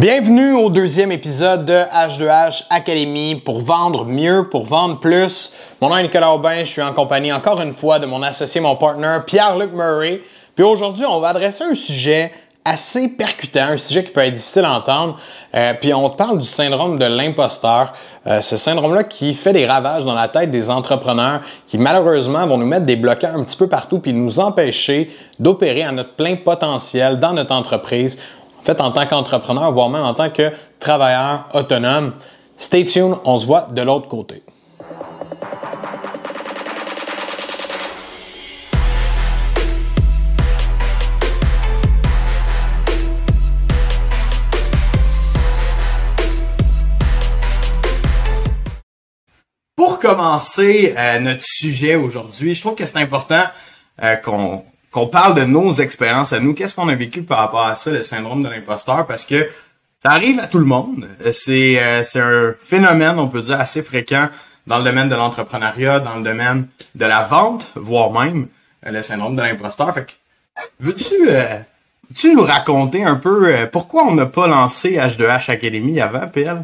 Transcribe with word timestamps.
Bienvenue 0.00 0.54
au 0.54 0.70
deuxième 0.70 1.12
épisode 1.12 1.66
de 1.66 1.74
H2H 1.74 2.62
Academy 2.70 3.34
pour 3.34 3.60
vendre 3.60 4.06
mieux, 4.06 4.48
pour 4.48 4.64
vendre 4.64 4.98
plus. 4.98 5.52
Mon 5.82 5.90
nom 5.90 5.98
est 5.98 6.04
Nicolas 6.04 6.32
Aubin, 6.32 6.60
je 6.60 6.70
suis 6.70 6.80
en 6.80 6.94
compagnie 6.94 7.30
encore 7.30 7.60
une 7.60 7.74
fois 7.74 7.98
de 7.98 8.06
mon 8.06 8.22
associé, 8.22 8.62
mon 8.62 8.76
partner 8.76 9.18
Pierre-Luc 9.26 9.74
Murray. 9.74 10.22
Puis 10.54 10.64
aujourd'hui, 10.64 11.04
on 11.04 11.20
va 11.20 11.28
adresser 11.28 11.64
un 11.64 11.74
sujet 11.74 12.32
assez 12.64 13.08
percutant, 13.08 13.72
un 13.72 13.76
sujet 13.76 14.02
qui 14.02 14.10
peut 14.10 14.22
être 14.22 14.32
difficile 14.32 14.64
à 14.64 14.72
entendre. 14.72 15.18
Euh, 15.54 15.74
puis 15.78 15.92
on 15.92 16.08
te 16.08 16.16
parle 16.16 16.38
du 16.38 16.46
syndrome 16.46 16.98
de 16.98 17.04
l'imposteur, 17.04 17.92
euh, 18.26 18.40
ce 18.40 18.56
syndrome-là 18.56 19.04
qui 19.04 19.34
fait 19.34 19.52
des 19.52 19.66
ravages 19.66 20.06
dans 20.06 20.14
la 20.14 20.28
tête 20.28 20.50
des 20.50 20.70
entrepreneurs, 20.70 21.40
qui 21.66 21.76
malheureusement 21.76 22.46
vont 22.46 22.56
nous 22.56 22.66
mettre 22.66 22.86
des 22.86 22.96
bloqueurs 22.96 23.36
un 23.36 23.44
petit 23.44 23.56
peu 23.56 23.66
partout 23.66 23.98
puis 23.98 24.14
nous 24.14 24.40
empêcher 24.40 25.14
d'opérer 25.38 25.82
à 25.82 25.92
notre 25.92 26.14
plein 26.14 26.36
potentiel 26.36 27.18
dans 27.18 27.34
notre 27.34 27.54
entreprise 27.54 28.18
en 28.60 28.62
fait, 28.62 28.80
en 28.82 28.90
tant 28.90 29.06
qu'entrepreneur, 29.06 29.72
voire 29.72 29.88
même 29.88 30.04
en 30.04 30.12
tant 30.12 30.28
que 30.28 30.52
travailleur 30.78 31.48
autonome. 31.54 32.12
Stay 32.58 32.84
tuned, 32.84 33.16
on 33.24 33.38
se 33.38 33.46
voit 33.46 33.68
de 33.70 33.80
l'autre 33.80 34.06
côté. 34.06 34.42
Pour 49.74 49.98
commencer 49.98 50.94
euh, 50.98 51.18
notre 51.18 51.44
sujet 51.44 51.94
aujourd'hui, 51.94 52.54
je 52.54 52.60
trouve 52.60 52.74
que 52.74 52.84
c'est 52.84 52.98
important 52.98 53.44
euh, 54.02 54.16
qu'on 54.16 54.64
qu'on 54.90 55.06
parle 55.06 55.34
de 55.34 55.44
nos 55.44 55.72
expériences 55.74 56.32
à 56.32 56.40
nous, 56.40 56.54
qu'est-ce 56.54 56.74
qu'on 56.74 56.88
a 56.88 56.94
vécu 56.94 57.22
par 57.22 57.38
rapport 57.38 57.64
à 57.64 57.76
ça, 57.76 57.90
le 57.90 58.02
syndrome 58.02 58.42
de 58.42 58.48
l'imposteur, 58.48 59.06
parce 59.06 59.24
que 59.24 59.48
ça 60.02 60.10
arrive 60.12 60.40
à 60.40 60.46
tout 60.46 60.58
le 60.58 60.64
monde. 60.64 61.06
C'est 61.32 61.80
euh, 61.80 62.02
c'est 62.04 62.20
un 62.20 62.54
phénomène, 62.58 63.18
on 63.18 63.28
peut 63.28 63.42
dire, 63.42 63.60
assez 63.60 63.82
fréquent 63.82 64.28
dans 64.66 64.78
le 64.78 64.84
domaine 64.84 65.08
de 65.08 65.14
l'entrepreneuriat, 65.14 66.00
dans 66.00 66.16
le 66.16 66.22
domaine 66.22 66.66
de 66.94 67.04
la 67.04 67.24
vente, 67.24 67.68
voire 67.74 68.10
même 68.10 68.48
euh, 68.86 68.90
le 68.90 69.02
syndrome 69.02 69.36
de 69.36 69.42
l'imposteur. 69.42 69.92
Fait 69.94 70.06
que, 70.06 70.12
veux-tu 70.80 71.28
euh, 71.28 71.58
nous 72.24 72.42
raconter 72.42 73.04
un 73.04 73.16
peu 73.16 73.68
pourquoi 73.70 74.04
on 74.04 74.14
n'a 74.14 74.26
pas 74.26 74.48
lancé 74.48 74.96
H2H 74.96 75.50
Academy 75.50 76.00
avant, 76.00 76.26
PL? 76.26 76.62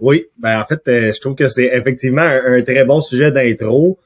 Oui, 0.00 0.26
ben 0.38 0.60
en 0.60 0.64
fait, 0.64 0.82
je 0.86 1.20
trouve 1.20 1.34
que 1.34 1.48
c'est 1.48 1.70
effectivement 1.72 2.22
un, 2.22 2.62
très 2.62 2.84
bon 2.84 3.00
sujet 3.00 3.32
d'intro 3.32 3.98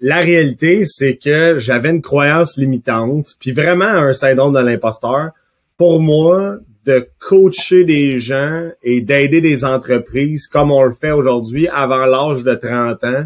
la 0.00 0.18
réalité, 0.18 0.84
c'est 0.84 1.16
que 1.16 1.58
j'avais 1.58 1.90
une 1.90 2.02
croyance 2.02 2.56
limitante, 2.56 3.34
puis 3.40 3.52
vraiment 3.52 3.84
un 3.84 4.12
syndrome 4.12 4.54
de 4.54 4.60
l'imposteur. 4.60 5.30
Pour 5.76 6.00
moi, 6.00 6.58
de 6.84 7.08
coacher 7.18 7.84
des 7.84 8.18
gens 8.18 8.70
et 8.82 9.00
d'aider 9.00 9.40
des 9.40 9.64
entreprises 9.64 10.46
comme 10.46 10.70
on 10.70 10.84
le 10.84 10.94
fait 10.94 11.10
aujourd'hui 11.10 11.68
avant 11.68 12.06
l'âge 12.06 12.44
de 12.44 12.54
30 12.54 13.04
ans, 13.04 13.24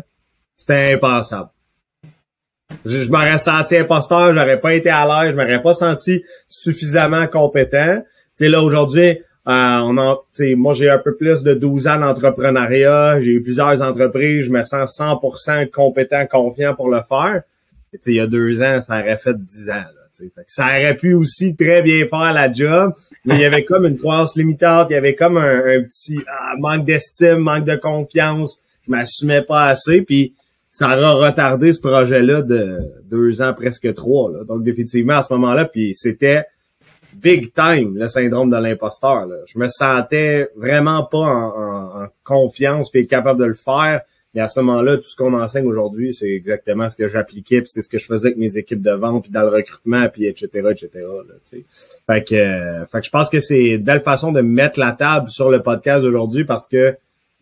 c'était 0.56 0.94
impensable. 0.94 1.50
Je, 2.86 3.02
je 3.02 3.10
m'aurais 3.10 3.38
senti 3.38 3.76
imposteur, 3.76 4.32
j'aurais 4.32 4.60
pas 4.60 4.74
été 4.74 4.88
à 4.90 5.04
l'aise, 5.04 5.32
je 5.32 5.36
m'aurais 5.36 5.62
pas 5.62 5.74
senti 5.74 6.24
suffisamment 6.48 7.26
compétent. 7.26 8.02
C'est 8.34 8.48
là 8.48 8.62
aujourd'hui, 8.62 9.18
euh, 9.48 9.78
on 9.84 9.96
a, 9.96 10.22
moi, 10.56 10.74
j'ai 10.74 10.90
un 10.90 10.98
peu 10.98 11.16
plus 11.16 11.42
de 11.42 11.54
12 11.54 11.88
ans 11.88 11.98
d'entrepreneuriat. 11.98 13.20
J'ai 13.22 13.32
eu 13.32 13.42
plusieurs 13.42 13.80
entreprises. 13.82 14.44
Je 14.44 14.50
me 14.50 14.62
sens 14.62 15.00
100% 15.00 15.70
compétent, 15.70 16.26
confiant 16.26 16.74
pour 16.74 16.90
le 16.90 17.00
faire. 17.08 17.42
il 18.06 18.14
y 18.14 18.20
a 18.20 18.26
deux 18.26 18.62
ans, 18.62 18.80
ça 18.80 19.00
aurait 19.00 19.18
fait 19.18 19.34
10 19.34 19.70
ans. 19.70 19.74
Là, 19.74 20.00
ça 20.46 20.66
aurait 20.66 20.96
pu 20.96 21.14
aussi 21.14 21.56
très 21.56 21.82
bien 21.82 22.06
faire 22.06 22.32
la 22.34 22.52
job, 22.52 22.92
mais 23.24 23.36
il 23.36 23.40
y 23.40 23.44
avait 23.44 23.64
comme 23.64 23.86
une 23.86 23.96
croissance 23.96 24.36
limitante. 24.36 24.88
Il 24.90 24.94
y 24.94 24.96
avait 24.96 25.14
comme 25.14 25.38
un, 25.38 25.82
petit 25.82 26.18
ah, 26.28 26.54
manque 26.58 26.84
d'estime, 26.84 27.38
manque 27.38 27.64
de 27.64 27.76
confiance. 27.76 28.60
Je 28.86 28.90
m'assumais 28.90 29.42
pas 29.42 29.66
assez. 29.66 30.02
Puis 30.02 30.34
ça 30.70 30.96
aura 30.96 31.28
retardé 31.28 31.72
ce 31.72 31.80
projet-là 31.80 32.42
de 32.42 32.80
deux 33.10 33.40
ans, 33.40 33.54
presque 33.54 33.94
trois. 33.94 34.30
Donc, 34.44 34.62
définitivement, 34.62 35.14
à 35.14 35.22
ce 35.22 35.32
moment-là, 35.32 35.64
puis 35.64 35.92
c'était 35.94 36.44
big 37.14 37.52
time 37.52 37.96
le 37.96 38.08
syndrome 38.08 38.50
de 38.50 38.56
l'imposteur. 38.56 39.26
Je 39.46 39.58
me 39.58 39.68
sentais 39.68 40.48
vraiment 40.56 41.04
pas 41.04 41.18
en, 41.18 42.06
confiance 42.24 42.90
puis 42.90 43.06
capable 43.06 43.40
de 43.40 43.46
le 43.46 43.54
faire. 43.54 44.02
Mais 44.34 44.40
à 44.40 44.48
ce 44.48 44.60
moment-là, 44.60 44.96
tout 44.96 45.08
ce 45.08 45.16
qu'on 45.16 45.34
enseigne 45.34 45.66
aujourd'hui, 45.66 46.14
c'est 46.14 46.30
exactement 46.30 46.88
ce 46.88 46.96
que 46.96 47.08
j'appliquais, 47.08 47.62
puis 47.62 47.68
c'est 47.68 47.82
ce 47.82 47.88
que 47.88 47.98
je 47.98 48.06
faisais 48.06 48.28
avec 48.28 48.38
mes 48.38 48.56
équipes 48.56 48.80
de 48.80 48.92
vente, 48.92 49.24
puis 49.24 49.32
dans 49.32 49.42
le 49.42 49.48
recrutement, 49.48 50.08
puis 50.08 50.26
etc., 50.26 50.48
etc. 50.70 50.88
Là, 50.94 51.34
fait 52.06 52.24
que, 52.24 52.34
euh, 52.36 52.86
fait 52.86 53.00
que 53.00 53.06
je 53.06 53.10
pense 53.10 53.28
que 53.28 53.40
c'est 53.40 53.70
une 53.70 53.82
belle 53.82 54.02
façon 54.02 54.30
de 54.30 54.40
mettre 54.40 54.78
la 54.78 54.92
table 54.92 55.30
sur 55.30 55.50
le 55.50 55.62
podcast 55.62 56.04
aujourd'hui 56.04 56.44
parce 56.44 56.68
que 56.68 56.96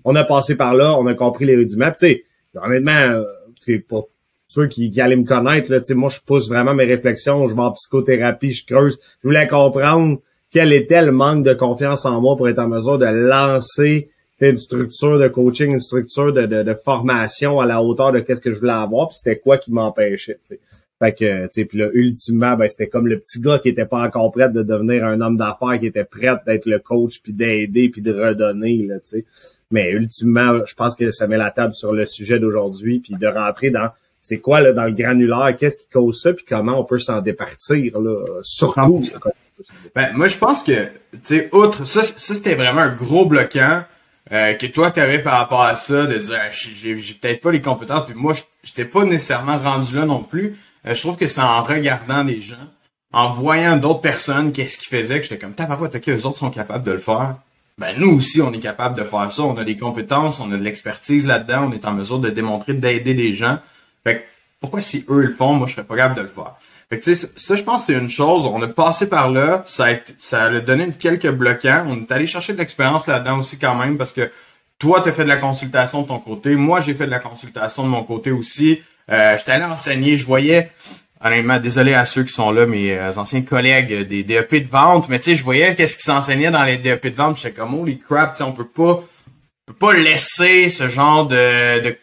on 0.05 0.15
a 0.15 0.25
passé 0.25 0.57
par 0.57 0.75
là, 0.75 0.97
on 0.99 1.07
a 1.07 1.15
compris 1.15 1.45
les 1.45 1.57
rudiments. 1.57 1.93
Sais, 1.95 2.25
honnêtement, 2.55 2.93
euh, 2.93 3.25
ceux 4.49 4.67
qui, 4.67 4.91
qui 4.91 5.01
allaient 5.01 5.17
me 5.17 5.25
connaître, 5.25 5.71
là, 5.71 5.79
moi, 5.95 6.09
je 6.11 6.21
pousse 6.21 6.49
vraiment 6.49 6.75
mes 6.75 6.87
réflexions, 6.87 7.47
je 7.47 7.55
vais 7.55 7.61
en 7.61 7.73
psychothérapie, 7.73 8.53
je 8.53 8.67
creuse. 8.67 8.99
Je 9.23 9.29
voulais 9.29 9.47
comprendre 9.47 10.19
quel 10.51 10.73
était 10.73 11.03
le 11.03 11.13
manque 11.13 11.45
de 11.45 11.53
confiance 11.53 12.07
en 12.07 12.21
moi 12.21 12.37
pour 12.37 12.49
être 12.49 12.59
en 12.59 12.69
mesure 12.69 12.99
de 12.99 13.07
lancer 13.07 14.11
une 14.41 14.57
structure 14.57 15.19
de 15.19 15.29
coaching, 15.29 15.73
une 15.73 15.81
structure 15.81 16.33
de, 16.33 16.47
de, 16.47 16.75
formation 16.75 17.61
à 17.61 17.67
la 17.67 17.83
hauteur 17.83 18.13
de 18.13 18.21
qu'est-ce 18.21 18.41
que 18.41 18.53
je 18.53 18.61
voulais 18.61 18.73
avoir, 18.73 19.09
puis 19.09 19.17
c'était 19.17 19.39
quoi 19.39 19.59
qui 19.59 19.73
m'empêchait. 19.73 20.39
Fait 21.01 21.13
que, 21.13 21.43
tu 21.43 21.49
sais, 21.51 21.65
puis 21.65 21.79
là, 21.79 21.89
ultimement, 21.93 22.57
ben, 22.57 22.69
c'était 22.69 22.89
comme 22.89 23.07
le 23.07 23.19
petit 23.19 23.41
gars 23.41 23.59
qui 23.59 23.69
était 23.69 23.87
pas 23.87 24.03
encore 24.03 24.33
prêt 24.33 24.49
de 24.49 24.63
devenir 24.63 25.05
un 25.05 25.21
homme 25.21 25.37
d'affaires, 25.37 25.79
qui 25.79 25.87
était 25.87 26.05
prêt 26.05 26.37
d'être 26.47 26.67
le 26.67 26.79
coach, 26.79 27.21
puis 27.23 27.33
d'aider, 27.33 27.89
puis 27.89 28.03
de 28.03 28.13
redonner, 28.13 28.87
là, 28.87 28.99
tu 29.01 29.09
sais. 29.09 29.25
Mais 29.71 29.91
ultimement, 29.91 30.65
je 30.65 30.75
pense 30.75 30.97
que 30.97 31.11
ça 31.11 31.27
met 31.27 31.37
la 31.37 31.51
table 31.51 31.75
sur 31.75 31.93
le 31.93 32.07
sujet 32.07 32.39
d'aujourd'hui, 32.39 33.01
puis 33.01 33.15
de 33.15 33.27
rentrer 33.27 33.71
dans 33.71 33.91
c'est 34.29 34.41
quoi 34.41 34.61
là, 34.61 34.75
dans 34.75 34.85
le 34.85 34.93
granulaire, 34.93 35.57
qu'est-ce 35.59 35.79
qui 35.79 35.89
cause 35.89 36.21
ça, 36.21 36.35
puis 36.35 36.45
comment 36.47 36.79
on 36.79 36.85
peut 36.85 36.99
s'en 36.99 37.23
départir, 37.23 37.99
là, 37.99 38.25
surtout. 38.43 39.03
Ben, 39.95 40.11
moi, 40.15 40.29
je 40.29 40.37
pense 40.37 40.63
que, 40.63 40.85
tu 41.13 41.19
sais, 41.23 41.49
outre, 41.53 41.87
ça, 41.87 42.03
ça 42.03 42.35
c'était 42.35 42.55
vraiment 42.55 42.83
un 42.83 42.95
gros 42.95 43.25
bloquant 43.25 43.83
euh, 44.31 44.53
que 44.53 44.67
toi, 44.67 44.91
tu 44.91 45.01
avais 45.01 45.21
par 45.21 45.39
rapport 45.39 45.63
à 45.63 45.77
ça, 45.77 46.05
de 46.05 46.19
dire, 46.19 46.39
j'ai, 46.53 46.99
j'ai 46.99 47.15
peut-être 47.15 47.41
pas 47.41 47.51
les 47.51 47.63
compétences, 47.63 48.05
puis 48.05 48.15
moi, 48.15 48.35
j'étais 48.63 48.85
pas 48.85 49.05
nécessairement 49.05 49.59
rendu 49.59 49.97
là 49.97 50.05
non 50.05 50.23
plus. 50.23 50.59
Euh, 50.87 50.93
je 50.93 51.01
trouve 51.01 51.17
que 51.17 51.27
c'est 51.27 51.41
en 51.41 51.63
regardant 51.63 52.23
des 52.23 52.43
gens, 52.43 52.57
en 53.15 53.31
voyant 53.31 53.79
d'autres 53.79 54.03
personnes, 54.03 54.53
qu'est-ce 54.53 54.77
qu'ils 54.77 54.99
faisaient, 54.99 55.17
que 55.17 55.23
j'étais 55.23 55.39
comme, 55.39 55.55
parfois, 55.55 55.89
ok, 55.89 56.09
eux 56.11 56.27
autres 56.27 56.37
sont 56.37 56.51
capables 56.51 56.85
de 56.85 56.93
le 56.93 56.99
faire. 56.99 57.37
Ben, 57.79 57.95
nous 57.97 58.17
aussi, 58.17 58.43
on 58.43 58.53
est 58.53 58.59
capable 58.59 58.99
de 58.99 59.05
faire 59.05 59.31
ça. 59.31 59.45
On 59.45 59.57
a 59.57 59.65
des 59.65 59.77
compétences, 59.77 60.41
on 60.41 60.51
a 60.53 60.57
de 60.57 60.63
l'expertise 60.63 61.27
là-dedans, 61.27 61.71
on 61.71 61.73
est 61.73 61.87
en 61.87 61.93
mesure 61.93 62.19
de 62.19 62.29
démontrer, 62.29 62.75
d'aider 62.75 63.15
des 63.15 63.35
gens. 63.35 63.59
Fait 64.09 64.27
pourquoi 64.61 64.81
si 64.81 65.05
eux 65.09 65.23
le 65.23 65.35
font, 65.35 65.55
moi 65.55 65.67
je 65.69 65.75
serais 65.75 65.87
pas 65.87 65.97
capable 65.97 66.17
de 66.17 66.23
le 66.23 66.29
faire. 66.29 66.55
Fait 66.91 66.99
que 66.99 67.05
tu 67.05 67.15
sais, 67.15 67.31
ça 67.37 67.55
je 67.55 67.63
pense 67.63 67.87
c'est 67.87 67.93
une 67.93 68.11
chose, 68.11 68.47
on 68.47 68.61
a 68.63 68.67
passé 68.67 69.09
par 69.09 69.31
là, 69.31 69.63
ça 69.67 69.87
a, 70.33 70.61
donné 70.61 70.91
quelques 70.99 71.31
bloquants, 71.31 71.87
on 71.89 72.01
est 72.01 72.13
allé 72.13 72.27
chercher 72.27 72.55
de 72.55 72.59
l'expérience 72.59 73.07
là-dedans 73.07 73.39
aussi 73.39 73.59
quand 73.59 73.75
même 73.75 73.99
parce 73.99 74.13
que 74.13 74.31
toi 74.79 75.01
tu 75.03 75.11
as 75.11 75.13
fait 75.13 75.25
de 75.25 75.29
la 75.29 75.37
consultation 75.37 76.03
de 76.03 76.09
ton 76.09 76.19
côté, 76.19 76.57
moi 76.57 76.81
j'ai 76.81 76.95
fait 76.95 77.07
de 77.07 77.11
la 77.11 77.19
consultation 77.21 77.85
de 77.85 77.89
mon 77.89 78.05
côté 78.05 78.31
aussi. 78.31 78.83
Euh, 79.11 79.37
j'étais 79.39 79.53
allé 79.53 79.65
enseigner, 79.65 80.17
je 80.17 80.27
voyais 80.27 80.71
honnêtement 81.23 81.59
désolé 81.59 81.95
à 81.95 82.07
ceux 82.07 82.23
qui 82.25 82.33
sont 82.33 82.51
là 82.51 82.67
mes 82.67 82.97
euh, 82.97 83.13
anciens 83.17 83.43
collègues 83.43 84.07
des 84.07 84.23
DEP 84.25 84.55
de 84.55 84.69
vente, 84.69 85.09
mais 85.09 85.19
tu 85.19 85.31
sais 85.31 85.37
je 85.37 85.45
voyais 85.45 85.75
qu'est-ce 85.75 85.97
qui 85.97 86.05
s'enseignait 86.05 86.51
dans 86.51 86.65
les 86.65 86.79
DEP 86.79 87.09
de 87.09 87.17
vente, 87.17 87.37
j'étais 87.37 87.53
comme 87.53 87.75
holy 87.75 87.99
crap, 87.99 88.33
tu 88.33 88.39
sais 88.39 88.45
on 88.45 88.53
peut 88.53 88.67
pas 88.67 89.05
peut 89.67 89.75
pas 89.75 89.93
laisser 89.93 90.71
ce 90.71 90.89
genre 90.89 91.27
de, 91.27 91.81
de 91.81 91.97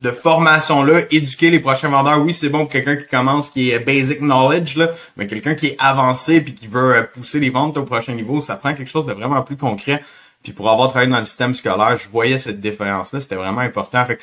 de 0.00 0.10
formation-là, 0.10 1.02
éduquer 1.10 1.50
les 1.50 1.58
prochains 1.58 1.88
vendeurs. 1.88 2.20
Oui, 2.20 2.32
c'est 2.32 2.48
bon 2.48 2.60
pour 2.60 2.68
quelqu'un 2.68 2.96
qui 2.96 3.06
commence, 3.06 3.50
qui 3.50 3.70
est 3.70 3.80
basic 3.80 4.20
knowledge, 4.20 4.76
là, 4.76 4.90
mais 5.16 5.26
quelqu'un 5.26 5.54
qui 5.54 5.68
est 5.68 5.76
avancé 5.78 6.40
puis 6.40 6.54
qui 6.54 6.68
veut 6.68 6.94
euh, 6.94 7.02
pousser 7.02 7.40
les 7.40 7.50
ventes 7.50 7.76
au 7.76 7.82
prochain 7.82 8.14
niveau, 8.14 8.40
ça 8.40 8.56
prend 8.56 8.74
quelque 8.74 8.90
chose 8.90 9.06
de 9.06 9.12
vraiment 9.12 9.42
plus 9.42 9.56
concret. 9.56 10.02
Puis 10.42 10.52
pour 10.52 10.70
avoir 10.70 10.90
travaillé 10.90 11.10
dans 11.10 11.18
le 11.18 11.26
système 11.26 11.54
scolaire, 11.54 11.96
je 11.96 12.08
voyais 12.08 12.38
cette 12.38 12.60
différence-là, 12.60 13.20
c'était 13.20 13.34
vraiment 13.34 13.60
important. 13.60 14.04
Fait 14.06 14.20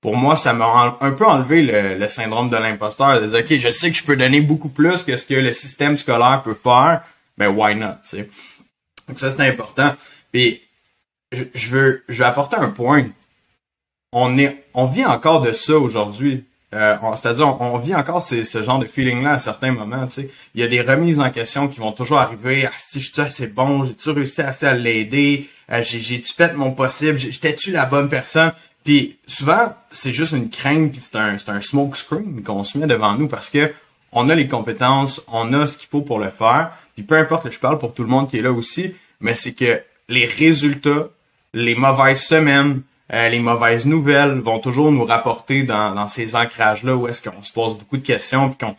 pour 0.00 0.16
moi, 0.16 0.36
ça 0.36 0.52
m'a 0.52 0.96
un 1.00 1.10
peu 1.12 1.26
enlevé 1.26 1.62
le, 1.98 2.08
syndrome 2.08 2.48
de 2.48 2.56
l'imposteur, 2.56 3.20
de 3.20 3.26
dire, 3.26 3.40
OK, 3.40 3.58
je 3.58 3.72
sais 3.72 3.90
que 3.90 3.96
je 3.96 4.04
peux 4.04 4.14
donner 4.14 4.40
beaucoup 4.40 4.68
plus 4.68 5.02
que 5.02 5.16
ce 5.16 5.24
que 5.24 5.34
le 5.34 5.52
système 5.52 5.96
scolaire 5.96 6.42
peut 6.44 6.54
faire, 6.54 7.02
mais 7.36 7.48
why 7.48 7.74
not. 7.74 7.96
Donc 9.08 9.18
ça, 9.18 9.30
c'est 9.32 9.48
important. 9.48 9.96
Puis 10.30 10.62
je, 11.32 11.42
je 11.54 11.70
veux 11.70 12.04
je 12.08 12.18
veux 12.18 12.28
apporter 12.28 12.56
un 12.56 12.68
point 12.68 13.06
on 14.18 14.38
est, 14.38 14.64
vit 14.92 15.04
encore 15.04 15.42
de 15.42 15.52
ça 15.52 15.76
aujourd'hui. 15.76 16.44
Euh, 16.74 16.96
C'est-à-dire, 17.16 17.60
on, 17.60 17.76
vit 17.76 17.94
encore 17.94 18.22
ce, 18.22 18.62
genre 18.62 18.78
de 18.78 18.86
feeling-là 18.86 19.32
à 19.32 19.38
certains 19.38 19.72
moments. 19.72 20.06
Tu. 20.06 20.28
Il 20.54 20.62
y 20.62 20.64
a 20.64 20.68
des 20.68 20.80
remises 20.80 21.20
en 21.20 21.30
question 21.30 21.68
qui 21.68 21.80
vont 21.80 21.92
toujours 21.92 22.16
arriver. 22.16 22.66
Ah, 22.66 22.72
si 22.78 23.02
je 23.02 23.12
suis 23.12 23.20
assez 23.20 23.46
bon, 23.46 23.84
j'ai-tu 23.84 24.10
réussi 24.10 24.40
assez 24.40 24.64
à 24.64 24.72
l'aider? 24.72 25.50
Euh, 25.70 25.82
j'ai-tu 25.82 26.32
fait 26.32 26.54
mon 26.54 26.72
possible? 26.72 27.18
J'étais-tu 27.18 27.72
la 27.72 27.84
bonne 27.84 28.08
personne? 28.08 28.52
Puis 28.84 29.18
souvent, 29.26 29.74
c'est 29.90 30.14
juste 30.14 30.32
une 30.32 30.48
crainte, 30.48 30.92
puis 30.92 31.00
c'est 31.00 31.18
un, 31.18 31.36
un 31.48 31.60
smoke 31.60 31.96
screen 31.96 32.42
qu'on 32.42 32.64
se 32.64 32.78
met 32.78 32.86
devant 32.86 33.14
nous 33.18 33.28
parce 33.28 33.50
que 33.50 33.70
on 34.12 34.30
a 34.30 34.34
les 34.34 34.46
compétences, 34.46 35.22
on 35.28 35.52
a 35.52 35.66
ce 35.66 35.76
qu'il 35.76 35.90
faut 35.90 36.00
pour 36.00 36.20
le 36.20 36.30
faire. 36.30 36.70
Puis 36.94 37.04
peu 37.04 37.18
importe, 37.18 37.50
je 37.50 37.58
parle 37.58 37.78
pour 37.78 37.92
tout 37.92 38.02
le 38.02 38.08
monde 38.08 38.30
qui 38.30 38.38
est 38.38 38.42
là 38.42 38.52
aussi, 38.52 38.94
mais 39.20 39.34
c'est 39.34 39.52
que 39.52 39.82
les 40.08 40.24
résultats, 40.24 41.08
les 41.52 41.74
mauvaises 41.74 42.22
semaines, 42.22 42.80
euh, 43.12 43.28
les 43.28 43.38
mauvaises 43.38 43.86
nouvelles 43.86 44.40
vont 44.40 44.58
toujours 44.58 44.90
nous 44.90 45.04
rapporter 45.04 45.62
dans, 45.62 45.94
dans 45.94 46.08
ces 46.08 46.34
ancrages-là 46.34 46.96
où 46.96 47.06
est-ce 47.06 47.28
qu'on 47.28 47.42
se 47.42 47.52
pose 47.52 47.78
beaucoup 47.78 47.96
de 47.96 48.04
questions 48.04 48.50
puis 48.50 48.66
qu'on 48.66 48.76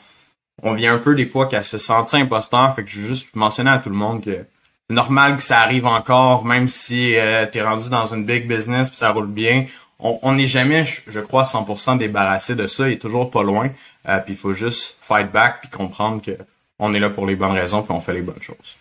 on 0.64 0.74
vient 0.74 0.96
un 0.96 0.98
peu 0.98 1.16
des 1.16 1.26
fois 1.26 1.48
qu'à 1.48 1.64
se 1.64 1.78
sentir 1.78 2.20
imposteur. 2.20 2.76
Fait 2.76 2.84
que 2.84 2.90
je 2.90 3.00
veux 3.00 3.08
juste 3.08 3.36
mentionner 3.36 3.70
à 3.70 3.80
tout 3.80 3.90
le 3.90 3.96
monde 3.96 4.24
que 4.24 4.46
c'est 4.90 4.96
normal 4.96 5.38
que 5.38 5.44
ça 5.44 5.60
arrive 5.60 5.86
encore, 5.86 6.46
même 6.46 6.68
si 6.68 7.16
euh, 7.16 7.46
tu 7.52 7.58
es 7.58 7.62
rendu 7.62 7.90
dans 7.90 8.08
une 8.08 8.26
big 8.26 8.48
business 8.48 8.90
puis 8.90 8.98
ça 8.98 9.12
roule 9.12 9.28
bien. 9.28 9.66
On 10.00 10.34
n'est 10.34 10.46
jamais, 10.46 10.86
je, 10.86 11.20
crois, 11.20 11.44
100% 11.44 11.98
débarrassé 11.98 12.54
de 12.54 12.68
ça. 12.68 12.88
Il 12.88 12.94
est 12.94 12.98
toujours 12.98 13.32
pas 13.32 13.42
loin. 13.42 13.72
Euh, 14.08 14.20
puis 14.20 14.34
il 14.34 14.38
faut 14.38 14.54
juste 14.54 14.96
fight 15.02 15.32
back 15.32 15.62
puis 15.62 15.72
comprendre 15.72 16.22
que 16.22 16.38
on 16.78 16.94
est 16.94 17.00
là 17.00 17.10
pour 17.10 17.26
les 17.26 17.36
bonnes 17.36 17.54
raisons 17.54 17.82
puis 17.82 17.92
on 17.94 18.00
fait 18.00 18.14
les 18.14 18.22
bonnes 18.22 18.42
choses. 18.42 18.78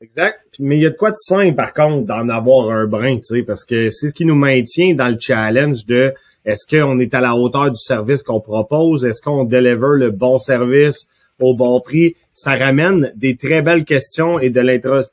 Exact. 0.00 0.38
Mais 0.58 0.76
il 0.76 0.82
y 0.82 0.86
a 0.86 0.90
de 0.90 0.96
quoi 0.96 1.10
de 1.10 1.16
sain, 1.16 1.52
par 1.52 1.72
contre, 1.72 2.06
d'en 2.06 2.28
avoir 2.28 2.70
un 2.70 2.86
brin, 2.86 3.16
tu 3.16 3.22
sais, 3.22 3.42
parce 3.42 3.64
que 3.64 3.90
c'est 3.90 4.08
ce 4.08 4.14
qui 4.14 4.26
nous 4.26 4.34
maintient 4.34 4.94
dans 4.94 5.08
le 5.08 5.16
challenge 5.18 5.86
de 5.86 6.12
est-ce 6.44 6.66
qu'on 6.68 6.98
est 7.00 7.14
à 7.14 7.20
la 7.20 7.34
hauteur 7.34 7.70
du 7.70 7.78
service 7.78 8.22
qu'on 8.22 8.40
propose? 8.40 9.04
Est-ce 9.04 9.22
qu'on 9.22 9.44
deliver 9.44 9.96
le 9.96 10.10
bon 10.10 10.38
service 10.38 11.08
au 11.40 11.54
bon 11.54 11.80
prix? 11.80 12.14
Ça 12.34 12.56
ramène 12.56 13.10
des 13.16 13.36
très 13.36 13.62
belles 13.62 13.84
questions 13.84 14.38
et 14.38 14.50
de 14.50 14.60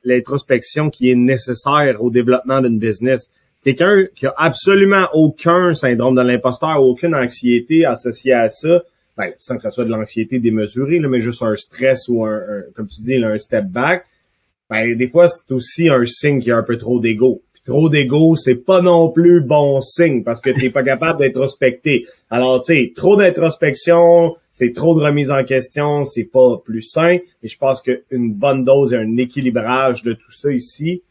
l'introspection 0.03 0.89
qui 0.89 1.09
est 1.09 1.15
nécessaire 1.15 2.03
au 2.03 2.11
développement 2.11 2.61
d'une 2.61 2.77
business. 2.77 3.29
Quelqu'un 3.63 4.05
qui 4.13 4.27
a 4.27 4.33
absolument 4.37 5.07
aucun 5.13 5.73
syndrome 5.73 6.15
de 6.15 6.21
l'imposteur, 6.21 6.83
aucune 6.83 7.15
anxiété 7.15 7.85
associée 7.85 8.33
à 8.33 8.49
ça, 8.49 8.83
ben, 9.17 9.31
sans 9.39 9.55
que 9.55 9.61
ça 9.61 9.71
soit 9.71 9.85
de 9.85 9.91
l'anxiété 9.91 10.39
démesurée, 10.39 10.99
là, 10.99 11.07
mais 11.07 11.21
juste 11.21 11.41
un 11.41 11.55
stress 11.55 12.09
ou 12.09 12.25
un, 12.25 12.41
comme 12.75 12.87
tu 12.87 13.01
dis, 13.01 13.15
un 13.15 13.37
step 13.37 13.65
back, 13.65 14.05
ben, 14.69 14.95
des 14.95 15.07
fois, 15.07 15.27
c'est 15.27 15.51
aussi 15.51 15.89
un 15.89 16.05
signe 16.05 16.39
qu'il 16.39 16.49
y 16.49 16.51
a 16.51 16.57
un 16.57 16.63
peu 16.63 16.77
trop 16.77 16.99
d'ego. 16.99 17.41
trop 17.65 17.89
d'ego, 17.89 18.35
c'est 18.35 18.65
pas 18.65 18.81
non 18.81 19.09
plus 19.09 19.41
bon 19.41 19.79
signe 19.79 20.23
parce 20.23 20.41
que 20.41 20.49
t'es 20.49 20.69
pas 20.69 20.83
capable 20.83 21.19
d'introspecter. 21.19 22.05
Alors, 22.29 22.61
tu 22.61 22.73
sais, 22.73 22.93
trop 22.95 23.15
d'introspection, 23.15 24.35
c'est 24.51 24.73
trop 24.73 24.99
de 24.99 25.03
remise 25.03 25.31
en 25.31 25.43
question, 25.43 26.05
c'est 26.05 26.25
pas 26.25 26.61
plus 26.63 26.81
sain. 26.81 27.17
Et 27.41 27.47
je 27.47 27.57
pense 27.57 27.81
qu'une 27.81 28.33
bonne 28.33 28.63
dose 28.63 28.93
et 28.93 28.97
un 28.97 29.17
équilibrage 29.17 30.03
de 30.03 30.13
tout 30.13 30.31
ça 30.31 30.51
ici, 30.51 31.01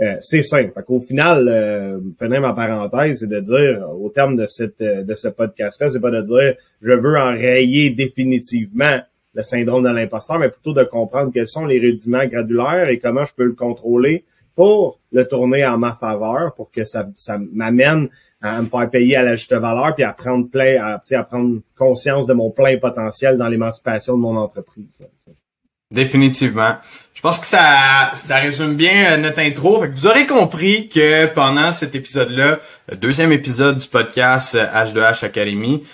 euh, 0.00 0.16
c'est 0.20 0.42
sain. 0.42 0.68
Fait 0.74 0.82
qu'au 0.84 1.00
final, 1.00 1.48
euh, 1.48 2.00
finir 2.18 2.40
ma 2.40 2.52
parenthèse, 2.52 3.20
c'est 3.20 3.28
de 3.28 3.40
dire, 3.40 3.88
au 3.90 4.08
terme 4.10 4.36
de 4.36 4.46
cette 4.46 4.80
euh, 4.80 5.04
de 5.04 5.14
ce 5.14 5.28
podcast-là, 5.28 5.88
c'est 5.88 6.00
pas 6.00 6.10
de 6.10 6.20
dire 6.20 6.54
je 6.82 6.92
veux 6.92 7.16
enrayer 7.16 7.90
définitivement 7.90 9.00
le 9.34 9.42
syndrome 9.42 9.84
de 9.84 9.90
l'imposteur, 9.90 10.38
mais 10.38 10.48
plutôt 10.48 10.72
de 10.72 10.84
comprendre 10.84 11.32
quels 11.32 11.48
sont 11.48 11.66
les 11.66 11.78
rudiments 11.78 12.24
gradulaires 12.26 12.88
et 12.88 12.98
comment 12.98 13.24
je 13.24 13.34
peux 13.34 13.44
le 13.44 13.52
contrôler 13.52 14.24
pour 14.54 15.00
le 15.12 15.26
tourner 15.26 15.66
en 15.66 15.78
ma 15.78 15.96
faveur, 15.96 16.54
pour 16.54 16.70
que 16.70 16.84
ça, 16.84 17.06
m'amène 17.52 18.08
à 18.40 18.60
me 18.60 18.66
faire 18.66 18.90
payer 18.90 19.16
à 19.16 19.22
la 19.22 19.36
juste 19.36 19.52
valeur, 19.52 19.94
puis 19.94 20.04
à 20.04 20.12
prendre 20.12 20.48
plein, 20.48 20.80
à, 20.82 21.02
à 21.18 21.22
prendre 21.24 21.60
conscience 21.76 22.26
de 22.26 22.34
mon 22.34 22.50
plein 22.50 22.76
potentiel 22.78 23.36
dans 23.38 23.48
l'émancipation 23.48 24.14
de 24.14 24.20
mon 24.20 24.36
entreprise. 24.36 25.00
Définitivement. 25.90 26.76
Je 27.14 27.20
pense 27.20 27.38
que 27.38 27.46
ça, 27.46 28.12
ça 28.16 28.36
résume 28.36 28.74
bien 28.74 29.12
euh, 29.12 29.16
notre 29.16 29.40
intro. 29.40 29.80
Fait 29.80 29.88
que 29.88 29.94
vous 29.94 30.06
aurez 30.06 30.26
compris 30.26 30.88
que 30.88 31.26
pendant 31.26 31.72
cet 31.72 31.94
épisode-là, 31.94 32.58
deuxième 33.00 33.32
épisode 33.32 33.78
du 33.78 33.86
podcast 33.86 34.56
H2H 34.56 35.24
euh, 35.24 35.26
Academy, 35.26 35.84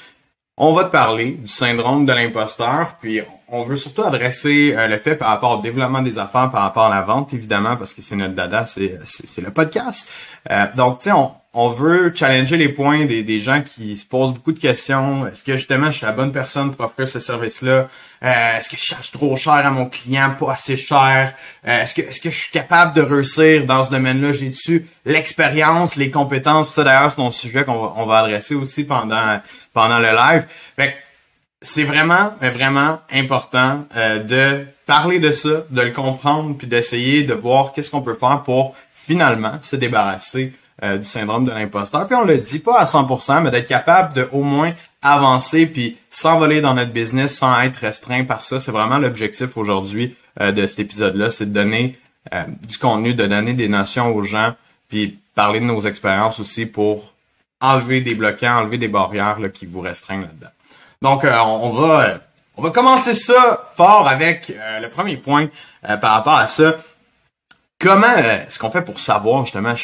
on 0.62 0.75
va 0.75 0.85
te 0.85 0.91
parler 0.91 1.33
du 1.33 1.49
syndrome 1.49 2.05
de 2.05 2.12
l'imposteur, 2.12 2.97
puis 3.01 3.23
on 3.49 3.65
veut 3.65 3.77
surtout 3.77 4.03
adresser 4.03 4.75
euh, 4.77 4.89
le 4.89 4.99
fait 4.99 5.17
par 5.17 5.29
rapport 5.29 5.59
au 5.59 5.62
développement 5.62 6.03
des 6.03 6.19
affaires, 6.19 6.51
par 6.51 6.61
rapport 6.61 6.85
à 6.85 6.95
la 6.95 7.01
vente, 7.01 7.33
évidemment, 7.33 7.79
parce 7.79 7.95
que 7.95 8.03
c'est 8.03 8.15
notre 8.15 8.35
dada, 8.35 8.67
c'est, 8.67 8.99
le 9.43 9.51
podcast. 9.53 10.12
Euh, 10.51 10.67
donc, 10.77 10.99
tu 10.99 11.05
sais, 11.05 11.12
on, 11.12 11.33
on 11.52 11.70
veut 11.70 12.12
challenger 12.14 12.56
les 12.56 12.69
points 12.69 13.06
des, 13.06 13.41
gens 13.41 13.62
qui 13.62 13.97
se 13.97 14.06
posent 14.06 14.32
beaucoup 14.32 14.52
de 14.52 14.58
questions. 14.61 15.26
Est-ce 15.26 15.43
que 15.43 15.56
justement 15.56 15.91
je 15.91 15.99
suis 15.99 16.06
la 16.06 16.12
bonne 16.12 16.32
personne 16.32 16.73
pour 16.73 16.85
offrir 16.85 17.08
ce 17.08 17.19
service-là? 17.19 17.88
Euh, 18.23 18.56
est-ce 18.56 18.70
que 18.70 18.76
je 18.76 18.82
cherche 18.82 19.11
trop 19.11 19.37
cher 19.37 19.55
à 19.55 19.70
mon 19.70 19.87
client, 19.87 20.37
pas 20.38 20.52
assez 20.52 20.76
cher? 20.76 21.35
Euh, 21.67 21.82
est-ce 21.82 22.20
que 22.20 22.31
je 22.31 22.38
suis 22.38 22.52
capable 22.52 22.94
de 22.94 23.00
réussir 23.00 23.67
dans 23.67 23.85
ce 23.85 23.91
domaine-là? 23.91 24.31
J'ai 24.31 24.50
dessus 24.50 24.87
l'expérience, 25.05 25.97
les 25.97 26.11
compétences, 26.11 26.73
ça 26.73 26.85
d'ailleurs 26.85 27.11
c'est 27.11 27.20
mon 27.20 27.32
sujet 27.32 27.64
qu'on 27.64 27.82
va, 27.82 27.94
on 27.97 28.08
adresser 28.11 28.55
aussi 28.55 28.85
pendant 28.85 29.41
pendant 29.73 29.99
le 29.99 30.14
live. 30.14 30.47
Fait 30.76 30.94
c'est 31.62 31.85
vraiment, 31.85 32.32
vraiment 32.41 33.00
important 33.12 33.85
euh, 33.94 34.23
de 34.23 34.67
parler 34.87 35.19
de 35.19 35.31
ça, 35.31 35.64
de 35.70 35.82
le 35.82 35.91
comprendre, 35.91 36.56
puis 36.56 36.67
d'essayer 36.67 37.23
de 37.23 37.35
voir 37.35 37.73
qu'est-ce 37.73 37.91
qu'on 37.91 38.00
peut 38.00 38.14
faire 38.14 38.43
pour 38.44 38.75
finalement 38.93 39.58
se 39.61 39.76
débarrasser 39.76 40.55
euh, 40.82 40.97
du 40.97 41.05
syndrome 41.05 41.44
de 41.44 41.50
l'imposteur. 41.50 42.06
Puis 42.06 42.17
on 42.17 42.25
le 42.25 42.38
dit 42.38 42.59
pas 42.59 42.79
à 42.79 42.85
100%, 42.85 43.43
mais 43.43 43.50
d'être 43.50 43.69
capable 43.69 44.15
de 44.15 44.27
au 44.32 44.43
moins 44.43 44.73
avancer 45.03 45.67
puis 45.67 45.99
s'envoler 46.09 46.62
dans 46.62 46.73
notre 46.73 46.93
business 46.93 47.37
sans 47.37 47.61
être 47.61 47.77
restreint 47.77 48.25
par 48.25 48.47
ça. 48.47 48.61
C'est 48.61 48.71
vraiment 48.71 48.97
l'objectif 48.97 49.59
aujourd'hui 49.59 50.17
euh, 50.41 50.53
de 50.53 50.67
cet 50.67 50.79
épisode-là, 50.79 51.29
c'est 51.29 51.44
de 51.44 51.53
donner 51.53 51.99
euh, 52.32 52.44
du 52.67 52.79
contenu, 52.79 53.12
de 53.12 53.27
donner 53.27 53.53
des 53.53 53.69
notions 53.69 54.15
aux 54.15 54.23
gens, 54.23 54.55
puis 54.88 55.19
parler 55.35 55.61
de 55.61 55.67
nos 55.67 55.82
expériences 55.82 56.41
aussi 56.41 56.65
pour 56.65 57.12
enlever 57.61 58.00
des 58.00 58.15
bloquants, 58.15 58.61
enlever 58.61 58.79
des 58.79 58.88
barrières 58.88 59.38
là, 59.38 59.50
qui 59.50 59.67
vous 59.67 59.83
restreignent 59.83 60.23
là-dedans. 60.23 60.53
Donc 61.03 61.25
on, 61.25 61.71
va 61.73 62.21
on 62.56 62.62
va 62.62 62.71
commencer 62.71 63.15
ça 63.15 63.69
fort 63.76 64.09
avec 64.09 64.50
le 64.81 64.88
premier 64.88 65.19
point 65.19 65.49
par 66.00 66.12
rapport 66.12 66.37
à 66.37 66.47
ça. 66.47 66.75
Comment 67.79 68.17
est-ce 68.17 68.59
qu'on 68.59 68.71
fait 68.71 68.83
pour 68.83 68.99
savoir 68.99 69.44
justement 69.44 69.75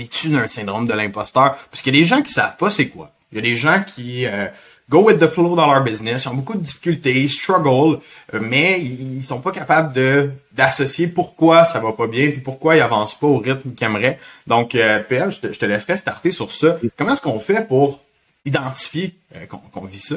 vis-tu 0.00 0.30
d'un 0.30 0.48
syndrome 0.48 0.86
de 0.86 0.94
l'imposteur? 0.94 1.56
Parce 1.70 1.82
qu'il 1.82 1.94
y 1.94 1.98
a 1.98 2.00
des 2.00 2.06
gens 2.06 2.22
qui 2.22 2.32
savent 2.32 2.56
pas 2.56 2.70
c'est 2.70 2.88
quoi. 2.88 3.12
Il 3.32 3.36
y 3.36 3.38
a 3.38 3.42
des 3.42 3.56
gens 3.56 3.82
qui 3.86 4.26
euh, 4.26 4.46
go 4.90 5.04
with 5.04 5.20
the 5.20 5.28
flow 5.28 5.54
dans 5.54 5.72
leur 5.72 5.84
business, 5.84 6.26
ont 6.26 6.34
beaucoup 6.34 6.54
de 6.54 6.62
difficultés, 6.62 7.28
struggle, 7.28 8.00
euh, 8.34 8.40
mais 8.42 8.80
ils 8.80 9.22
sont 9.22 9.40
pas 9.40 9.52
capables 9.52 9.94
de 9.94 10.30
d'associer 10.52 11.06
pourquoi 11.06 11.64
ça 11.64 11.78
va 11.78 11.92
pas 11.92 12.08
bien 12.08 12.30
puis 12.30 12.40
pourquoi 12.40 12.76
ils 12.76 12.80
avancent 12.80 13.14
pas 13.14 13.28
au 13.28 13.38
rythme 13.38 13.72
qu'ils 13.72 13.86
aimeraient. 13.86 14.18
Donc, 14.48 14.74
euh, 14.74 15.00
je 15.08 15.40
te, 15.40 15.52
je 15.52 15.58
te 15.58 15.64
laisserai 15.64 15.96
starter 15.96 16.32
sur 16.32 16.50
ça. 16.50 16.78
Comment 16.96 17.12
est-ce 17.12 17.22
qu'on 17.22 17.38
fait 17.38 17.66
pour 17.68 18.02
identifier 18.44 19.14
euh, 19.36 19.46
qu'on 19.46 19.84
vit 19.84 19.98
ça? 19.98 20.16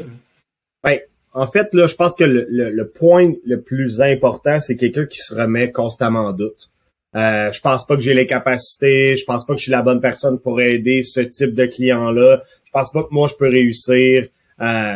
Ben, 0.84 1.00
en 1.34 1.48
fait, 1.48 1.70
là, 1.74 1.86
je 1.86 1.96
pense 1.96 2.16
que 2.16 2.24
le 2.26 2.88
point 2.88 3.32
le 3.46 3.62
plus 3.62 4.02
important, 4.02 4.60
c'est 4.60 4.76
quelqu'un 4.76 5.06
qui 5.06 5.20
se 5.20 5.34
remet 5.34 5.72
constamment 5.72 6.26
en 6.28 6.34
doute. 6.34 6.72
Euh, 7.16 7.52
je 7.52 7.62
pense 7.62 7.86
pas 7.86 7.96
que 7.96 8.02
j'ai 8.02 8.14
les 8.14 8.26
capacités. 8.26 9.16
Je 9.16 9.24
pense 9.26 9.46
pas 9.46 9.54
que 9.54 9.60
je 9.60 9.64
suis 9.64 9.72
la 9.72 9.82
bonne 9.82 10.02
personne 10.02 10.40
pour 10.40 10.62
aider 10.62 11.04
ce 11.04 11.20
type 11.20 11.54
de 11.54 11.66
client-là. 11.66 12.44
Je 12.64 12.72
pense 12.72 12.92
pas 12.92 13.04
que 13.04 13.10
moi 13.12 13.28
je 13.28 13.36
peux 13.36 13.50
réussir. 13.50 14.28
Euh, 14.62 14.96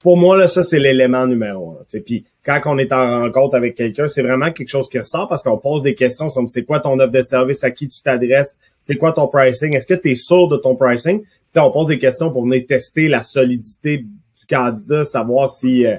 pour 0.00 0.18
moi 0.18 0.36
là, 0.36 0.48
ça 0.48 0.62
c'est 0.62 0.78
l'élément 0.78 1.26
numéro 1.26 1.78
un. 1.80 2.00
Puis 2.00 2.26
quand 2.44 2.60
on 2.66 2.76
est 2.76 2.92
en 2.92 3.22
rencontre 3.22 3.56
avec 3.56 3.74
quelqu'un, 3.74 4.08
c'est 4.08 4.22
vraiment 4.22 4.52
quelque 4.52 4.68
chose 4.68 4.90
qui 4.90 4.98
ressort 4.98 5.28
parce 5.28 5.42
qu'on 5.42 5.56
pose 5.56 5.82
des 5.82 5.94
questions 5.94 6.28
comme 6.28 6.48
c'est 6.48 6.64
quoi 6.64 6.80
ton 6.80 6.98
offre 6.98 7.12
de 7.12 7.22
service, 7.22 7.64
à 7.64 7.70
qui 7.70 7.88
tu 7.88 8.02
t'adresses, 8.02 8.54
c'est 8.82 8.96
quoi 8.96 9.12
ton 9.12 9.28
pricing, 9.28 9.74
est-ce 9.74 9.86
que 9.86 9.94
tu 9.94 10.10
es 10.10 10.16
sûr 10.16 10.48
de 10.48 10.58
ton 10.58 10.76
pricing? 10.76 11.22
Puis 11.22 11.62
on 11.62 11.70
pose 11.70 11.86
des 11.86 11.98
questions 11.98 12.30
pour 12.30 12.44
venir 12.44 12.64
tester 12.68 13.08
la 13.08 13.22
solidité 13.22 13.98
du 13.98 14.46
candidat, 14.46 15.06
savoir 15.06 15.48
si 15.48 15.86
euh, 15.86 15.96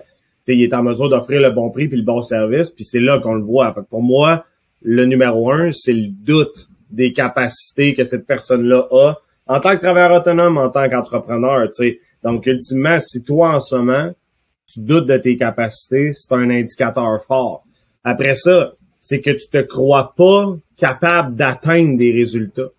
il 0.48 0.62
est 0.62 0.74
en 0.74 0.84
mesure 0.84 1.10
d'offrir 1.10 1.41
le 1.41 1.51
bon 1.51 1.72
prix 1.72 1.88
puis 1.88 1.98
le 1.98 2.03
bon 2.03 2.22
service. 2.22 2.69
Puis 2.69 2.86
c'est 2.86 3.00
là 3.00 3.19
qu'on 3.19 3.34
le 3.34 3.43
voit. 3.43 3.74
Fait 3.74 3.81
pour 3.89 4.03
moi 4.03 4.45
le 4.87 5.05
numéro 5.05 5.51
un, 5.51 5.71
c'est 5.71 5.93
le 5.93 6.09
doute 6.09 6.69
des 6.91 7.11
capacités 7.11 7.95
que 7.95 8.03
cette 8.03 8.27
personne-là 8.27 8.87
a 8.91 9.15
en 9.47 9.59
tant 9.59 9.75
que 9.75 9.81
travailleur 9.81 10.21
autonome, 10.21 10.57
en 10.57 10.69
tant 10.69 10.87
qu'entrepreneur. 10.89 11.67
Donc, 12.23 12.45
ultimement, 12.45 12.99
si 12.99 13.23
toi, 13.23 13.55
en 13.55 13.59
ce 13.59 13.75
moment, 13.75 14.13
tu 14.67 14.81
doutes 14.81 15.07
de 15.07 15.17
tes 15.17 15.37
capacités, 15.37 16.13
c'est 16.13 16.31
un 16.33 16.49
indicateur 16.49 17.23
fort. 17.25 17.63
Après 18.03 18.35
ça, 18.35 18.73
c'est 18.99 19.21
que 19.21 19.31
tu 19.31 19.47
te 19.49 19.61
crois 19.61 20.13
pas 20.15 20.55
capable 20.77 21.35
d'atteindre 21.35 21.97
des 21.97 22.11
résultats. 22.11 22.69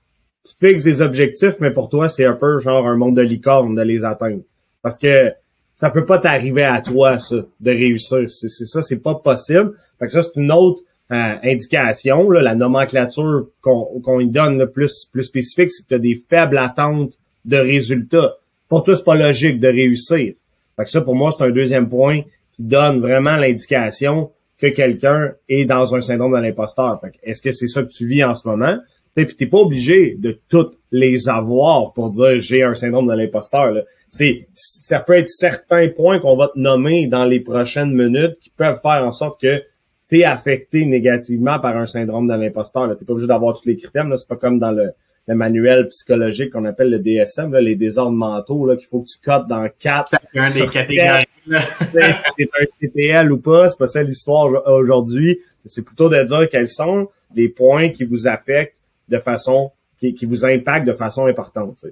Tu 0.45 0.55
fixes 0.65 0.85
des 0.85 1.03
objectifs, 1.03 1.57
mais 1.61 1.73
pour 1.73 1.89
toi, 1.89 2.09
c'est 2.09 2.25
un 2.25 2.35
peu 2.35 2.61
genre 2.61 2.87
un 2.87 2.97
monde 2.97 3.17
de 3.17 3.23
licorne 3.23 3.75
de 3.75 3.83
les 3.83 4.05
atteindre. 4.05 4.43
Parce 4.83 4.99
que 4.99 5.33
ça 5.75 5.91
peut 5.91 6.05
pas 6.05 6.19
t'arriver 6.19 6.65
à 6.65 6.81
toi, 6.81 7.19
ça, 7.19 7.37
de 7.61 7.71
réussir. 7.71 8.31
C'est 8.31 8.49
ça, 8.49 8.83
c'est 8.83 9.03
pas 9.03 9.17
possible. 9.17 9.73
Fait 9.99 10.07
que 10.07 10.13
ça, 10.13 10.23
c'est 10.23 10.41
une 10.41 10.53
autre 10.53 10.83
euh, 11.13 11.35
indication, 11.45 12.31
là, 12.31 12.43
la 12.43 12.55
nomenclature 12.55 13.47
qu'on 13.61 14.01
qu'on 14.03 14.21
y 14.21 14.29
donne 14.29 14.59
le 14.59 14.71
plus, 14.71 15.09
plus 15.13 15.25
spécifique, 15.25 15.71
c'est 15.71 15.85
que 15.85 15.89
tu 15.89 15.95
as 15.95 15.99
des 15.99 16.21
faibles 16.29 16.59
attentes 16.59 17.19
de 17.45 17.57
résultats. 17.57 18.35
Pour 18.69 18.83
toi, 18.83 18.97
c'est 18.97 19.05
pas 19.05 19.15
logique 19.15 19.61
de 19.61 19.69
réussir. 19.69 20.35
Fait 20.77 20.85
que 20.85 20.91
ça, 20.91 21.01
pour 21.01 21.15
moi, 21.15 21.31
c'est 21.31 21.45
un 21.45 21.51
deuxième 21.51 21.89
point 21.89 22.23
qui 22.53 22.63
donne 22.63 23.01
vraiment 23.01 23.37
l'indication 23.37 24.31
que 24.59 24.67
quelqu'un 24.67 25.33
est 25.49 25.65
dans 25.65 25.95
un 25.95 26.01
syndrome 26.01 26.33
de 26.33 26.41
l'imposteur. 26.41 27.01
Est-ce 27.23 27.43
que 27.43 27.53
c'est 27.53 27.69
ça 27.69 27.83
que 27.83 27.91
tu 27.91 28.07
vis 28.07 28.25
en 28.25 28.35
ce 28.35 28.49
moment? 28.49 28.79
Puis 29.15 29.35
t'es 29.37 29.47
pas 29.47 29.59
obligé 29.59 30.17
de 30.19 30.39
toutes 30.49 30.77
les 30.91 31.29
avoir 31.29 31.93
pour 31.95 32.11
dire 32.11 32.39
j'ai 32.39 32.63
un 32.63 32.75
syndrome 32.75 33.09
de 33.09 33.15
l'imposteur. 33.15 33.75
C'est 34.09 34.47
ça 34.55 35.01
peut 35.01 35.15
être 35.15 35.29
certains 35.29 35.89
points 35.89 36.19
qu'on 36.19 36.37
va 36.37 36.49
te 36.49 36.59
nommer 36.59 37.07
dans 37.07 37.25
les 37.25 37.41
prochaines 37.41 37.93
minutes 37.93 38.39
qui 38.41 38.51
peuvent 38.51 38.81
faire 38.83 39.05
en 39.05 39.13
sorte 39.13 39.41
que 39.41 39.63
t'es 40.09 40.25
affecté 40.25 40.87
négativement 40.87 41.59
par 41.59 41.77
un 41.77 41.87
syndrome 41.87 42.29
de 42.29 42.35
l'imposteur. 42.35 42.97
T'es 42.97 43.05
pas 43.05 43.13
obligé 43.13 43.29
d'avoir 43.29 43.59
tous 43.59 43.67
les 43.67 43.77
critères. 43.77 44.07
C'est 44.17 44.29
pas 44.29 44.37
comme 44.37 44.59
dans 44.59 44.71
le, 44.71 44.91
manuel 45.29 45.89
psychologique 45.89 46.53
qu'on 46.53 46.65
appelle 46.67 46.91
le 46.91 47.01
DSM, 47.01 47.53
là, 47.53 47.61
les 47.61 47.75
désordres 47.75 48.17
mentaux, 48.17 48.65
là, 48.65 48.77
qu'il 48.77 48.87
faut 48.87 49.01
que 49.01 49.09
tu 49.09 49.19
cotes 49.19 49.49
dans 49.49 49.69
quatre. 49.81 50.15
Un 50.37 50.49
des 50.49 50.69
catégories. 50.69 51.25
T'es 52.37 52.49
un 52.61 52.65
TPL 52.81 53.33
ou 53.33 53.39
pas, 53.39 53.69
c'est 53.69 53.79
pas 53.79 53.89
ça 53.89 54.03
l'histoire 54.05 54.65
aujourd'hui. 54.69 55.41
C'est 55.65 55.85
plutôt 55.85 56.09
de 56.09 56.23
dire 56.23 56.49
quels 56.49 56.69
sont 56.69 57.09
les 57.35 57.49
points 57.49 57.89
qui 57.89 58.05
vous 58.05 58.29
affectent 58.29 58.81
de 59.09 59.19
façon 59.19 59.73
qui, 59.99 60.15
qui 60.15 60.27
vous 60.27 60.45
impactent 60.45 60.87
de 60.87 60.93
façon 60.93 61.27
importante. 61.27 61.85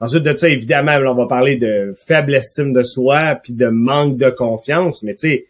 Ensuite 0.00 0.22
de 0.22 0.36
ça, 0.36 0.48
évidemment, 0.48 0.96
on 1.06 1.14
va 1.14 1.26
parler 1.26 1.56
de 1.56 1.94
faible 1.96 2.34
estime 2.34 2.72
de 2.72 2.82
soi 2.82 3.36
puis 3.36 3.52
de 3.52 3.66
manque 3.66 4.16
de 4.16 4.30
confiance, 4.30 5.02
mais 5.02 5.14
tu 5.14 5.28
sais, 5.28 5.46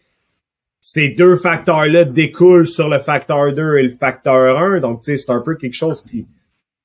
ces 0.83 1.09
deux 1.09 1.37
facteurs-là 1.37 2.05
découlent 2.05 2.67
sur 2.67 2.89
le 2.89 2.97
facteur 2.97 3.53
2 3.53 3.77
et 3.77 3.83
le 3.83 3.95
facteur 3.95 4.57
1. 4.57 4.79
Donc, 4.79 5.03
tu 5.03 5.11
sais, 5.11 5.23
c'est 5.23 5.31
un 5.31 5.39
peu 5.39 5.55
quelque 5.55 5.75
chose 5.75 6.01
qui, 6.01 6.25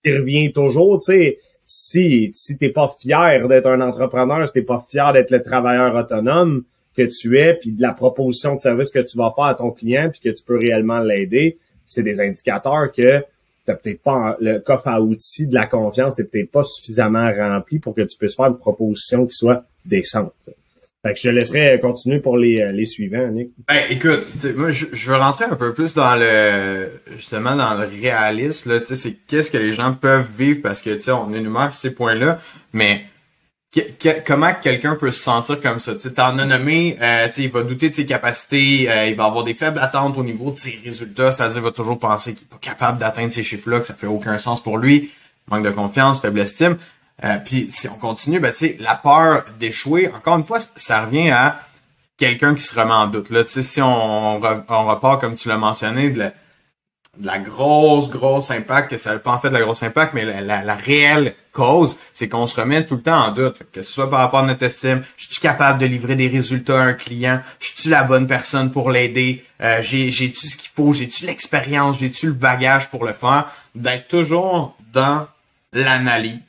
qui 0.05 0.15
revient 0.15 0.53
toujours. 0.53 1.01
Tu 1.01 1.13
sais, 1.13 1.39
si, 1.65 2.31
si 2.35 2.59
t'es 2.59 2.69
pas 2.69 2.95
fier 3.01 3.49
d'être 3.49 3.67
un 3.67 3.81
entrepreneur, 3.81 4.47
si 4.47 4.53
t'es 4.53 4.63
pas 4.63 4.85
fier 4.89 5.15
d'être 5.15 5.31
le 5.31 5.43
travailleur 5.43 5.95
autonome 5.95 6.65
que 6.95 7.03
tu 7.03 7.39
es, 7.39 7.55
puis 7.55 7.73
de 7.73 7.81
la 7.81 7.93
proposition 7.93 8.55
de 8.55 8.61
service 8.61 8.91
que 8.91 8.99
tu 8.99 9.17
vas 9.17 9.33
faire 9.35 9.47
à 9.47 9.55
ton 9.55 9.71
client, 9.71 10.11
puis 10.11 10.21
que 10.21 10.29
tu 10.29 10.45
peux 10.45 10.59
réellement 10.59 11.01
l'aider, 11.01 11.57
c'est 11.87 12.03
des 12.03 12.21
indicateurs 12.21 12.93
que 12.93 13.25
t'as 13.65 13.75
peut-être 13.75 14.03
pas 14.03 14.37
le 14.41 14.61
coffre 14.61 14.89
à 14.89 15.01
outils 15.01 15.49
de 15.49 15.55
la 15.55 15.67
confiance 15.67 16.21
est 16.21 16.31
peut-être 16.31 16.51
pas 16.51 16.65
suffisamment 16.65 17.31
rempli 17.35 17.79
pour 17.79 17.95
que 17.95 18.03
tu 18.03 18.17
puisses 18.19 18.37
faire 18.37 18.47
une 18.47 18.59
proposition 18.59 19.27
qui 19.27 19.35
soit 19.35 19.65
décente. 19.85 20.51
Fait 21.07 21.13
que 21.13 21.19
je 21.21 21.23
te 21.23 21.29
laisserai 21.29 21.81
continuer 21.81 22.19
pour 22.19 22.37
les, 22.37 22.61
euh, 22.61 22.73
les 22.73 22.87
suivants, 22.87 23.29
Nick. 23.29 23.51
Ben, 23.69 23.81
écoute, 23.91 24.25
moi, 24.57 24.73
je, 24.73 24.87
veux 25.09 25.17
rentrer 25.17 25.45
un 25.45 25.55
peu 25.55 25.73
plus 25.73 25.95
dans 25.95 26.17
le, 26.17 26.89
justement, 27.17 27.55
dans 27.55 27.75
le 27.75 27.87
réalisme, 27.87 28.73
là, 28.73 28.81
tu 28.81 28.87
sais, 28.87 28.97
c'est 28.97 29.17
qu'est-ce 29.29 29.51
que 29.51 29.59
les 29.59 29.73
gens 29.73 29.93
peuvent 29.93 30.29
vivre 30.37 30.61
parce 30.63 30.83
que, 30.83 30.91
tu 30.91 31.03
sais, 31.03 31.13
on 31.13 31.33
énumère 31.33 31.75
ces 31.75 31.95
points-là, 31.95 32.41
mais 32.73 33.03
comment 34.27 34.53
quelqu'un 34.61 34.97
peut 34.97 35.13
se 35.13 35.23
sentir 35.23 35.61
comme 35.61 35.79
ça? 35.79 35.95
Tu 35.95 36.09
en 36.21 36.39
as 36.39 36.45
nommé, 36.45 36.97
euh, 37.01 37.29
il 37.37 37.51
va 37.51 37.63
douter 37.63 37.91
de 37.91 37.95
ses 37.95 38.07
capacités, 38.07 38.91
euh, 38.91 39.07
il 39.07 39.15
va 39.15 39.27
avoir 39.27 39.45
des 39.45 39.55
faibles 39.55 39.79
attentes 39.79 40.19
au 40.19 40.25
niveau 40.25 40.51
de 40.51 40.57
ses 40.57 40.81
résultats, 40.85 41.31
c'est-à-dire 41.31 41.59
il 41.59 41.65
va 41.65 41.73
toujours 41.73 42.01
penser 42.01 42.35
qu'il 42.35 42.45
n'est 42.45 42.59
pas 42.59 42.59
capable 42.61 42.99
d'atteindre 42.99 43.33
ces 43.33 43.45
chiffres-là, 43.45 43.81
que 43.81 43.87
ça 43.87 43.95
fait 43.95 44.09
aucun 44.09 44.39
sens 44.39 44.61
pour 44.61 44.79
lui, 44.79 45.13
manque 45.51 45.65
de 45.65 45.71
confiance, 45.71 46.21
faible 46.21 46.41
estime. 46.41 46.77
Euh, 47.25 47.39
puis 47.45 47.69
si 47.71 47.89
on 47.89 47.95
continue, 47.95 48.41
ben, 48.41 48.53
la 48.79 48.95
peur 48.95 49.45
d'échouer, 49.59 50.11
encore 50.15 50.37
une 50.37 50.45
fois, 50.45 50.59
ça 50.77 51.05
revient 51.05 51.31
à 51.31 51.59
quelqu'un 52.19 52.55
qui 52.55 52.63
se 52.63 52.79
remet 52.79 52.93
en 52.93 53.07
doute. 53.07 53.31
Là, 53.31 53.43
si 53.47 53.81
on, 53.81 54.37
on 54.37 54.87
repart, 54.87 55.21
comme 55.21 55.35
tu 55.35 55.49
l'as 55.49 55.57
mentionné, 55.57 56.11
de 56.11 56.31
la, 57.23 57.39
grosse, 57.39 58.11
grosse 58.11 58.51
impact, 58.51 58.91
que 58.91 58.97
ça 58.99 59.15
n'a 59.15 59.19
pas 59.19 59.33
en 59.33 59.39
fait 59.39 59.49
de 59.49 59.55
la 59.55 59.63
grosse 59.63 59.83
impact, 59.83 60.13
mais 60.13 60.25
la, 60.25 60.63
la, 60.63 60.75
réelle 60.75 61.35
cause, 61.53 61.97
c'est 62.13 62.29
qu'on 62.29 62.47
se 62.47 62.61
remet 62.61 62.85
tout 62.85 62.97
le 62.97 63.03
temps 63.03 63.29
en 63.29 63.33
doute. 63.33 63.63
Que 63.73 63.81
ce 63.81 63.91
soit 63.91 64.11
par 64.11 64.21
rapport 64.21 64.41
à 64.41 64.47
notre 64.47 64.63
estime, 64.63 65.03
je 65.17 65.27
suis 65.27 65.41
capable 65.41 65.79
de 65.79 65.87
livrer 65.87 66.17
des 66.17 66.29
résultats 66.29 66.81
à 66.81 66.85
un 66.85 66.93
client, 66.93 67.41
je 67.61 67.71
suis 67.75 67.91
la 67.91 68.03
bonne 68.03 68.27
personne 68.27 68.71
pour 68.71 68.91
l'aider, 68.91 69.45
euh, 69.63 69.81
j'ai-tu 69.81 70.49
ce 70.49 70.57
qu'il 70.57 70.71
faut, 70.75 70.93
j'ai-tu 70.93 71.25
l'expérience, 71.25 71.99
j'ai-tu 71.99 72.27
le 72.27 72.35
bagage 72.35 72.91
pour 72.91 73.07
le 73.07 73.15
faire, 73.15 73.51
d'être 73.75 74.09
toujours 74.09 74.77
dans 74.93 75.27
l'analyse 75.73 76.41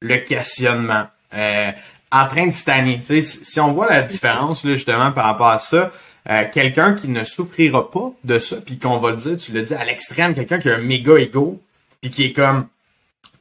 le 0.00 0.16
questionnement. 0.18 1.06
Euh, 1.34 1.72
en 2.10 2.26
train 2.26 2.46
de 2.46 2.52
stanner. 2.52 3.00
Si 3.02 3.60
on 3.60 3.72
voit 3.72 3.88
la 3.88 4.02
différence 4.02 4.64
là, 4.64 4.74
justement 4.74 5.12
par 5.12 5.26
rapport 5.26 5.48
à 5.48 5.58
ça, 5.58 5.90
euh, 6.30 6.44
quelqu'un 6.52 6.94
qui 6.94 7.08
ne 7.08 7.24
souffrira 7.24 7.90
pas 7.90 8.12
de 8.24 8.38
ça, 8.38 8.56
puis 8.64 8.78
qu'on 8.78 8.98
va 8.98 9.10
le 9.10 9.16
dire, 9.16 9.36
tu 9.36 9.52
le 9.52 9.62
dis 9.62 9.74
à 9.74 9.84
l'extrême, 9.84 10.34
quelqu'un 10.34 10.58
qui 10.58 10.70
a 10.70 10.76
un 10.76 10.82
méga 10.82 11.16
ego, 11.16 11.60
puis 12.00 12.10
qui 12.10 12.24
est 12.24 12.32
comme 12.32 12.66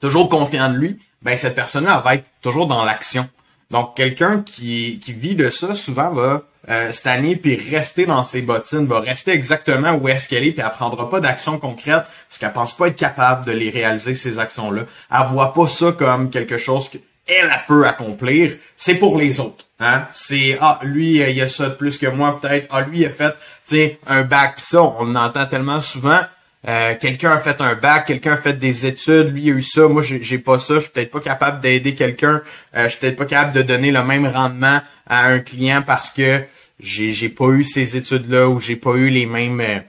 toujours 0.02 0.30
confiant 0.30 0.70
de 0.70 0.78
lui, 0.78 0.98
ben 1.22 1.38
cette 1.38 1.56
personne-là 1.56 2.00
va 2.00 2.16
être 2.16 2.26
toujours 2.42 2.68
dans 2.68 2.86
l'action. 2.86 3.28
Donc 3.72 3.96
quelqu'un 3.96 4.42
qui, 4.42 5.00
qui 5.04 5.14
vit 5.14 5.36
de 5.36 5.50
ça 5.50 5.76
souvent 5.76 6.12
va 6.12 6.44
euh, 6.70 6.92
année 7.06 7.36
puis 7.36 7.56
rester 7.56 8.06
dans 8.06 8.24
ses 8.24 8.42
bottines, 8.42 8.86
va 8.88 9.00
rester 9.00 9.32
exactement 9.32 9.94
où 9.94 10.08
est-ce 10.10 10.28
qu'elle 10.28 10.46
est, 10.46 10.52
puis 10.52 10.64
elle 10.66 10.72
prendra 10.72 11.10
pas 11.10 11.20
d'action 11.20 11.60
concrète 11.60 12.04
parce 12.28 12.40
qu'elle 12.40 12.54
pense 12.54 12.76
pas 12.76 12.88
être 12.88 12.96
capable 12.96 13.46
de 13.46 13.52
les 13.52 13.70
réaliser 13.70 14.16
ces 14.16 14.40
actions-là. 14.40 14.84
Elle 15.12 15.28
voit 15.32 15.54
pas 15.54 15.68
ça 15.68 15.92
comme 15.92 16.30
quelque 16.30 16.58
chose 16.58 16.90
qu'elle 16.90 17.62
peut 17.68 17.88
accomplir. 17.88 18.56
C'est 18.76 18.96
pour 18.96 19.18
les 19.18 19.40
autres. 19.40 19.66
Hein? 19.80 20.08
C'est 20.12 20.58
ah 20.60 20.80
lui 20.84 21.18
il 21.18 21.42
a 21.42 21.48
ça 21.48 21.70
de 21.70 21.76
plus 21.76 21.98
que 21.98 22.08
moi 22.08 22.40
peut-être. 22.40 22.68
Ah 22.72 22.82
lui 22.82 23.00
il 23.00 23.06
a 23.06 23.12
fait 23.12 23.36
tu 23.68 23.92
un 24.08 24.24
bac 24.24 24.56
pis 24.56 24.64
ça 24.64 24.82
on 24.82 25.16
entend 25.16 25.46
tellement 25.46 25.82
souvent. 25.82 26.20
Euh, 26.68 26.96
quelqu'un 27.00 27.32
a 27.32 27.38
fait 27.38 27.62
un 27.62 27.76
bac, 27.76 28.08
quelqu'un 28.08 28.34
a 28.34 28.38
fait 28.38 28.54
des 28.54 28.86
études, 28.86 29.34
lui 29.34 29.50
a 29.50 29.54
eu 29.54 29.62
ça, 29.62 29.88
moi 29.88 30.04
j'ai 30.04 30.38
pas 30.38 30.60
ça, 30.60 30.76
je 30.76 30.80
suis 30.82 30.92
peut-être 30.92 31.12
pas 31.12 31.22
capable 31.22 31.62
d'aider 31.62 31.96
quelqu'un, 31.96 32.42
euh, 32.76 32.84
je 32.84 32.90
suis 32.90 33.00
peut-être 33.00 33.16
pas 33.16 33.26
capable 33.26 33.54
de 33.54 33.62
donner 33.62 33.90
le 33.92 34.04
même 34.04 34.28
rendement 34.28 34.82
à 35.08 35.28
un 35.28 35.40
client 35.40 35.82
parce 35.82 36.10
que 36.10 36.44
j'ai 36.82 37.14
j'ai 37.14 37.30
pas 37.30 37.48
eu 37.52 37.64
ces 37.64 37.96
études-là 37.96 38.50
ou 38.50 38.60
j'ai 38.60 38.76
pas 38.76 38.96
eu 38.96 39.10
les 39.10 39.26
mêmes 39.26 39.62
euh, 39.62 39.80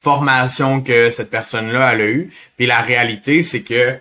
formations 0.00 0.82
que 0.82 1.08
cette 1.08 1.30
personne-là 1.30 1.88
a 1.88 1.96
eu. 1.96 2.30
Puis 2.56 2.66
la 2.66 2.80
réalité, 2.80 3.42
c'est 3.42 3.62
que 3.62 3.98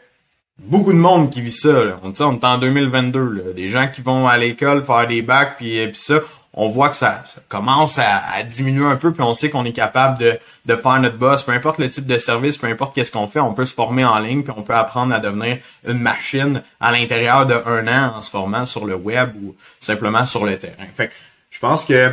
beaucoup 0.60 0.94
de 0.94 0.98
monde 0.98 1.32
qui 1.32 1.42
vit 1.42 1.52
ça. 1.52 1.86
Là. 1.86 2.00
On, 2.04 2.12
on 2.20 2.34
est 2.34 2.46
en 2.46 2.58
2022. 2.58 3.20
Là. 3.20 3.54
Des 3.56 3.70
gens 3.70 3.88
qui 3.88 4.02
vont 4.02 4.28
à 4.28 4.38
l'école 4.38 4.84
faire 4.84 5.08
des 5.08 5.22
bacs, 5.22 5.56
puis, 5.58 5.80
euh, 5.80 5.88
puis 5.88 5.98
ça, 6.00 6.20
on 6.56 6.70
voit 6.70 6.90
que 6.90 6.96
ça, 6.96 7.24
commence 7.50 8.00
à, 8.00 8.42
diminuer 8.44 8.86
un 8.86 8.96
peu, 8.96 9.12
puis 9.12 9.22
on 9.22 9.36
sait 9.36 9.50
qu'on 9.50 9.66
est 9.66 9.74
capable 9.74 10.18
de, 10.18 10.76
faire 10.76 11.00
notre 11.00 11.18
boss, 11.18 11.44
peu 11.44 11.52
importe 11.52 11.80
le 11.80 11.90
type 11.90 12.08
de 12.08 12.18
service, 12.18 12.58
peu 12.58 12.68
importe 12.68 12.96
qu'est-ce 12.96 13.12
qu'on 13.12 13.28
fait, 13.28 13.42
on 13.42 13.54
peut 13.54 13.66
se 13.66 13.74
former 13.74 14.06
en 14.06 14.18
ligne, 14.20 14.42
puis 14.42 14.54
on 14.56 14.64
peut 14.64 14.74
apprendre 14.74 15.14
à 15.14 15.20
devenir 15.20 15.58
une 15.86 16.00
machine 16.00 16.64
à 16.80 16.92
l'intérieur 16.94 17.46
de 17.46 17.56
un 17.66 17.88
an 17.88 18.16
en 18.18 18.22
se 18.22 18.32
formant 18.32 18.66
sur 18.66 18.86
le 18.86 18.96
web 18.96 19.36
ou 19.44 19.56
simplement 19.82 20.26
sur 20.26 20.46
le 20.46 20.58
terrain. 20.58 20.86
Fait 20.96 21.12
je 21.52 21.60
pense 21.60 21.86
que 21.86 22.12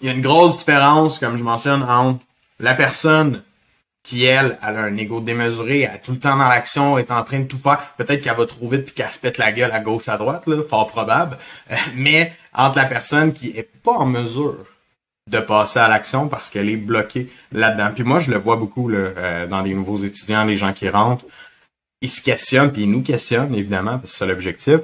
il 0.00 0.08
y 0.08 0.10
a 0.10 0.14
une 0.14 0.22
grosse 0.22 0.58
différence, 0.58 1.18
comme 1.18 1.38
je 1.38 1.44
mentionne, 1.44 1.82
entre 1.84 2.20
la 2.58 2.74
personne 2.74 3.42
qui, 4.02 4.24
elle, 4.24 4.58
elle 4.66 4.76
a 4.76 4.82
un 4.82 4.96
ego 4.96 5.20
démesuré, 5.20 5.82
elle 5.82 5.94
est 5.94 6.02
tout 6.04 6.12
le 6.12 6.18
temps 6.18 6.36
dans 6.36 6.48
l'action, 6.48 6.98
est 6.98 7.10
en 7.10 7.22
train 7.22 7.40
de 7.40 7.46
tout 7.46 7.58
faire. 7.58 7.80
Peut-être 7.96 8.22
qu'elle 8.22 8.36
va 8.36 8.46
trop 8.46 8.68
vite 8.68 8.86
puis 8.86 8.94
qu'elle 8.94 9.10
se 9.10 9.18
pète 9.18 9.38
la 9.38 9.52
gueule 9.52 9.70
à 9.70 9.80
gauche, 9.80 10.08
à 10.08 10.16
droite, 10.16 10.46
là, 10.46 10.62
fort 10.68 10.88
probable. 10.88 11.38
Euh, 11.70 11.76
mais 11.94 12.32
entre 12.52 12.78
la 12.78 12.86
personne 12.86 13.32
qui 13.32 13.50
est 13.50 13.70
pas 13.82 13.92
en 13.92 14.06
mesure 14.06 14.64
de 15.30 15.38
passer 15.38 15.78
à 15.78 15.88
l'action 15.88 16.28
parce 16.28 16.50
qu'elle 16.50 16.68
est 16.68 16.76
bloquée 16.76 17.30
là-dedans. 17.52 17.90
Puis 17.94 18.02
moi, 18.02 18.18
je 18.18 18.30
le 18.30 18.38
vois 18.38 18.56
beaucoup 18.56 18.88
là, 18.88 18.98
euh, 18.98 19.46
dans 19.46 19.62
les 19.62 19.72
nouveaux 19.72 19.98
étudiants, 19.98 20.44
les 20.44 20.56
gens 20.56 20.72
qui 20.72 20.88
rentrent. 20.88 21.24
Ils 22.00 22.10
se 22.10 22.20
questionnent, 22.20 22.72
puis 22.72 22.82
ils 22.82 22.90
nous 22.90 23.02
questionnent, 23.02 23.54
évidemment, 23.54 23.98
parce 23.98 24.10
que 24.10 24.18
c'est 24.18 24.26
l'objectif 24.26 24.80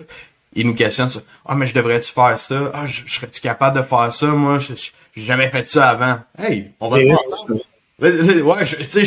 ils 0.54 0.66
nous 0.66 0.74
questionnent 0.74 1.08
sur 1.08 1.22
Ah, 1.46 1.54
mais 1.54 1.66
je 1.66 1.74
devrais-tu 1.74 2.12
faire 2.12 2.38
ça? 2.38 2.70
Ah, 2.74 2.86
je, 2.86 3.02
serais-tu 3.06 3.40
capable 3.40 3.78
de 3.78 3.82
faire 3.82 4.12
ça? 4.12 4.26
Moi, 4.26 4.58
je, 4.58 4.74
j'ai 5.14 5.24
jamais 5.24 5.50
fait 5.50 5.68
ça 5.68 5.90
avant. 5.90 6.18
Hey, 6.38 6.72
on 6.80 6.88
va 6.88 6.98
faire 6.98 7.18
ça. 7.26 7.54
Ouais, 8.00 8.64
tu 8.64 8.84
sais, 8.88 9.04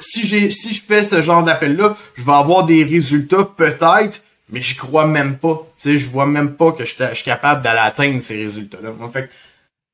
si 0.00 0.26
j'ai, 0.26 0.50
si 0.50 0.74
je 0.74 0.82
fais 0.82 1.04
ce 1.04 1.22
genre 1.22 1.44
d'appel-là, 1.44 1.96
je 2.16 2.24
vais 2.24 2.32
avoir 2.32 2.64
des 2.64 2.82
résultats 2.82 3.44
peut-être, 3.44 4.22
mais 4.50 4.60
j'y 4.60 4.74
crois 4.74 5.06
même 5.06 5.36
pas. 5.36 5.64
Tu 5.80 5.90
sais, 5.90 5.96
je 5.96 6.08
vois 6.10 6.26
même 6.26 6.54
pas 6.54 6.72
que 6.72 6.84
je, 6.84 6.94
suis 6.94 7.24
capable 7.24 7.62
d'aller 7.62 7.78
atteindre 7.78 8.20
ces 8.20 8.42
résultats-là. 8.42 8.90
En 9.00 9.08
fait, 9.08 9.30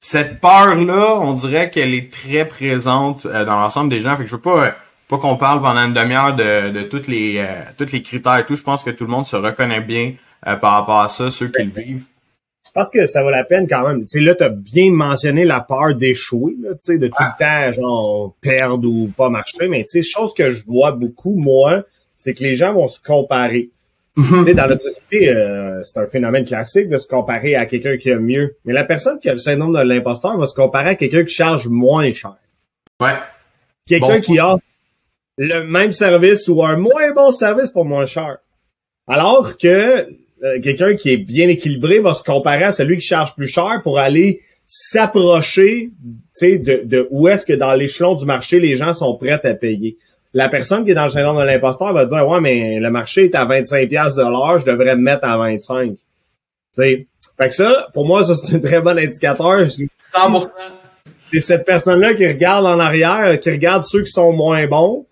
cette 0.00 0.40
peur-là, 0.40 1.18
on 1.20 1.35
dirait 1.35 1.68
qu'elle 1.68 1.92
est 1.92 2.11
très 2.11 2.46
présente 2.46 3.26
euh, 3.26 3.44
dans 3.44 3.56
l'ensemble 3.56 3.90
des 3.90 4.00
gens. 4.00 4.16
Fait 4.16 4.23
que 4.23 4.30
je 4.30 4.37
veux 4.37 4.40
pas, 4.40 4.75
pas 5.08 5.18
qu'on 5.18 5.37
parle 5.37 5.61
pendant 5.61 5.80
une 5.80 5.92
demi-heure 5.92 6.35
de, 6.35 6.70
de 6.70 6.82
toutes 6.82 7.08
les, 7.08 7.37
euh, 7.38 7.62
toutes 7.76 7.92
les 7.92 8.02
critères 8.02 8.38
et 8.38 8.46
tout. 8.46 8.56
Je 8.56 8.62
pense 8.62 8.82
que 8.82 8.90
tout 8.90 9.04
le 9.04 9.11
monde 9.11 9.26
se 9.26 9.37
reconnaît 9.37 9.80
bien 9.80 10.14
euh, 10.46 10.56
par 10.56 10.73
rapport 10.73 11.00
à 11.00 11.11
ça, 11.11 11.30
ceux 11.30 11.49
qui 11.49 11.62
le 11.62 11.70
vivent. 11.70 12.04
Pense 12.76 12.90
que 12.90 13.06
ça 13.06 13.23
vaut 13.23 13.30
la 13.30 13.45
peine 13.45 13.66
quand 13.66 13.88
même. 13.88 14.02
Tu 14.02 14.18
sais, 14.18 14.21
là, 14.21 14.35
t'as 14.35 14.50
bien 14.50 14.92
mentionné 14.92 15.47
la 15.47 15.61
peur 15.61 15.95
d'échouer, 15.95 16.56
tu 16.62 16.75
sais, 16.78 16.99
de 16.99 17.06
tout 17.06 17.14
le 17.18 17.38
temps, 17.38 17.73
genre, 17.73 18.37
perdre 18.42 18.87
ou 18.87 19.11
pas 19.16 19.30
marcher. 19.30 19.66
Mais 19.66 19.85
tu 19.85 19.92
sais, 19.92 20.02
chose 20.02 20.35
que 20.35 20.50
je 20.50 20.62
vois 20.66 20.92
beaucoup, 20.92 21.35
moi, 21.37 21.85
c'est 22.16 22.35
que 22.35 22.45
les 22.45 22.54
gens 22.54 22.75
vont 22.75 22.87
se 22.87 23.00
comparer. 23.02 23.71
Mhm. 24.16 24.26
tu 24.26 24.45
sais, 24.45 24.54
dans 24.54 24.68
notre 24.68 24.83
société, 24.83 25.30
euh, 25.30 25.83
c'est 25.85 26.00
un 26.00 26.06
phénomène 26.06 26.45
classique 26.45 26.90
de 26.90 26.99
se 26.99 27.09
comparer 27.09 27.54
à 27.54 27.64
quelqu'un 27.64 27.97
qui 27.97 28.11
a 28.11 28.18
mieux. 28.18 28.59
Mais 28.66 28.75
la 28.75 28.85
personne 28.85 29.18
qui 29.21 29.30
a 29.30 29.33
le 29.33 29.38
syndrome 29.38 29.73
de 29.73 29.80
l'imposteur 29.80 30.37
va 30.37 30.47
se 30.47 30.54
comparer 30.54 30.90
à 30.90 30.95
quelqu'un 30.97 31.25
qui 31.25 31.33
charge 31.33 31.68
moins 31.68 32.12
cher. 32.12 32.37
Ouais. 33.00 33.14
Quelqu'un 33.87 34.21
qui 34.21 34.38
a 34.38 34.59
le 35.38 35.64
même 35.64 35.92
service 35.92 36.47
ou 36.49 36.62
un 36.62 36.76
moins 36.76 37.11
bon 37.14 37.30
service 37.30 37.71
pour 37.71 37.87
moins 37.87 38.04
cher. 38.04 38.37
Alors 39.06 39.56
que 39.56 40.06
euh, 40.46 40.60
quelqu'un 40.60 40.94
qui 40.94 41.10
est 41.10 41.16
bien 41.16 41.48
équilibré 41.48 41.98
va 41.98 42.14
se 42.14 42.22
comparer 42.22 42.64
à 42.64 42.72
celui 42.72 42.98
qui 42.98 43.06
charge 43.06 43.34
plus 43.34 43.48
cher 43.48 43.80
pour 43.82 43.98
aller 43.98 44.42
s'approcher 44.66 45.90
de, 46.40 46.84
de 46.84 47.08
où 47.10 47.28
est-ce 47.28 47.46
que 47.46 47.52
dans 47.52 47.74
l'échelon 47.74 48.14
du 48.14 48.24
marché, 48.24 48.60
les 48.60 48.76
gens 48.76 48.94
sont 48.94 49.16
prêts 49.16 49.32
à 49.32 49.54
payer. 49.54 49.96
La 50.34 50.48
personne 50.48 50.84
qui 50.84 50.90
est 50.90 50.94
dans 50.94 51.06
le 51.06 51.10
syndrome 51.10 51.38
de 51.38 51.46
l'imposteur 51.46 51.92
va 51.92 52.04
dire 52.04 52.28
Ouais, 52.28 52.40
mais 52.40 52.78
le 52.78 52.90
marché 52.90 53.24
est 53.24 53.34
à 53.34 53.46
25$ 53.46 54.16
de 54.16 54.20
l'heure, 54.20 54.58
je 54.58 54.66
devrais 54.66 54.96
me 54.96 55.02
mettre 55.02 55.24
à 55.24 55.36
25. 55.38 55.92
sais 56.72 57.06
Fait 57.38 57.48
que 57.48 57.54
ça, 57.54 57.88
pour 57.94 58.06
moi, 58.06 58.24
ça 58.24 58.34
c'est 58.34 58.56
un 58.56 58.58
très 58.58 58.80
bon 58.80 58.98
indicateur. 58.98 59.60
100%. 59.60 60.48
c'est 61.32 61.40
cette 61.40 61.64
personne-là 61.64 62.14
qui 62.14 62.26
regarde 62.26 62.66
en 62.66 62.78
arrière, 62.78 63.38
qui 63.40 63.50
regarde 63.50 63.84
ceux 63.84 64.02
qui 64.02 64.10
sont 64.10 64.32
moins 64.32 64.66
bons, 64.66 65.06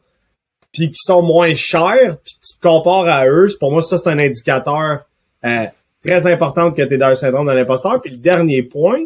puis 0.72 0.90
qui 0.90 1.00
sont 1.00 1.22
moins 1.22 1.54
chers, 1.54 2.18
puis 2.22 2.34
tu 2.34 2.58
te 2.58 2.60
compares 2.60 3.08
à 3.08 3.26
eux. 3.26 3.48
Pour 3.58 3.72
moi, 3.72 3.82
ça, 3.82 3.98
c'est 3.98 4.10
un 4.10 4.18
indicateur 4.18 5.04
euh, 5.44 5.66
très 6.04 6.26
important 6.30 6.70
que 6.70 6.82
tu 6.82 6.94
es 6.94 6.98
dans 6.98 7.08
le 7.08 7.14
syndrome 7.14 7.46
de 7.46 7.52
l'imposteur. 7.52 8.00
Puis 8.00 8.12
le 8.12 8.18
dernier 8.18 8.62
point, 8.62 9.04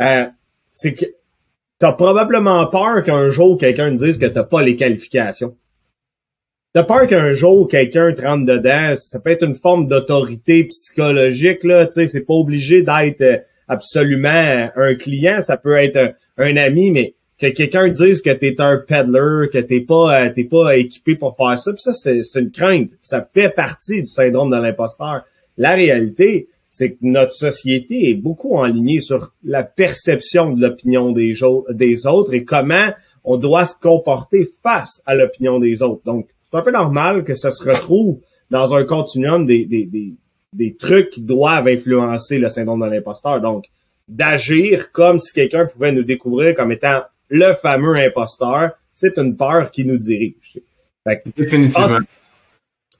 euh, 0.00 0.26
c'est 0.70 0.94
que 0.94 1.04
tu 1.04 1.86
as 1.86 1.92
probablement 1.92 2.66
peur 2.66 3.02
qu'un 3.02 3.30
jour, 3.30 3.58
quelqu'un 3.58 3.90
dise 3.92 4.18
que 4.18 4.26
tu 4.26 4.48
pas 4.48 4.62
les 4.62 4.76
qualifications. 4.76 5.56
T'as 6.72 6.82
peur 6.82 7.06
qu'un 7.06 7.34
jour 7.34 7.68
quelqu'un 7.68 8.12
te 8.12 8.22
rentre 8.22 8.46
dedans, 8.46 8.94
ça 8.96 9.20
peut 9.20 9.30
être 9.30 9.44
une 9.44 9.54
forme 9.54 9.86
d'autorité 9.86 10.64
psychologique 10.64 11.62
là, 11.62 11.86
tu 11.86 11.92
sais, 11.92 12.08
c'est 12.08 12.22
pas 12.22 12.34
obligé 12.34 12.82
d'être 12.82 13.20
euh, 13.20 13.38
absolument 13.68 14.70
un 14.74 14.94
client, 14.96 15.40
ça 15.40 15.56
peut 15.56 15.76
être 15.76 16.16
un, 16.36 16.56
ami, 16.56 16.90
mais 16.90 17.14
que 17.38 17.46
quelqu'un 17.46 17.88
dise 17.88 18.22
que 18.22 18.30
t'es 18.30 18.60
un 18.60 18.78
peddler, 18.78 19.48
que 19.52 19.58
t'es 19.58 19.82
pas 19.82 20.24
euh, 20.24 20.30
t'es 20.34 20.44
pas 20.44 20.76
équipé 20.76 21.14
pour 21.14 21.36
faire 21.36 21.56
ça, 21.56 21.72
puis 21.72 21.80
ça 21.80 21.92
c'est 21.94 22.40
une 22.40 22.50
crainte, 22.50 22.90
ça 23.02 23.24
fait 23.32 23.50
partie 23.50 24.02
du 24.02 24.08
syndrome 24.08 24.50
de 24.50 24.56
l'imposteur. 24.56 25.22
La 25.56 25.74
réalité, 25.74 26.48
c'est 26.68 26.92
que 26.92 26.98
notre 27.02 27.32
société 27.32 28.10
est 28.10 28.14
beaucoup 28.14 28.56
enlignée 28.56 29.00
sur 29.00 29.32
la 29.44 29.62
perception 29.62 30.52
de 30.52 30.60
l'opinion 30.60 31.12
des, 31.12 31.34
des 31.70 32.06
autres 32.06 32.34
et 32.34 32.44
comment 32.44 32.90
on 33.22 33.36
doit 33.36 33.64
se 33.64 33.78
comporter 33.80 34.48
face 34.62 35.00
à 35.06 35.14
l'opinion 35.14 35.60
des 35.60 35.82
autres. 35.82 36.02
Donc 36.04 36.28
c'est 36.42 36.56
un 36.56 36.62
peu 36.62 36.72
normal 36.72 37.24
que 37.24 37.34
ça 37.34 37.50
se 37.50 37.62
retrouve 37.68 38.20
dans 38.50 38.74
un 38.74 38.84
continuum 38.84 39.46
des, 39.46 39.64
des, 39.66 39.84
des, 39.86 40.14
des 40.52 40.74
trucs 40.74 41.10
qui 41.10 41.22
doivent 41.22 41.68
influencer 41.68 42.38
le 42.38 42.48
syndrome 42.48 42.84
de 42.84 42.94
l'imposteur. 42.94 43.40
Donc, 43.40 43.66
d'agir 44.06 44.92
comme 44.92 45.18
si 45.18 45.32
quelqu'un 45.32 45.66
pouvait 45.66 45.92
nous 45.92 46.02
découvrir 46.02 46.54
comme 46.54 46.72
étant 46.72 47.02
le 47.28 47.54
fameux 47.54 47.96
imposteur, 47.96 48.72
c'est 48.92 49.18
une 49.18 49.36
peur 49.36 49.70
qui 49.70 49.84
nous 49.84 49.98
dirige. 49.98 50.60
Définitivement. 51.36 51.98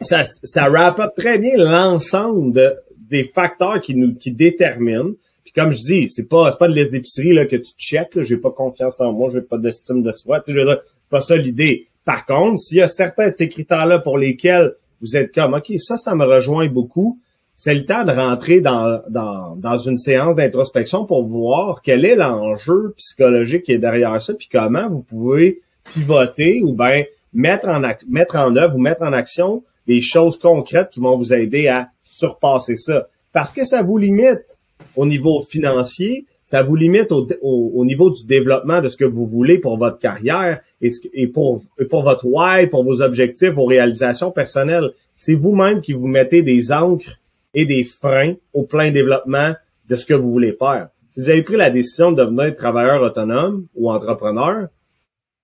Ça, 0.01 0.25
ça 0.25 0.69
wrap 0.69 0.99
up 0.99 1.13
très 1.17 1.39
bien 1.39 1.57
l'ensemble 1.57 2.83
des 2.97 3.25
facteurs 3.25 3.81
qui 3.81 3.95
nous 3.95 4.15
qui 4.15 4.33
déterminent. 4.33 5.13
Puis 5.45 5.53
comme 5.53 5.73
je 5.73 5.83
dis, 5.83 6.09
c'est 6.09 6.29
pas 6.29 6.51
c'est 6.51 6.59
pas 6.59 6.69
de 6.69 6.75
liste 6.75 6.93
d'épicerie 6.93 7.33
là 7.33 7.47
que 7.47 7.57
tu 7.57 7.73
checkes. 7.79 8.21
J'ai 8.23 8.39
pas 8.39 8.51
confiance 8.51 9.01
en 9.01 9.13
moi, 9.13 9.31
j'ai 9.33 9.43
pas 9.43 9.59
d'estime 9.59 10.03
de 10.03 10.13
soi. 10.13 10.41
Tu 10.41 10.47
sais, 10.47 10.53
je 10.53 10.61
veux 10.61 10.67
dire, 10.67 10.81
pas 11.11 11.21
ça 11.21 11.37
l'idée. 11.37 11.89
Par 12.05 12.27
contre, 12.27 12.59
s'il 12.59 12.79
y 12.79 12.83
a 12.83 12.89
certains 12.89 13.29
de 13.29 13.35
ces 13.35 13.49
critères-là 13.49 13.99
pour 13.99 14.19
lesquels 14.19 14.75
vous 15.01 15.17
êtes 15.17 15.35
comme, 15.35 15.55
OK, 15.55 15.73
ça, 15.79 15.97
ça 15.97 16.15
me 16.15 16.25
rejoint 16.25 16.69
beaucoup, 16.69 17.19
c'est 17.57 17.75
le 17.75 17.85
temps 17.85 18.05
de 18.05 18.13
rentrer 18.13 18.61
dans, 18.61 19.01
dans, 19.09 19.55
dans 19.57 19.77
une 19.77 19.97
séance 19.97 20.37
d'introspection 20.37 21.05
pour 21.07 21.27
voir 21.27 21.83
quel 21.83 22.05
est 22.05 22.17
l'enjeu 22.17 22.95
psychologique 22.97 23.65
qui 23.65 23.73
est 23.73 23.79
derrière 23.79 24.21
ça, 24.21 24.35
puis 24.35 24.49
comment 24.51 24.89
vous 24.89 25.03
pouvez 25.03 25.61
pivoter 25.93 26.63
ou 26.63 26.73
bien 26.73 27.05
mettre 27.33 27.69
en, 27.69 27.81
mettre 28.09 28.37
en 28.37 28.57
œuvre 28.57 28.77
ou 28.77 28.79
mettre 28.79 29.03
en 29.03 29.13
action 29.13 29.63
des 29.87 30.01
choses 30.01 30.39
concrètes 30.39 30.91
qui 30.91 31.01
vont 31.01 31.17
vous 31.17 31.33
aider 31.33 31.69
à 31.69 31.89
surpasser 32.03 32.77
ça. 32.77 33.09
Parce 33.33 33.53
que 33.53 33.65
ça 33.65 33.83
vous 33.83 33.99
limite 33.99 34.59
au 34.97 35.07
niveau 35.07 35.43
financier, 35.43 36.27
ça 36.45 36.63
vous 36.63 36.77
limite 36.77 37.11
au, 37.11 37.27
au, 37.43 37.85
niveau 37.85 38.11
du 38.11 38.27
développement 38.27 38.81
de 38.83 38.89
ce 38.89 38.97
que 38.97 39.05
vous 39.05 39.27
voulez 39.27 39.59
pour 39.59 39.79
votre 39.79 39.99
carrière 39.99 40.61
et, 40.81 40.91
et 41.15 41.27
pour, 41.27 41.63
pour 41.89 42.03
votre 42.03 42.27
why, 42.27 42.67
pour 42.67 42.85
vos 42.85 43.01
objectifs, 43.01 43.51
vos 43.51 43.65
réalisations 43.65 44.31
personnelles. 44.31 44.91
C'est 45.15 45.35
vous-même 45.35 45.81
qui 45.81 45.95
vous 45.95 46.07
mettez 46.07 46.43
des 46.43 46.71
encres 46.71 47.19
et 47.55 47.65
des 47.65 47.85
freins 47.85 48.35
au 48.53 48.65
plein 48.65 48.91
développement 48.91 49.55
de 49.89 49.97
ce 49.97 50.05
que 50.05 50.15
vous 50.15 50.31
voulez 50.31 50.53
faire. 50.53 50.89
Si 51.11 51.21
vous 51.21 51.31
avez 51.31 51.43
pris 51.43 51.57
la 51.57 51.71
décision 51.71 52.13
de 52.13 52.23
devenir 52.23 52.57
travailleur 52.57 53.01
autonome 53.03 53.67
ou 53.75 53.91
entrepreneur, 53.91 54.69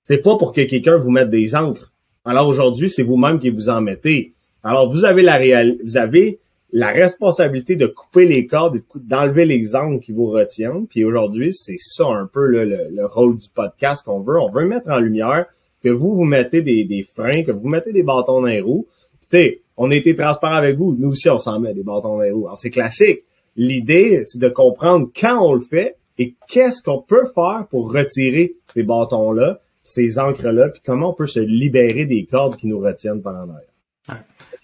c'est 0.03 0.19
pas 0.19 0.37
pour 0.37 0.53
que 0.53 0.63
quelqu'un 0.63 0.97
vous 0.97 1.11
mette 1.11 1.31
des 1.31 1.55
encres. 1.55 1.90
Alors 2.25 2.49
aujourd'hui, 2.49 2.91
c'est 2.91 3.03
vous-même 3.03 3.39
qui 3.39 3.51
vous 3.51 3.71
en 3.71 3.81
mettez. 3.81 4.35
Alors 4.63 4.91
vous 4.91 5.05
avez 5.05 5.23
la 5.23 5.37
réal, 5.37 5.79
vous 5.83 5.97
avez 5.97 6.39
la 6.73 6.89
responsabilité 6.89 7.77
de 7.77 7.87
couper 7.87 8.27
les 8.27 8.47
cordes, 8.47 8.83
d'enlever 8.95 9.45
les 9.45 9.75
angles 9.75 10.01
qui 10.01 10.13
vous 10.13 10.27
retiennent. 10.27 10.87
Puis 10.87 11.05
aujourd'hui, 11.05 11.53
c'est 11.55 11.79
ça 11.79 12.07
un 12.07 12.27
peu 12.27 12.47
le, 12.47 13.07
rôle 13.07 13.39
du 13.39 13.49
podcast 13.55 14.05
qu'on 14.05 14.21
veut. 14.21 14.39
On 14.39 14.51
veut 14.51 14.67
mettre 14.67 14.91
en 14.91 14.99
lumière 14.99 15.47
que 15.83 15.89
vous 15.89 16.15
vous 16.15 16.25
mettez 16.25 16.63
des, 16.63 17.07
freins, 17.15 17.43
que 17.43 17.53
vous 17.53 17.69
mettez 17.69 17.93
des 17.93 18.03
bâtons 18.03 18.43
dans 18.43 18.47
les 18.47 18.61
roues. 18.61 18.87
Tu 19.23 19.39
sais, 19.39 19.61
on 19.77 19.91
a 19.91 19.95
été 19.95 20.15
transparent 20.15 20.57
avec 20.57 20.77
vous. 20.77 20.95
Nous 20.99 21.09
aussi, 21.09 21.31
on 21.31 21.39
s'en 21.39 21.59
met 21.59 21.73
des 21.73 21.83
bâtons 21.83 22.17
dans 22.17 22.21
les 22.21 22.31
roues. 22.31 22.47
Alors 22.47 22.59
c'est 22.59 22.71
classique. 22.71 23.23
L'idée, 23.57 24.23
c'est 24.27 24.41
de 24.41 24.49
comprendre 24.49 25.09
quand 25.19 25.43
on 25.43 25.55
le 25.55 25.61
fait 25.61 25.97
et 26.19 26.35
qu'est-ce 26.49 26.83
qu'on 26.83 27.01
peut 27.01 27.29
faire 27.35 27.67
pour 27.71 27.93
retirer 27.93 28.55
ces 28.69 28.83
bâtons-là, 28.83 29.59
ces 29.83 30.19
encres-là, 30.19 30.69
puis 30.69 30.83
comment 30.85 31.11
on 31.11 31.15
peut 31.15 31.27
se 31.27 31.41
libérer 31.41 32.05
des 32.07 32.27
cordes 32.27 32.57
qui 32.57 32.67
nous 32.67 32.79
retiennent 32.79 33.23
pendant 33.23 33.47
l'air. 33.47 34.17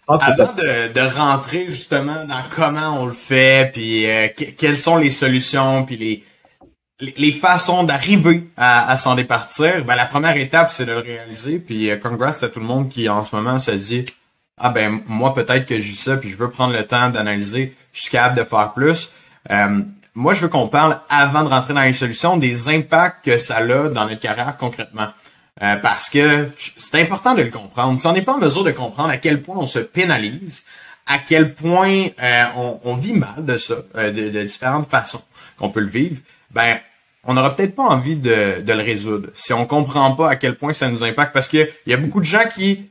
Avant 0.08 0.52
de, 0.54 0.92
de, 0.92 1.16
rentrer 1.16 1.66
justement 1.66 2.24
dans 2.26 2.42
comment 2.54 3.02
on 3.02 3.06
le 3.06 3.12
fait, 3.12 3.72
puis 3.72 4.06
euh, 4.06 4.28
quelles 4.56 4.78
sont 4.78 4.96
les 4.96 5.10
solutions, 5.10 5.84
puis 5.84 5.96
les, 5.96 6.24
les, 7.16 7.32
façons 7.32 7.82
d'arriver 7.82 8.44
à, 8.56 8.88
à 8.88 8.96
s'en 8.96 9.16
départir, 9.16 9.84
ben, 9.84 9.96
la 9.96 10.06
première 10.06 10.36
étape, 10.36 10.70
c'est 10.70 10.86
de 10.86 10.92
le 10.92 10.98
réaliser. 10.98 11.58
Puis 11.58 11.90
euh, 11.90 11.96
congrats 11.96 12.44
à 12.44 12.48
tout 12.48 12.60
le 12.60 12.66
monde 12.66 12.88
qui 12.88 13.08
en 13.08 13.24
ce 13.24 13.34
moment 13.34 13.58
se 13.58 13.72
dit 13.72 14.06
Ah 14.58 14.70
ben 14.70 15.00
moi 15.06 15.34
peut-être 15.34 15.66
que 15.66 15.78
j'ai 15.80 15.94
ça, 15.94 16.16
puis 16.16 16.30
je 16.30 16.36
veux 16.36 16.50
prendre 16.50 16.72
le 16.72 16.86
temps 16.86 17.10
d'analyser, 17.10 17.74
je 17.92 18.02
suis 18.02 18.10
capable 18.10 18.36
de 18.36 18.44
faire 18.44 18.72
plus. 18.74 19.12
Euh, 19.50 19.80
moi, 20.16 20.32
je 20.32 20.40
veux 20.40 20.48
qu'on 20.48 20.66
parle, 20.66 20.98
avant 21.10 21.44
de 21.44 21.48
rentrer 21.48 21.74
dans 21.74 21.82
les 21.82 21.92
solutions, 21.92 22.38
des 22.38 22.70
impacts 22.70 23.22
que 23.26 23.36
ça 23.36 23.58
a 23.58 23.88
dans 23.88 24.08
notre 24.08 24.18
carrière 24.18 24.56
concrètement. 24.56 25.08
Euh, 25.62 25.76
parce 25.76 26.08
que 26.08 26.48
c'est 26.76 27.00
important 27.00 27.34
de 27.34 27.42
le 27.42 27.50
comprendre. 27.50 28.00
Si 28.00 28.06
on 28.06 28.14
n'est 28.14 28.22
pas 28.22 28.32
en 28.32 28.38
mesure 28.38 28.64
de 28.64 28.70
comprendre 28.70 29.10
à 29.10 29.18
quel 29.18 29.42
point 29.42 29.56
on 29.58 29.66
se 29.66 29.78
pénalise, 29.78 30.64
à 31.06 31.18
quel 31.18 31.54
point 31.54 32.08
euh, 32.22 32.44
on, 32.82 32.96
vit 32.96 33.12
mal 33.12 33.44
de 33.44 33.58
ça, 33.58 33.74
euh, 33.96 34.10
de, 34.10 34.42
différentes 34.42 34.88
façons 34.88 35.22
qu'on 35.58 35.68
peut 35.68 35.80
le 35.80 35.88
vivre, 35.88 36.20
ben 36.50 36.78
on 37.24 37.34
n'aura 37.34 37.54
peut-être 37.54 37.74
pas 37.74 37.84
envie 37.84 38.16
de, 38.16 38.62
de, 38.62 38.72
le 38.72 38.82
résoudre 38.82 39.28
si 39.34 39.52
on 39.52 39.66
comprend 39.66 40.12
pas 40.12 40.30
à 40.30 40.36
quel 40.36 40.56
point 40.56 40.72
ça 40.72 40.88
nous 40.88 41.04
impacte. 41.04 41.34
Parce 41.34 41.48
qu'il 41.48 41.68
y 41.86 41.92
a 41.92 41.96
beaucoup 41.98 42.20
de 42.20 42.26
gens 42.26 42.44
qui, 42.54 42.88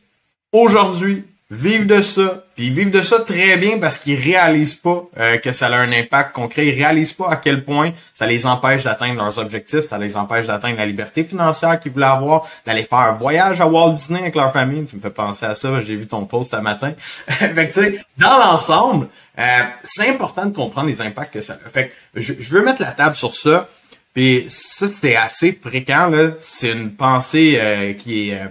aujourd'hui, 0.52 1.24
vivent 1.52 1.86
de 1.86 2.02
ça, 2.02 2.44
puis 2.56 2.68
ils 2.68 2.74
vivent 2.74 2.90
de 2.90 3.04
ça 3.04 3.20
très 3.20 3.56
bien 3.58 3.78
parce 3.78 4.00
qu'ils 4.00 4.20
réalisent 4.20 4.76
pas 4.76 5.04
euh, 5.20 5.38
que 5.38 5.52
ça 5.52 5.68
a 5.68 5.78
un 5.78 5.92
impact 5.92 6.34
concret, 6.34 6.68
ils 6.68 6.74
réalisent 6.74 7.14
pas 7.14 7.30
à 7.30 7.36
quel 7.36 7.64
point 7.64 7.92
ça 8.16 8.26
les 8.26 8.48
empêche 8.48 8.84
d'atteindre 8.84 9.22
leurs 9.22 9.38
objectifs, 9.38 9.82
ça 9.82 10.00
les 10.00 10.18
empêche 10.18 10.48
d'atteindre 10.48 10.78
la 10.78 10.88
liberté 10.88 11.24
financière 11.24 11.80
qu'ils 11.80 11.92
voulaient 11.92 12.08
avoir, 12.08 12.48
d'aller 12.66 12.84
faire 12.84 12.98
un 12.98 13.12
voyage 13.12 13.62
à 13.62 13.68
Walt 13.68 13.94
Disney 13.94 14.22
avec 14.22 14.34
leur 14.36 14.52
famille, 14.52 14.86
tu 14.86 14.96
me 14.96 15.02
fais 15.02 15.12
penser 15.12 15.46
à 15.46 15.54
ça, 15.54 15.80
j'ai 15.82 15.96
vu 15.96 16.08
ton 16.08 16.26
post 16.26 16.50
ce 16.50 16.58
matin. 16.58 16.94
fait 17.28 17.68
tu 17.68 17.74
sais, 17.74 18.00
dans 18.18 18.40
l'ensemble, 18.40 19.08
euh, 19.38 19.64
c'est 19.84 20.10
important 20.10 20.48
de 20.48 20.56
comprendre 20.56 20.88
les 20.88 21.02
impacts 21.02 21.34
que 21.34 21.42
ça 21.42 21.58
a. 21.64 21.70
Fait 21.70 21.90
que 21.90 22.20
je, 22.20 22.34
je 22.40 22.56
veux 22.56 22.64
mettre 22.64 22.82
la 22.82 22.92
table 22.92 23.16
sur 23.16 23.36
ça, 23.36 23.70
puis 24.16 24.46
ça 24.50 24.88
c'est 24.88 25.16
assez 25.16 25.52
fréquent 25.62 26.08
là, 26.08 26.32
c'est 26.42 26.72
une 26.72 26.92
pensée 26.92 27.60
euh, 27.60 27.94
qui 27.94 28.32
est 28.32 28.42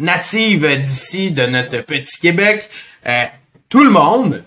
native 0.00 0.66
d'ici, 0.82 1.30
de 1.30 1.46
notre 1.46 1.78
petit 1.82 2.18
Québec, 2.18 2.68
euh, 3.06 3.24
tout 3.68 3.84
le 3.84 3.90
monde 3.90 4.42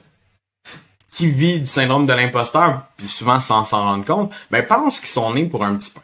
qui 1.11 1.29
vit 1.29 1.59
du 1.59 1.67
syndrome 1.67 2.05
de 2.05 2.13
l'imposteur, 2.13 2.83
puis 2.97 3.07
souvent 3.07 3.39
sans 3.39 3.65
s'en 3.65 3.83
rendre 3.83 4.05
compte, 4.05 4.33
ben 4.49 4.65
pense 4.65 4.99
qu'ils 4.99 5.09
sont 5.09 5.33
nés 5.33 5.45
pour 5.45 5.63
un 5.63 5.75
petit 5.75 5.91
pain. 5.91 6.01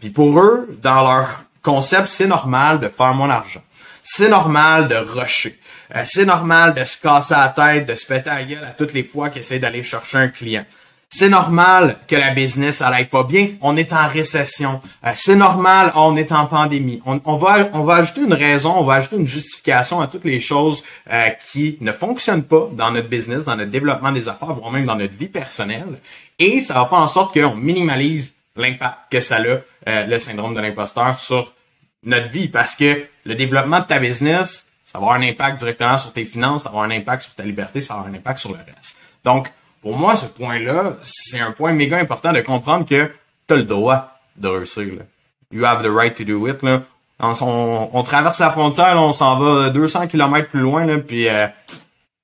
Puis 0.00 0.10
pour 0.10 0.38
eux, 0.40 0.68
dans 0.82 1.02
leur 1.02 1.42
concept, 1.62 2.08
c'est 2.08 2.26
normal 2.26 2.80
de 2.80 2.88
faire 2.88 3.14
mon 3.14 3.30
argent. 3.30 3.62
C'est 4.02 4.28
normal 4.28 4.88
de 4.88 4.96
rusher. 4.96 5.58
Euh, 5.94 6.02
c'est 6.04 6.24
normal 6.24 6.74
de 6.74 6.84
se 6.84 7.00
casser 7.00 7.34
la 7.34 7.48
tête, 7.48 7.86
de 7.86 7.94
se 7.94 8.06
péter 8.06 8.30
la 8.30 8.44
gueule 8.44 8.64
à 8.64 8.72
toutes 8.72 8.92
les 8.92 9.04
fois 9.04 9.30
qu'ils 9.30 9.40
essaient 9.40 9.58
d'aller 9.58 9.82
chercher 9.82 10.18
un 10.18 10.28
client. 10.28 10.64
C'est 11.10 11.30
normal 11.30 11.96
que 12.06 12.16
la 12.16 12.34
business 12.34 12.82
n'aille 12.82 13.06
pas 13.06 13.24
bien. 13.24 13.48
On 13.62 13.78
est 13.78 13.94
en 13.94 14.06
récession. 14.08 14.82
Euh, 15.06 15.12
c'est 15.14 15.36
normal, 15.36 15.90
on 15.94 16.14
est 16.18 16.32
en 16.32 16.44
pandémie. 16.44 17.00
On, 17.06 17.36
va, 17.36 17.70
on 17.72 17.82
va 17.82 17.94
ajouter 17.94 18.20
une 18.20 18.34
raison, 18.34 18.74
on 18.76 18.84
va 18.84 18.94
ajouter 18.94 19.16
une 19.16 19.26
justification 19.26 20.02
à 20.02 20.06
toutes 20.06 20.26
les 20.26 20.38
choses 20.38 20.84
euh, 21.10 21.30
qui 21.50 21.78
ne 21.80 21.92
fonctionnent 21.92 22.44
pas 22.44 22.68
dans 22.72 22.90
notre 22.90 23.08
business, 23.08 23.46
dans 23.46 23.56
notre 23.56 23.70
développement 23.70 24.12
des 24.12 24.28
affaires, 24.28 24.52
voire 24.52 24.70
même 24.70 24.84
dans 24.84 24.96
notre 24.96 25.14
vie 25.14 25.28
personnelle. 25.28 25.98
Et 26.38 26.60
ça 26.60 26.74
va 26.74 26.84
faire 26.84 26.98
en 26.98 27.08
sorte 27.08 27.32
qu'on 27.32 27.54
minimalise 27.54 28.34
l'impact 28.54 28.98
que 29.10 29.20
ça 29.20 29.36
a, 29.36 29.40
euh, 29.40 29.62
le 30.06 30.18
syndrome 30.18 30.52
de 30.52 30.60
l'imposteur, 30.60 31.18
sur 31.18 31.54
notre 32.02 32.28
vie. 32.28 32.48
Parce 32.48 32.74
que 32.74 33.06
le 33.24 33.34
développement 33.34 33.80
de 33.80 33.86
ta 33.86 33.98
business, 33.98 34.66
ça 34.84 34.98
va 34.98 35.06
avoir 35.06 35.18
un 35.18 35.22
impact 35.22 35.60
directement 35.60 35.98
sur 35.98 36.12
tes 36.12 36.26
finances, 36.26 36.64
ça 36.64 36.68
va 36.68 36.80
avoir 36.80 36.90
un 36.90 36.94
impact 36.94 37.22
sur 37.22 37.34
ta 37.34 37.44
liberté, 37.44 37.80
ça 37.80 37.94
va 37.94 38.00
avoir 38.00 38.14
un 38.14 38.16
impact 38.18 38.40
sur 38.40 38.50
le 38.50 38.56
reste. 38.56 38.98
Donc, 39.24 39.50
pour 39.82 39.96
moi, 39.96 40.16
ce 40.16 40.26
point-là, 40.26 40.96
c'est 41.02 41.40
un 41.40 41.52
point 41.52 41.72
méga 41.72 41.98
important 41.98 42.32
de 42.32 42.40
comprendre 42.40 42.86
que 42.86 43.10
tu 43.46 43.54
as 43.54 43.56
le 43.56 43.64
droit 43.64 44.18
de 44.36 44.48
réussir. 44.48 44.86
Là. 44.86 45.04
You 45.50 45.64
have 45.64 45.82
the 45.82 45.90
right 45.90 46.14
to 46.16 46.24
do 46.24 46.46
it. 46.48 46.62
Là. 46.62 46.82
On, 47.20 48.02
traverse 48.04 48.38
la 48.38 48.50
frontière, 48.50 48.94
on 48.96 49.12
s'en 49.12 49.38
va 49.38 49.70
200 49.70 50.06
km 50.08 50.48
plus 50.48 50.60
loin, 50.60 50.84
là, 50.84 50.98
puis 50.98 51.28
euh, 51.28 51.46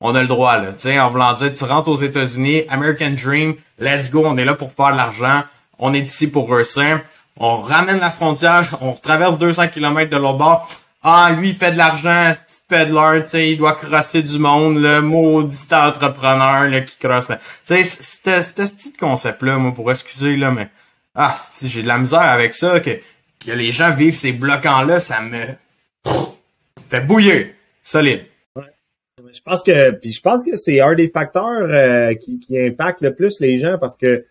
on 0.01 0.15
a 0.15 0.21
le 0.21 0.29
droit. 0.29 0.59
Là. 0.59 0.69
sais, 0.79 0.99
en 1.01 1.11
voulant 1.11 1.33
dire, 1.33 1.53
tu 1.53 1.65
rentres 1.65 1.89
aux 1.89 1.97
États-Unis, 1.97 2.63
American 2.69 3.11
Dream, 3.11 3.55
let's 3.79 4.11
go, 4.11 4.23
on 4.25 4.37
est 4.37 4.45
là 4.45 4.55
pour 4.55 4.73
faire 4.73 4.93
de 4.93 4.97
l'argent, 4.97 5.43
on 5.79 5.95
est 5.95 6.01
ici 6.01 6.31
pour 6.31 6.49
réussir. 6.51 7.01
on 7.39 7.57
ramène 7.61 7.99
la 7.99 8.11
frontière, 8.11 8.77
on 8.81 8.93
traverse 8.93 9.39
200 9.39 9.69
km 9.69 10.11
de 10.11 10.17
l'autre 10.17 10.39
bord. 10.39 10.69
Ah, 11.07 11.37
lui, 11.39 11.51
il 11.51 11.55
fait 11.55 11.73
de 11.73 11.77
l'argent, 11.77 12.33
c'est 12.35 12.67
peddler, 12.67 13.23
tu 13.25 13.29
sais, 13.29 13.51
il 13.51 13.59
doit 13.59 13.75
crosser 13.75 14.23
du 14.23 14.39
monde, 14.39 14.81
le 14.81 15.03
maudit 15.03 15.69
entrepreneur, 15.71 16.67
là, 16.67 16.81
qui 16.81 16.97
crosse. 16.97 17.27
Tu 17.27 17.35
sais, 17.65 17.85
c'était 17.85 18.43
ce 18.43 18.55
de 18.55 18.97
concept-là, 18.99 19.59
moi, 19.59 19.75
pour 19.75 19.93
excuser, 19.93 20.37
là, 20.37 20.51
mais, 20.51 20.71
ah, 21.15 21.35
j'ai 21.63 21.83
de 21.83 21.89
la 21.89 21.99
misère 21.99 22.23
avec 22.23 22.55
ça, 22.55 22.81
que, 22.81 22.93
que 23.39 23.53
les 23.53 23.71
gens 23.71 23.93
vivent 23.95 24.15
ces 24.15 24.33
bloquants-là, 24.33 24.99
ça 24.99 25.21
me 25.21 25.45
fait 26.89 27.03
bouillir. 27.03 27.49
Solide. 27.83 28.25
Je 29.19 29.41
pense 29.45 29.63
que, 29.63 29.91
puis 29.91 30.13
je 30.13 30.23
pense 30.23 30.43
que 30.43 30.57
c'est 30.57 30.81
un 30.81 30.95
des 30.95 31.11
facteurs 31.11 31.69
euh, 31.69 32.15
qui, 32.15 32.41
qui 32.41 32.59
impacte 32.59 33.03
le 33.03 33.15
plus 33.15 33.41
les 33.41 33.59
gens 33.59 33.77
parce 33.79 33.99
que 33.99 34.25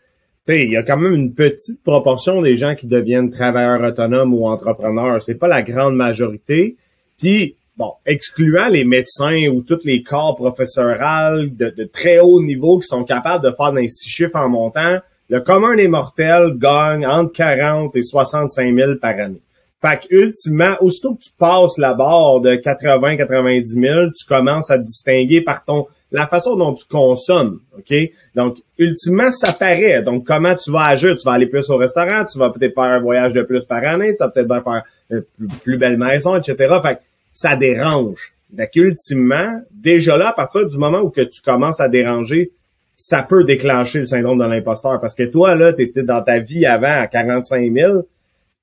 il 0.48 0.72
y 0.72 0.78
a 0.78 0.84
quand 0.84 0.98
même 0.98 1.14
une 1.14 1.34
petite 1.34 1.82
proportion 1.84 2.42
des 2.42 2.58
gens 2.58 2.76
qui 2.76 2.88
deviennent 2.88 3.32
travailleurs 3.32 3.82
autonomes 3.82 4.34
ou 4.34 4.48
entrepreneurs. 4.48 5.22
C'est 5.22 5.36
pas 5.36 5.48
la 5.48 5.62
grande 5.62 5.96
majorité. 5.96 6.76
Puis, 7.18 7.56
bon, 7.78 7.94
excluant 8.06 8.68
les 8.68 8.84
médecins 8.84 9.48
ou 9.48 9.62
tous 9.62 9.86
les 9.86 10.04
corps 10.04 10.36
professoraux 10.36 11.46
de, 11.46 11.70
de, 11.70 11.84
très 11.86 12.20
haut 12.20 12.42
niveau 12.42 12.80
qui 12.80 12.88
sont 12.88 13.06
capables 13.06 13.44
de 13.44 13.52
faire 13.56 13.72
des 13.72 13.88
six 13.88 14.10
chiffres 14.10 14.36
en 14.36 14.50
montant, 14.50 15.00
le 15.30 15.40
commun 15.40 15.76
des 15.76 15.88
mortels 15.88 16.58
gagne 16.58 17.08
entre 17.08 17.32
40 17.34 17.96
et 17.96 18.02
65 18.02 18.76
000 18.76 18.96
par 19.02 19.18
année. 19.18 19.42
Fait 19.82 20.00
que, 20.00 20.16
ultimement, 20.16 20.76
aussitôt 20.82 21.16
que 21.16 21.24
tu 21.24 21.32
passes 21.38 21.78
la 21.78 21.94
barre 21.94 22.42
de 22.42 22.56
80-90 22.56 23.66
000, 23.66 24.12
tu 24.18 24.26
commences 24.26 24.72
à 24.72 24.78
te 24.78 24.84
distinguer 24.84 25.42
par 25.42 25.64
ton 25.64 25.88
la 26.14 26.28
façon 26.28 26.56
dont 26.56 26.74
tu 26.74 26.86
consommes, 26.86 27.60
OK? 27.78 27.94
Donc, 28.36 28.58
ultimement, 28.78 29.32
ça 29.32 29.52
paraît. 29.52 30.04
Donc, 30.04 30.26
comment 30.26 30.56
tu 30.56 30.72
vas 30.72 30.86
agir? 30.86 31.16
Tu 31.16 31.26
vas 31.26 31.34
aller 31.34 31.48
plus 31.48 31.70
au 31.70 31.78
restaurant, 31.78 32.24
tu 32.24 32.38
vas 32.38 32.52
peut-être 32.52 32.76
faire 32.76 32.84
un 32.84 33.00
voyage 33.00 33.34
de 33.34 33.42
plus 33.42 33.66
par 33.66 33.84
année, 33.84 34.16
tu 34.16 34.20
vas 34.20 34.30
peut-être 34.30 34.64
faire 34.64 34.84
une 35.10 35.48
plus, 35.64 35.78
belle 35.78 35.98
maison, 35.98 36.38
etc. 36.38 36.56
Fait 36.84 36.96
que 36.96 37.00
ça 37.32 37.56
dérange. 37.56 38.34
Donc, 38.52 38.70
ultimement, 38.76 39.62
déjà 39.72 40.16
là, 40.16 40.30
à 40.30 40.34
partir 40.34 40.68
du 40.68 40.78
moment 40.78 41.00
où 41.00 41.10
que 41.10 41.22
tu 41.22 41.42
commences 41.42 41.80
à 41.80 41.90
déranger, 41.90 42.52
ça 42.96 43.24
peut 43.24 43.44
déclencher 43.44 44.00
le 44.00 44.06
syndrome 44.06 44.38
de 44.38 44.46
l'imposteur. 44.46 45.02
Parce 45.02 45.16
que 45.16 45.24
toi, 45.24 45.56
là, 45.56 45.74
tu 45.74 45.82
étais 45.82 46.04
dans 46.04 46.22
ta 46.22 46.40
vie 46.40 46.68
avant 46.68 47.02
à 47.02 47.08
45 47.08 47.74
000, 47.74 48.04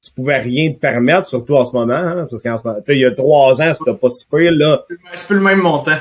tu 0.02 0.12
pouvais 0.12 0.38
rien 0.38 0.72
te 0.72 0.78
permettre, 0.78 1.28
surtout 1.28 1.56
en 1.56 1.64
ce 1.64 1.74
moment, 1.74 1.94
hein, 1.94 2.26
parce 2.30 2.42
qu'en 2.42 2.56
ce 2.56 2.66
moment, 2.66 2.78
tu 2.78 2.86
sais, 2.86 2.96
il 2.96 3.00
y 3.00 3.04
a 3.04 3.10
trois 3.10 3.60
ans, 3.60 3.74
c'était 3.76 3.98
pas 3.98 4.08
si 4.08 4.26
pire, 4.30 4.52
là. 4.52 4.84
C'est 5.12 5.26
plus 5.26 5.36
le 5.36 5.42
même 5.42 5.60
montant. 5.60 5.98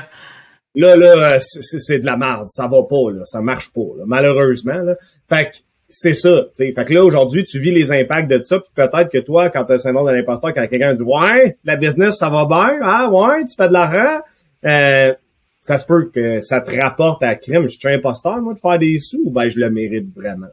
Là, 0.74 0.94
là, 0.96 1.38
c'est 1.40 1.98
de 1.98 2.06
la 2.06 2.16
merde, 2.16 2.46
ça 2.46 2.68
va 2.68 2.82
pas, 2.84 3.10
là, 3.12 3.24
ça 3.24 3.40
marche 3.40 3.72
pas, 3.72 3.80
là, 3.98 4.04
malheureusement. 4.06 4.78
Là. 4.78 4.94
Fait 5.28 5.46
que 5.46 5.56
c'est 5.88 6.14
ça, 6.14 6.46
tu 6.56 6.72
Fait 6.72 6.84
que 6.84 6.94
là, 6.94 7.04
aujourd'hui, 7.04 7.44
tu 7.44 7.58
vis 7.58 7.72
les 7.72 7.90
impacts 7.90 8.30
de 8.30 8.40
ça, 8.40 8.60
puis 8.60 8.70
peut-être 8.74 9.10
que 9.10 9.18
toi, 9.18 9.50
quand 9.50 9.64
tu 9.64 9.72
as 9.72 9.74
le 9.74 9.80
syndrome 9.80 10.06
de 10.08 10.12
l'imposteur, 10.12 10.54
quand 10.54 10.66
quelqu'un 10.68 10.94
dit 10.94 11.02
Ouais, 11.02 11.56
la 11.64 11.76
business, 11.76 12.16
ça 12.16 12.30
va 12.30 12.46
bien, 12.46 12.78
ah 12.82 13.10
ouais, 13.10 13.44
tu 13.44 13.56
fais 13.56 13.66
de 13.66 13.72
l'argent, 13.72 14.20
euh, 14.64 15.12
ça 15.60 15.78
se 15.78 15.84
peut 15.84 16.08
que 16.14 16.40
ça 16.40 16.60
te 16.60 16.70
rapporte 16.80 17.24
à 17.24 17.34
crime. 17.34 17.64
Je 17.64 17.76
suis 17.76 17.88
imposteur, 17.88 18.40
moi, 18.40 18.54
de 18.54 18.60
faire 18.60 18.78
des 18.78 18.98
sous, 19.00 19.20
ou 19.24 19.30
ben 19.32 19.48
je 19.48 19.58
le 19.58 19.70
mérite 19.70 20.14
vraiment. 20.14 20.46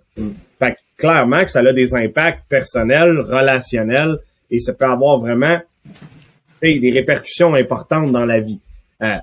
Fait 0.58 0.72
que 0.74 0.78
clairement 0.98 1.42
que 1.42 1.50
ça 1.50 1.60
a 1.60 1.74
des 1.74 1.94
impacts 1.94 2.42
personnels, 2.50 3.20
relationnels, 3.20 4.18
et 4.50 4.60
ça 4.60 4.74
peut 4.74 4.86
avoir 4.86 5.20
vraiment 5.20 5.60
des 6.62 6.92
répercussions 6.94 7.54
importantes 7.54 8.12
dans 8.12 8.26
la 8.26 8.40
vie. 8.40 8.60
Euh, 9.04 9.18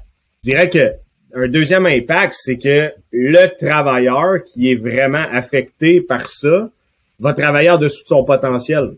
je 0.45 0.51
dirais 0.51 0.69
que 0.69 0.93
un 1.35 1.49
deuxième 1.49 1.87
impact, 1.87 2.35
c'est 2.37 2.59
que 2.59 2.93
le 3.11 3.49
travailleur 3.59 4.45
qui 4.45 4.71
est 4.71 4.77
vraiment 4.77 5.25
affecté 5.33 6.01
par 6.01 6.29
ça 6.29 6.69
va 7.19 7.33
travailler 7.33 7.71
au-dessus 7.71 8.03
de 8.03 8.09
son 8.09 8.25
potentiel. 8.25 8.97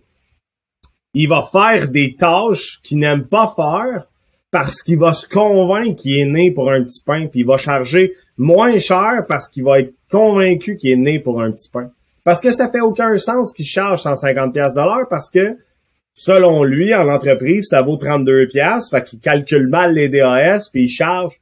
Il 1.15 1.29
va 1.29 1.49
faire 1.51 1.89
des 1.89 2.15
tâches 2.15 2.81
qu'il 2.83 2.99
n'aime 2.99 3.25
pas 3.25 3.55
faire 3.57 4.07
parce 4.51 4.83
qu'il 4.83 4.99
va 4.99 5.15
se 5.15 5.29
convaincre 5.29 6.03
qu'il 6.03 6.19
est 6.19 6.27
né 6.27 6.51
pour 6.51 6.71
un 6.71 6.83
petit 6.83 7.03
pain, 7.05 7.27
puis 7.27 7.41
il 7.41 7.47
va 7.47 7.59
charger 7.59 8.15
moins 8.37 8.79
cher 8.79 9.25
parce 9.29 9.49
qu'il 9.49 9.65
va 9.65 9.81
être 9.81 9.95
convaincu 10.11 10.77
qu'il 10.77 10.91
est 10.91 10.97
né 10.97 11.21
pour 11.21 11.41
un 11.41 11.53
petit 11.53 11.71
pain. 11.71 11.91
Parce 12.25 12.41
que 12.41 12.51
ça 12.51 12.69
fait 12.69 12.81
aucun 12.81 13.17
sens 13.19 13.53
qu'il 13.55 13.67
charge 13.67 14.03
150 14.03 14.53
pièces 14.53 14.75
parce 15.09 15.31
que 15.31 15.57
selon 16.17 16.65
lui, 16.65 16.95
en 16.95 17.09
entreprise, 17.09 17.67
ça 17.69 17.83
vaut 17.83 17.97
32 17.97 18.49
pièces, 18.49 18.89
fait 18.91 19.05
qu'il 19.05 19.21
calcule 19.21 19.69
mal 19.69 19.95
les 19.95 20.09
DAS, 20.09 20.71
puis 20.73 20.85
il 20.85 20.89
charge 20.89 21.39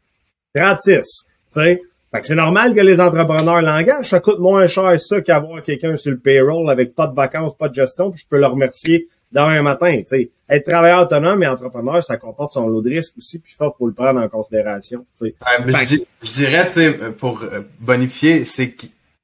36. 0.54 1.28
Fait 1.54 1.80
que 2.20 2.26
c'est 2.26 2.34
normal 2.34 2.74
que 2.74 2.80
les 2.80 3.00
entrepreneurs 3.00 3.62
l'engagent. 3.62 4.08
Ça 4.08 4.20
coûte 4.20 4.38
moins 4.38 4.66
cher 4.66 5.00
ça 5.00 5.20
qu'avoir 5.20 5.62
quelqu'un 5.62 5.96
sur 5.96 6.10
le 6.10 6.18
payroll 6.18 6.68
avec 6.68 6.94
pas 6.94 7.06
de 7.06 7.14
vacances, 7.14 7.56
pas 7.56 7.68
de 7.68 7.74
gestion, 7.74 8.10
puis 8.10 8.20
je 8.20 8.28
peux 8.28 8.38
le 8.38 8.46
remercier 8.46 9.08
demain 9.32 9.62
matin. 9.62 10.02
T'sais. 10.04 10.30
Être 10.48 10.66
travailleur 10.66 11.02
autonome 11.02 11.42
et 11.42 11.46
entrepreneur, 11.46 12.04
ça 12.04 12.16
comporte 12.16 12.52
son 12.52 12.68
lot 12.68 12.82
de 12.82 12.90
risque 12.90 13.14
aussi, 13.16 13.38
puis 13.38 13.52
il 13.52 13.56
faut, 13.56 13.86
le 13.86 13.92
prendre 13.92 14.20
en 14.20 14.28
considération. 14.28 15.06
je, 15.20 16.32
dirais, 16.34 16.68
pour 17.16 17.42
euh, 17.42 17.60
bonifier, 17.80 18.44
c'est 18.44 18.74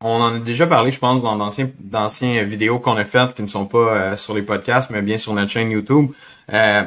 qu'on 0.00 0.20
en 0.20 0.34
a 0.36 0.38
déjà 0.38 0.66
parlé, 0.66 0.92
je 0.92 0.98
pense, 0.98 1.22
dans 1.22 1.36
d'anciens 1.36 1.68
d'anciens 1.78 2.42
vidéos 2.42 2.78
qu'on 2.78 2.96
a 2.96 3.04
faites 3.04 3.34
qui 3.34 3.42
ne 3.42 3.46
sont 3.46 3.66
pas 3.66 3.78
euh, 3.78 4.16
sur 4.16 4.34
les 4.34 4.42
podcasts, 4.42 4.90
mais 4.90 5.02
bien 5.02 5.18
sur 5.18 5.34
notre 5.34 5.50
chaîne 5.50 5.70
YouTube. 5.70 6.10
Euh, 6.52 6.84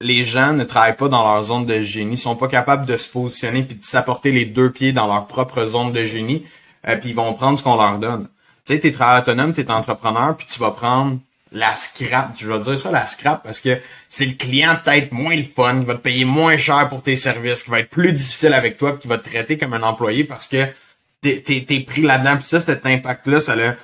les 0.00 0.24
gens 0.24 0.54
ne 0.54 0.64
travaillent 0.64 0.96
pas 0.96 1.08
dans 1.08 1.22
leur 1.22 1.44
zone 1.44 1.66
de 1.66 1.80
génie, 1.82 2.16
sont 2.16 2.36
pas 2.36 2.48
capables 2.48 2.86
de 2.86 2.96
se 2.96 3.08
positionner 3.08 3.62
puis 3.62 3.76
de 3.76 3.84
s'apporter 3.84 4.32
les 4.32 4.46
deux 4.46 4.70
pieds 4.70 4.92
dans 4.92 5.06
leur 5.06 5.26
propre 5.26 5.64
zone 5.66 5.92
de 5.92 6.04
génie, 6.04 6.44
euh, 6.88 6.96
puis 6.96 7.10
ils 7.10 7.14
vont 7.14 7.34
prendre 7.34 7.58
ce 7.58 7.62
qu'on 7.62 7.76
leur 7.76 7.98
donne. 7.98 8.28
Tu 8.64 8.72
sais, 8.72 8.80
t'es 8.80 8.92
travailleur 8.92 9.22
autonome, 9.22 9.52
t'es 9.52 9.70
entrepreneur, 9.70 10.34
puis 10.34 10.46
tu 10.46 10.58
vas 10.58 10.70
prendre 10.70 11.18
la 11.52 11.76
scrap. 11.76 12.30
Je 12.34 12.50
vais 12.50 12.58
dire 12.60 12.78
ça, 12.78 12.90
la 12.90 13.06
scrap, 13.06 13.42
parce 13.42 13.60
que 13.60 13.78
c'est 14.08 14.24
le 14.24 14.32
client 14.32 14.76
peut-être 14.82 15.12
moins 15.12 15.36
le 15.36 15.44
fun, 15.44 15.80
qui 15.80 15.84
va 15.84 15.94
te 15.96 16.00
payer 16.00 16.24
moins 16.24 16.56
cher 16.56 16.88
pour 16.88 17.02
tes 17.02 17.16
services, 17.16 17.62
qui 17.62 17.70
va 17.70 17.80
être 17.80 17.90
plus 17.90 18.12
difficile 18.12 18.54
avec 18.54 18.78
toi, 18.78 18.96
qui 18.96 19.06
va 19.06 19.18
te 19.18 19.28
traiter 19.28 19.58
comme 19.58 19.74
un 19.74 19.82
employé 19.82 20.24
parce 20.24 20.48
que 20.48 20.66
t'es, 21.24 21.80
pris 21.80 22.02
là-dedans. 22.02 22.36
Puis 22.36 22.46
ça, 22.46 22.60
cet 22.60 22.86
impact-là, 22.86 23.40
ça 23.40 23.52
a, 23.52 23.74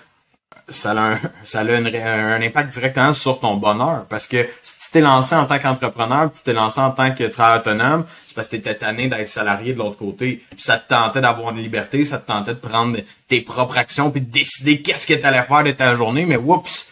ça 0.69 0.91
a, 0.93 1.13
un, 1.13 1.19
ça 1.45 1.61
a 1.61 1.63
un, 1.65 2.43
impact 2.43 2.73
directement 2.73 3.15
sur 3.15 3.41
ton 3.41 3.57
bonheur. 3.57 4.07
Parce 4.09 4.27
que 4.27 4.47
si 4.63 4.79
tu 4.79 4.91
t'es 4.93 5.01
lancé 5.01 5.35
en 5.35 5.47
tant 5.47 5.59
qu'entrepreneur, 5.59 6.31
tu 6.31 6.43
t'es 6.43 6.53
lancé 6.53 6.81
en 6.81 6.91
tant 6.91 7.13
que 7.13 7.25
travailleur 7.25 7.61
autonome, 7.61 8.05
c'est 8.27 8.35
parce 8.35 8.49
que 8.49 8.57
t'étais 8.57 8.75
tanné 8.75 9.09
d'être 9.09 9.31
salarié 9.31 9.73
de 9.73 9.79
l'autre 9.79 9.97
côté. 9.97 10.43
Puis 10.51 10.61
ça 10.61 10.79
te 10.79 10.89
tentait 10.89 11.21
d'avoir 11.21 11.51
une 11.51 11.63
liberté, 11.63 12.05
ça 12.05 12.19
te 12.19 12.27
tentait 12.27 12.55
de 12.55 12.59
prendre 12.59 12.99
tes 13.29 13.41
propres 13.41 13.79
actions 13.79 14.11
puis 14.11 14.21
de 14.21 14.31
décider 14.31 14.81
qu'est-ce 14.83 15.07
que 15.07 15.15
t'allais 15.15 15.43
faire 15.43 15.65
de 15.65 15.73
ta 15.73 15.97
journée. 15.97 16.27
Mais 16.27 16.37
whoops, 16.37 16.87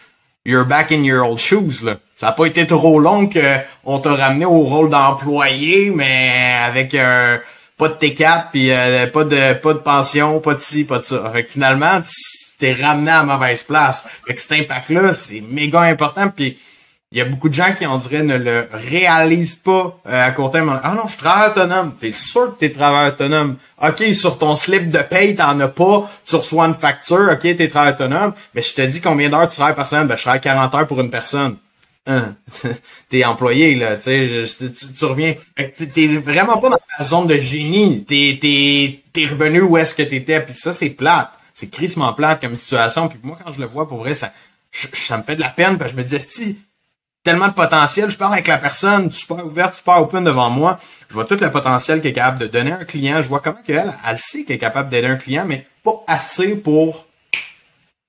you're 0.45 0.65
back 0.65 0.91
in 0.91 1.03
your 1.03 1.25
old 1.25 1.39
shoes, 1.39 1.83
là. 1.83 1.97
Ça 2.19 2.27
n'a 2.27 2.31
pas 2.33 2.47
été 2.47 2.67
trop 2.67 2.99
long 2.99 3.29
qu'on 3.29 3.99
t'a 3.99 4.13
ramené 4.13 4.43
au 4.43 4.59
rôle 4.59 4.89
d'employé, 4.89 5.89
mais 5.89 6.53
avec 6.61 6.93
un 6.93 7.39
pas 7.79 7.87
de 7.87 7.93
T4 7.93 8.51
puis 8.51 8.71
euh, 8.71 9.07
pas 9.07 9.23
de 9.23 9.53
pas 9.53 9.73
de 9.73 9.79
pension, 9.79 10.39
pas 10.41 10.53
de 10.53 10.59
ci, 10.59 10.83
pas 10.83 10.99
de 10.99 11.05
ça. 11.05 11.31
Fait 11.33 11.45
que 11.45 11.51
finalement, 11.51 12.01
t'es 12.59 12.73
ramené 12.73 13.09
à 13.09 13.23
mauvaise 13.23 13.63
place. 13.63 14.07
Fait 14.27 14.35
que 14.35 14.41
cet 14.41 14.51
impact-là, 14.59 15.13
c'est 15.13 15.41
méga 15.41 15.81
important. 15.81 16.29
Puis 16.29 16.59
il 17.11 17.17
y 17.17 17.21
a 17.21 17.25
beaucoup 17.25 17.49
de 17.49 17.53
gens 17.53 17.73
qui, 17.75 17.87
on 17.87 17.97
dirait, 17.97 18.21
ne 18.21 18.37
le 18.37 18.67
réalisent 18.71 19.55
pas 19.55 19.97
euh, 20.07 20.27
à 20.27 20.31
court 20.31 20.51
terme. 20.51 20.79
Ah 20.83 20.93
non, 20.93 21.07
je 21.07 21.17
travaille 21.17 21.49
autonome. 21.49 21.95
T'es 21.99 22.11
sûr 22.11 22.53
que 22.53 22.59
t'es 22.59 22.69
travailleur 22.69 23.13
autonome? 23.13 23.55
OK, 23.81 24.13
sur 24.13 24.37
ton 24.37 24.55
slip 24.57 24.89
de 24.89 24.99
paye, 24.99 25.35
t'en 25.35 25.57
as 25.61 25.69
pas. 25.69 26.07
Tu 26.27 26.35
reçois 26.35 26.65
une 26.65 26.75
facture. 26.75 27.29
OK, 27.31 27.39
t'es 27.41 27.67
travailleur 27.69 27.95
autonome. 27.95 28.33
Mais 28.53 28.61
je 28.61 28.73
te 28.73 28.81
dis 28.81 28.99
combien 28.99 29.29
d'heures 29.29 29.47
tu 29.47 29.55
travailles 29.55 29.75
par 29.75 29.87
semaine? 29.87 30.05
Ben, 30.05 30.17
je 30.17 30.21
travaille 30.21 30.41
40 30.41 30.75
heures 30.75 30.87
pour 30.87 30.99
une 30.99 31.09
personne. 31.09 31.55
Hein? 32.09 32.35
t'es 33.09 33.23
employé, 33.23 33.75
là. 33.75 33.95
Tu 33.95 34.01
sais, 34.03 34.67
tu, 34.97 35.05
reviens. 35.05 35.35
T'es 35.55 36.07
vraiment 36.17 36.57
pas 36.57 36.69
dans 36.69 36.79
ta 36.97 37.03
zone 37.03 37.27
de 37.27 37.37
génie. 37.37 38.03
T'es, 38.03 39.25
revenu 39.25 39.61
où 39.61 39.77
est-ce 39.77 39.95
que 39.95 40.03
t'étais. 40.03 40.41
Puis 40.41 40.53
ça, 40.53 40.73
c'est 40.73 40.89
plate. 40.89 41.31
C'est 41.53 41.69
crissement 41.69 42.11
plate 42.13 42.41
comme 42.41 42.55
situation. 42.55 43.07
Puis 43.07 43.19
moi, 43.23 43.37
quand 43.43 43.53
je 43.53 43.59
le 43.59 43.67
vois, 43.67 43.87
pour 43.87 43.99
vrai, 43.99 44.15
ça, 44.15 44.33
ça 44.71 45.17
me 45.17 45.23
fait 45.23 45.35
de 45.35 45.41
la 45.41 45.49
peine. 45.49 45.77
Parce 45.77 45.91
que 45.93 45.97
je 45.97 46.03
me 46.03 46.07
dis, 46.07 46.19
si 46.27 46.57
tellement 47.23 47.47
de 47.47 47.53
potentiel. 47.53 48.09
Je 48.09 48.17
parle 48.17 48.33
avec 48.33 48.47
la 48.47 48.57
personne, 48.57 49.11
super 49.11 49.45
ouverte, 49.45 49.75
super 49.75 50.01
open 50.01 50.23
devant 50.23 50.49
moi. 50.49 50.79
Je 51.09 51.13
vois 51.13 51.25
tout 51.25 51.37
le 51.39 51.51
potentiel 51.51 52.01
qu'elle 52.01 52.11
est 52.11 52.15
capable 52.15 52.39
de 52.39 52.47
donner 52.47 52.71
à 52.71 52.79
un 52.79 52.85
client. 52.85 53.21
Je 53.21 53.27
vois 53.27 53.39
comment 53.39 53.61
qu'elle, 53.65 53.93
elle 54.07 54.17
sait 54.17 54.43
qu'elle 54.43 54.55
est 54.55 54.59
capable 54.59 54.89
d'aider 54.89 55.07
un 55.07 55.15
client, 55.15 55.45
mais 55.45 55.65
pas 55.83 56.03
assez 56.07 56.55
pour 56.55 57.05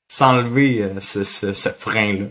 s'enlever 0.09 0.83
euh, 0.83 1.01
ce, 1.01 1.23
ce, 1.25 1.69
frein-là. 1.69 2.27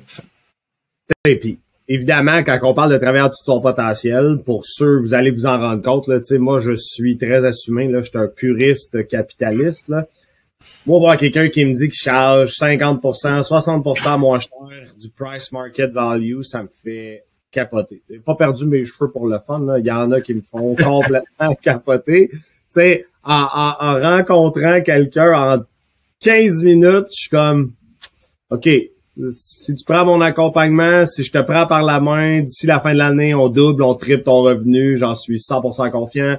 Et 1.25 1.37
puis, 1.37 1.59
évidemment, 1.87 2.43
quand 2.43 2.59
on 2.63 2.73
parle 2.73 2.93
de 2.93 2.97
travers 2.97 3.29
tout 3.29 3.43
son 3.43 3.61
potentiel, 3.61 4.39
pour 4.45 4.65
ceux, 4.65 4.99
vous 4.99 5.13
allez 5.13 5.31
vous 5.31 5.45
en 5.45 5.59
rendre 5.59 5.83
compte, 5.83 6.07
là, 6.07 6.19
moi, 6.37 6.59
je 6.59 6.73
suis 6.73 7.17
très 7.17 7.45
assumé, 7.45 7.87
là, 7.87 8.01
je 8.01 8.09
suis 8.09 8.17
un 8.17 8.27
puriste 8.27 9.07
capitaliste, 9.07 9.89
là. 9.89 10.07
Moi, 10.85 10.99
voir 10.99 11.17
quelqu'un 11.17 11.47
qui 11.47 11.63
me 11.63 11.73
dit 11.73 11.87
qu'il 11.87 11.93
charge 11.93 12.55
50%, 12.55 13.47
60% 13.47 14.19
moins 14.19 14.39
cher 14.39 14.93
du 14.99 15.09
price 15.09 15.53
market 15.53 15.91
value, 15.91 16.41
ça 16.41 16.63
me 16.63 16.69
fait 16.83 17.23
capoter. 17.49 18.01
J'ai 18.09 18.19
pas 18.19 18.35
perdu 18.35 18.65
mes 18.65 18.85
cheveux 18.85 19.09
pour 19.09 19.27
le 19.27 19.39
fun, 19.39 19.59
là. 19.61 19.79
Il 19.79 19.85
y 19.85 19.91
en 19.91 20.11
a 20.11 20.19
qui 20.19 20.33
me 20.33 20.41
font 20.41 20.75
complètement 20.75 21.55
capoter. 21.61 22.29
Tu 22.29 22.39
sais, 22.69 23.05
en, 23.23 23.99
rencontrant 24.01 24.81
quelqu'un 24.81 25.31
en 25.33 25.63
15 26.19 26.63
minutes, 26.63 27.07
je 27.09 27.21
suis 27.21 27.29
comme, 27.29 27.73
OK, 28.49 28.69
si 29.31 29.75
tu 29.75 29.83
prends 29.83 30.05
mon 30.05 30.21
accompagnement, 30.21 31.05
si 31.05 31.23
je 31.23 31.31
te 31.31 31.39
prends 31.39 31.67
par 31.67 31.83
la 31.83 31.99
main, 31.99 32.41
d'ici 32.41 32.65
la 32.67 32.79
fin 32.79 32.93
de 32.93 32.97
l'année, 32.97 33.33
on 33.33 33.49
double, 33.49 33.83
on 33.83 33.95
triple 33.95 34.23
ton 34.23 34.41
revenu, 34.41 34.97
j'en 34.97 35.15
suis 35.15 35.37
100% 35.37 35.91
confiant. 35.91 36.37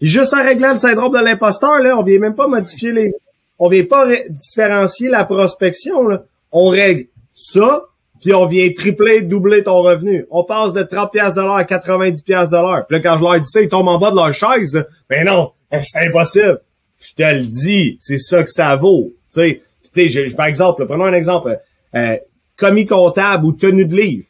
Juste 0.00 0.34
en 0.34 0.42
réglant 0.42 0.70
le 0.70 0.76
syndrome 0.76 1.12
de 1.12 1.24
l'imposteur, 1.24 1.78
là, 1.78 1.96
on 1.98 2.02
vient 2.02 2.18
même 2.18 2.34
pas 2.34 2.48
modifier 2.48 2.92
les... 2.92 3.14
On 3.58 3.68
vient 3.68 3.84
pas 3.84 4.06
différencier 4.28 5.08
la 5.08 5.24
prospection, 5.24 6.06
là. 6.08 6.24
On 6.50 6.68
règle 6.68 7.06
ça, 7.32 7.84
puis 8.20 8.34
on 8.34 8.46
vient 8.46 8.68
tripler, 8.72 9.22
doubler 9.22 9.62
ton 9.62 9.80
revenu. 9.82 10.26
On 10.30 10.44
passe 10.44 10.72
de 10.72 10.82
30 10.82 11.12
pièces 11.12 11.38
à 11.38 11.64
90 11.64 12.22
pièces. 12.22 12.50
Puis 12.50 12.58
là, 12.58 13.00
quand 13.00 13.16
je 13.18 13.22
leur 13.22 13.40
dis 13.40 13.46
ça, 13.46 13.62
ils 13.62 13.68
tombent 13.68 13.88
en 13.88 13.98
bas 13.98 14.10
de 14.10 14.16
leur 14.16 14.34
chaise. 14.34 14.84
Mais 15.08 15.24
non, 15.24 15.52
c'est 15.70 16.08
impossible. 16.08 16.60
Je 16.98 17.14
te 17.14 17.22
le 17.22 17.46
dis, 17.46 17.96
c'est 18.00 18.18
ça 18.18 18.42
que 18.42 18.50
ça 18.50 18.74
vaut. 18.76 19.12
Tu 19.32 19.62
sais, 19.94 20.34
par 20.36 20.46
exemple, 20.46 20.86
prenons 20.86 21.04
un 21.04 21.14
exemple. 21.14 21.58
Euh, 21.94 22.16
commis 22.56 22.86
comptable 22.86 23.44
ou 23.44 23.52
tenue 23.52 23.86
de 23.86 23.96
livre. 23.96 24.26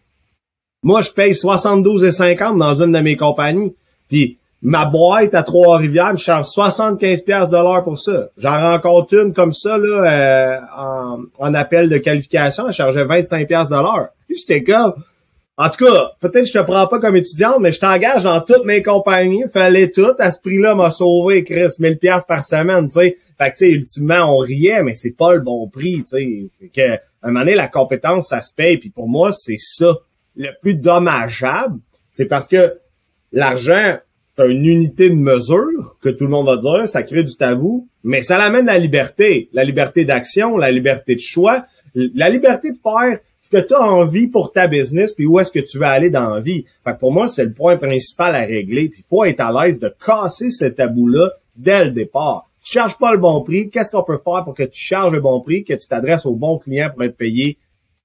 Moi, 0.82 1.02
je 1.02 1.10
paye 1.10 1.32
72,50 1.32 2.58
dans 2.58 2.82
une 2.82 2.92
de 2.92 2.98
mes 2.98 3.16
compagnies. 3.16 3.74
Puis 4.08 4.38
ma 4.62 4.84
boîte 4.84 5.34
à 5.34 5.42
Trois-Rivières, 5.42 6.16
je 6.16 6.24
charge 6.24 6.46
75 6.46 7.22
pièces 7.22 7.50
de 7.50 7.56
l'heure 7.56 7.84
pour 7.84 7.98
ça. 7.98 8.28
J'en 8.36 8.60
rencontre 8.60 9.14
une 9.14 9.32
comme 9.32 9.52
ça 9.52 9.78
là 9.78 10.10
euh, 10.10 10.60
en, 10.76 11.18
en, 11.38 11.54
appel 11.54 11.88
de 11.88 11.98
qualification, 11.98 12.68
elle 12.68 12.74
chargeait 12.74 13.04
25 13.04 13.46
pièces 13.46 13.68
de 13.68 13.74
l'heure. 13.74 14.08
J'étais 14.28 14.62
comme 14.62 14.94
en 15.58 15.68
tout 15.68 15.84
cas, 15.84 16.12
peut-être 16.20 16.46
je 16.46 16.52
te 16.54 16.64
prends 16.64 16.86
pas 16.86 16.98
comme 16.98 17.14
étudiante, 17.14 17.60
mais 17.60 17.72
je 17.72 17.80
t'engage 17.80 18.22
dans 18.22 18.40
toutes 18.40 18.64
mes 18.64 18.82
compagnies. 18.82 19.44
Fallait 19.52 19.90
tout. 19.90 20.14
À 20.18 20.30
ce 20.30 20.40
prix-là, 20.40 20.74
m'a 20.74 20.90
sauvé, 20.90 21.44
Chris, 21.44 21.68
1000 21.78 21.98
pièces 21.98 22.24
par 22.26 22.42
semaine, 22.42 22.86
tu 22.86 22.94
sais. 22.94 23.18
Fait 23.38 23.50
que, 23.50 23.58
tu 23.58 23.66
sais, 23.66 23.70
ultimement, 23.70 24.34
on 24.34 24.38
riait, 24.38 24.82
mais 24.82 24.94
c'est 24.94 25.16
pas 25.16 25.34
le 25.34 25.40
bon 25.40 25.68
prix, 25.68 26.02
tu 26.04 26.06
sais. 26.06 26.50
Fait 26.58 26.68
que, 26.68 27.02
à 27.22 27.28
un 27.28 27.30
moment 27.30 27.40
donné, 27.40 27.54
la 27.54 27.68
compétence, 27.68 28.28
ça 28.28 28.40
se 28.40 28.52
paye. 28.54 28.78
Puis 28.78 28.90
pour 28.90 29.08
moi, 29.08 29.32
c'est 29.32 29.58
ça. 29.58 29.98
Le 30.36 30.48
plus 30.60 30.74
dommageable, 30.74 31.78
c'est 32.10 32.26
parce 32.26 32.48
que 32.48 32.78
l'argent, 33.32 33.98
c'est 34.36 34.50
une 34.50 34.64
unité 34.64 35.10
de 35.10 35.14
mesure 35.14 35.96
que 36.00 36.08
tout 36.08 36.24
le 36.24 36.30
monde 36.30 36.46
va 36.46 36.56
dire, 36.56 36.88
ça 36.88 37.02
crée 37.02 37.22
du 37.22 37.36
tabou, 37.36 37.86
mais 38.02 38.22
ça 38.22 38.38
l'amène 38.38 38.66
la 38.66 38.78
liberté, 38.78 39.50
la 39.52 39.64
liberté 39.64 40.04
d'action, 40.04 40.56
la 40.56 40.70
liberté 40.70 41.14
de 41.14 41.20
choix, 41.20 41.66
la 41.94 42.30
liberté 42.30 42.70
de 42.70 42.78
faire 42.82 43.18
ce 43.38 43.50
que 43.50 43.66
tu 43.66 43.74
as 43.74 43.82
envie 43.82 44.28
pour 44.28 44.52
ta 44.52 44.68
business, 44.68 45.12
puis 45.12 45.26
où 45.26 45.38
est-ce 45.38 45.52
que 45.52 45.58
tu 45.58 45.78
veux 45.78 45.84
aller 45.84 46.10
dans 46.10 46.30
la 46.30 46.40
vie. 46.40 46.64
Fait 46.84 46.92
que 46.92 46.98
pour 46.98 47.12
moi, 47.12 47.28
c'est 47.28 47.44
le 47.44 47.52
point 47.52 47.76
principal 47.76 48.34
à 48.34 48.44
régler, 48.44 48.88
puis 48.88 49.04
il 49.04 49.08
faut 49.08 49.24
être 49.24 49.40
à 49.40 49.52
l'aise 49.52 49.80
de 49.80 49.92
casser 50.04 50.50
ce 50.50 50.64
tabou-là 50.64 51.30
dès 51.56 51.84
le 51.84 51.90
départ. 51.90 52.48
Tu 52.62 52.72
charges 52.72 52.96
pas 52.96 53.12
le 53.12 53.18
bon 53.18 53.42
prix, 53.42 53.70
qu'est-ce 53.70 53.90
qu'on 53.90 54.04
peut 54.04 54.20
faire 54.22 54.44
pour 54.44 54.54
que 54.54 54.62
tu 54.62 54.80
charges 54.80 55.12
le 55.12 55.20
bon 55.20 55.40
prix, 55.40 55.64
que 55.64 55.74
tu 55.74 55.88
t'adresses 55.88 56.26
au 56.26 56.34
bon 56.34 56.58
client 56.58 56.90
pour 56.90 57.02
être 57.02 57.16
payé 57.16 57.58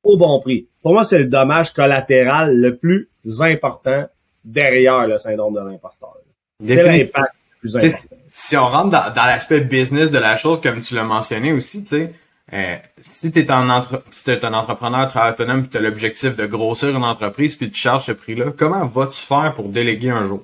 au 0.03 0.17
bon 0.17 0.39
prix? 0.39 0.67
Pour 0.81 0.93
moi, 0.93 1.03
c'est 1.03 1.19
le 1.19 1.27
dommage 1.27 1.73
collatéral 1.73 2.55
le 2.55 2.75
plus 2.75 3.09
important 3.41 4.07
derrière 4.43 5.07
le 5.07 5.17
syndrome 5.19 5.53
de 5.53 5.59
l'imposteur. 5.59 6.15
Si 8.33 8.57
on 8.57 8.67
rentre 8.67 8.89
dans, 8.89 9.13
dans 9.13 9.25
l'aspect 9.25 9.59
business 9.59 10.09
de 10.11 10.17
la 10.17 10.37
chose, 10.37 10.61
comme 10.61 10.81
tu 10.81 10.95
l'as 10.95 11.03
mentionné 11.03 11.53
aussi, 11.53 11.81
tu 11.81 11.89
sais, 11.89 12.13
euh, 12.53 12.75
si 13.01 13.31
tu 13.31 13.39
es, 13.39 13.51
entre... 13.51 14.03
si 14.11 14.31
es 14.31 14.45
un 14.45 14.53
entrepreneur 14.53 15.07
très 15.09 15.31
autonome 15.31 15.67
tu 15.67 15.75
as 15.77 15.81
l'objectif 15.81 16.35
de 16.35 16.45
grossir 16.45 16.95
une 16.95 17.03
entreprise 17.03 17.55
puis 17.55 17.69
tu 17.69 17.77
charges 17.77 18.05
ce 18.05 18.13
prix-là, 18.13 18.53
comment 18.57 18.85
vas-tu 18.85 19.19
faire 19.19 19.53
pour 19.53 19.67
déléguer 19.67 20.11
un 20.11 20.25
jour? 20.27 20.43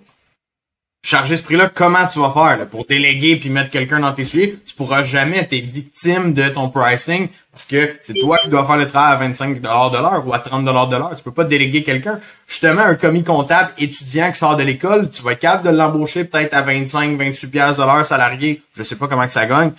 Charger 1.06 1.36
ce 1.36 1.44
prix-là, 1.44 1.70
comment 1.74 2.08
tu 2.08 2.20
vas 2.20 2.32
faire 2.32 2.66
pour 2.70 2.86
déléguer 2.86 3.36
puis 3.36 3.50
mettre 3.50 3.70
quelqu'un 3.70 4.00
dans 4.00 4.14
tes 4.14 4.24
souliers? 4.24 4.58
Tu 4.66 4.74
pourras 4.74 5.04
jamais 5.04 5.38
être 5.38 5.54
victime 5.54 6.34
de 6.34 6.48
ton 6.48 6.70
pricing 6.70 7.28
parce 7.52 7.66
que 7.66 7.98
c'est 8.04 8.14
toi 8.14 8.38
qui 8.38 8.48
dois 8.48 8.66
faire 8.66 8.78
le 8.78 8.88
travail 8.88 9.16
à 9.16 9.18
25 9.18 9.60
de 9.60 9.64
l'heure 9.66 10.24
ou 10.26 10.34
à 10.34 10.40
30 10.40 10.64
de 10.64 10.72
l'heure. 10.72 11.14
Tu 11.18 11.22
peux 11.22 11.34
pas 11.34 11.44
déléguer 11.44 11.84
quelqu'un. 11.84 12.22
Justement, 12.48 12.84
un 12.84 12.96
commis 12.96 13.26
comptable 13.26 13.74
étudiant 13.78 14.32
qui 14.32 14.38
sort 14.38 14.56
de 14.56 14.64
l'école, 14.64 15.10
tu 15.12 15.22
vas 15.24 15.34
être 15.34 15.42
capable 15.42 15.70
de 15.70 15.76
l'embaucher 15.76 16.24
peut-être 16.24 16.54
à 16.54 16.62
25, 16.62 17.18
28 17.18 17.48
pièces 17.48 17.78
de 17.78 17.84
l'heure 17.84 18.06
salarié. 18.06 18.62
Je 18.78 18.84
sais 18.84 18.96
pas 18.96 19.10
comment 19.10 19.28
que 19.28 19.34
ça 19.34 19.46
gagne. 19.46 19.74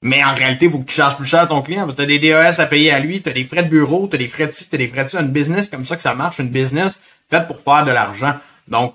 Mais 0.00 0.24
en 0.24 0.32
réalité, 0.32 0.64
il 0.64 0.70
faut 0.70 0.78
que 0.78 0.88
tu 0.88 0.94
charges 0.94 1.16
plus 1.18 1.26
cher 1.26 1.40
à 1.40 1.46
ton 1.46 1.60
client 1.60 1.86
tu 1.92 2.00
as 2.00 2.06
des 2.06 2.18
DES 2.18 2.58
à 2.58 2.66
payer 2.66 2.90
à 2.90 3.00
lui, 3.00 3.20
tu 3.20 3.28
as 3.28 3.32
des 3.32 3.44
frais 3.44 3.64
de 3.64 3.68
bureau, 3.68 4.08
tu 4.08 4.16
as 4.16 4.18
des 4.18 4.28
frais 4.28 4.46
de 4.46 4.52
ci, 4.52 4.66
tu 4.66 4.74
as 4.74 4.78
des 4.78 4.88
frais 4.88 5.04
de 5.04 5.10
ça. 5.10 5.20
Une 5.20 5.28
business 5.28 5.68
comme 5.68 5.84
ça 5.84 5.94
que 5.94 6.02
ça 6.02 6.14
marche, 6.14 6.38
une 6.38 6.48
business 6.48 7.02
faite 7.30 7.46
pour 7.48 7.60
faire 7.60 7.84
de 7.84 7.90
l'argent. 7.90 8.34
Donc, 8.66 8.94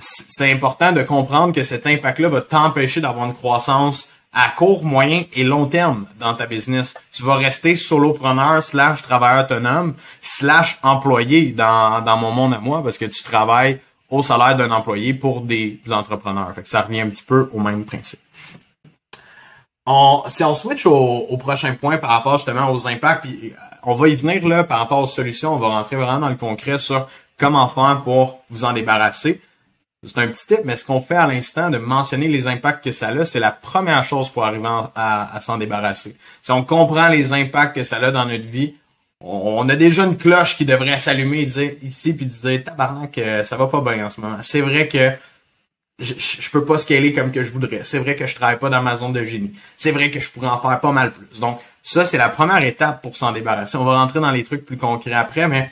c'est 0.00 0.50
important 0.50 0.92
de 0.92 1.02
comprendre 1.02 1.54
que 1.54 1.62
cet 1.62 1.86
impact-là 1.86 2.28
va 2.28 2.40
t'empêcher 2.40 3.00
d'avoir 3.00 3.26
une 3.26 3.34
croissance 3.34 4.08
à 4.32 4.48
court, 4.48 4.84
moyen 4.84 5.24
et 5.32 5.42
long 5.42 5.66
terme 5.66 6.06
dans 6.18 6.34
ta 6.34 6.46
business. 6.46 6.94
Tu 7.12 7.22
vas 7.22 7.34
rester 7.34 7.76
solopreneur 7.76 8.62
slash 8.62 9.02
travailleur 9.02 9.44
autonome 9.44 9.94
slash 10.20 10.78
employé 10.82 11.46
dans, 11.52 12.00
dans 12.02 12.16
mon 12.16 12.30
monde 12.30 12.54
à 12.54 12.58
moi 12.58 12.82
parce 12.82 12.96
que 12.96 13.06
tu 13.06 13.22
travailles 13.24 13.80
au 14.08 14.22
salaire 14.22 14.56
d'un 14.56 14.70
employé 14.70 15.14
pour 15.14 15.40
des 15.40 15.80
entrepreneurs. 15.90 16.52
Fait 16.54 16.62
que 16.62 16.68
ça 16.68 16.82
revient 16.82 17.00
un 17.00 17.08
petit 17.08 17.24
peu 17.24 17.50
au 17.52 17.60
même 17.60 17.84
principe 17.84 18.20
si 20.28 20.44
on 20.44 20.54
switch 20.54 20.86
au, 20.86 21.36
prochain 21.38 21.74
point 21.74 21.98
par 21.98 22.10
rapport 22.10 22.38
justement 22.38 22.70
aux 22.70 22.86
impacts, 22.86 23.22
puis 23.22 23.52
euh, 23.52 23.56
on 23.82 23.94
va 23.94 24.08
y 24.08 24.14
venir 24.14 24.46
là 24.46 24.64
par 24.64 24.78
rapport 24.78 25.00
aux 25.00 25.06
solutions, 25.06 25.54
on 25.54 25.58
va 25.58 25.68
rentrer 25.68 25.96
vraiment 25.96 26.20
dans 26.20 26.28
le 26.28 26.36
concret 26.36 26.78
sur 26.78 27.08
comment 27.38 27.68
faire 27.68 28.02
pour 28.04 28.40
vous 28.50 28.64
en 28.64 28.72
débarrasser. 28.72 29.40
C'est 30.02 30.16
un 30.16 30.28
petit 30.28 30.46
tip, 30.46 30.60
mais 30.64 30.76
ce 30.76 30.84
qu'on 30.86 31.02
fait 31.02 31.16
à 31.16 31.26
l'instant 31.26 31.68
de 31.68 31.76
mentionner 31.76 32.26
les 32.26 32.48
impacts 32.48 32.82
que 32.82 32.90
ça 32.90 33.08
a, 33.08 33.26
c'est 33.26 33.38
la 33.38 33.50
première 33.50 34.02
chose 34.02 34.30
pour 34.30 34.46
arriver 34.46 34.68
à, 34.94 35.38
s'en 35.42 35.58
débarrasser. 35.58 36.16
Si 36.42 36.50
on 36.52 36.64
comprend 36.64 37.08
les 37.08 37.34
impacts 37.34 37.76
que 37.76 37.84
ça 37.84 37.96
a 37.98 38.10
dans 38.10 38.24
notre 38.24 38.46
vie, 38.46 38.74
on, 39.20 39.68
a 39.68 39.76
déjà 39.76 40.04
une 40.04 40.16
cloche 40.16 40.56
qui 40.56 40.64
devrait 40.64 40.98
s'allumer 40.98 41.40
et 41.40 41.46
dire 41.46 41.72
ici 41.82 42.14
puis 42.14 42.24
dire 42.24 42.64
tabarnak 42.64 43.12
que 43.12 43.44
ça 43.44 43.58
va 43.58 43.66
pas 43.66 43.82
bien 43.82 44.06
en 44.06 44.10
ce 44.10 44.22
moment. 44.22 44.38
C'est 44.40 44.62
vrai 44.62 44.88
que 44.88 45.10
je, 45.98 46.14
je, 46.16 46.50
peux 46.50 46.64
pas 46.64 46.78
scaler 46.78 47.12
comme 47.12 47.30
que 47.30 47.42
je 47.42 47.52
voudrais. 47.52 47.82
C'est 47.84 47.98
vrai 47.98 48.16
que 48.16 48.26
je 48.26 48.34
travaille 48.34 48.58
pas 48.58 48.70
dans 48.70 48.80
ma 48.80 48.96
zone 48.96 49.12
de 49.12 49.22
génie. 49.26 49.52
C'est 49.76 49.92
vrai 49.92 50.10
que 50.10 50.18
je 50.18 50.30
pourrais 50.30 50.48
en 50.48 50.58
faire 50.58 50.80
pas 50.80 50.92
mal 50.92 51.12
plus. 51.12 51.40
Donc, 51.40 51.60
ça, 51.82 52.06
c'est 52.06 52.16
la 52.16 52.30
première 52.30 52.64
étape 52.64 53.02
pour 53.02 53.18
s'en 53.18 53.32
débarrasser. 53.32 53.76
On 53.76 53.84
va 53.84 53.98
rentrer 54.00 54.20
dans 54.20 54.30
les 54.30 54.44
trucs 54.44 54.64
plus 54.64 54.78
concrets 54.78 55.12
après, 55.12 55.46
mais 55.46 55.68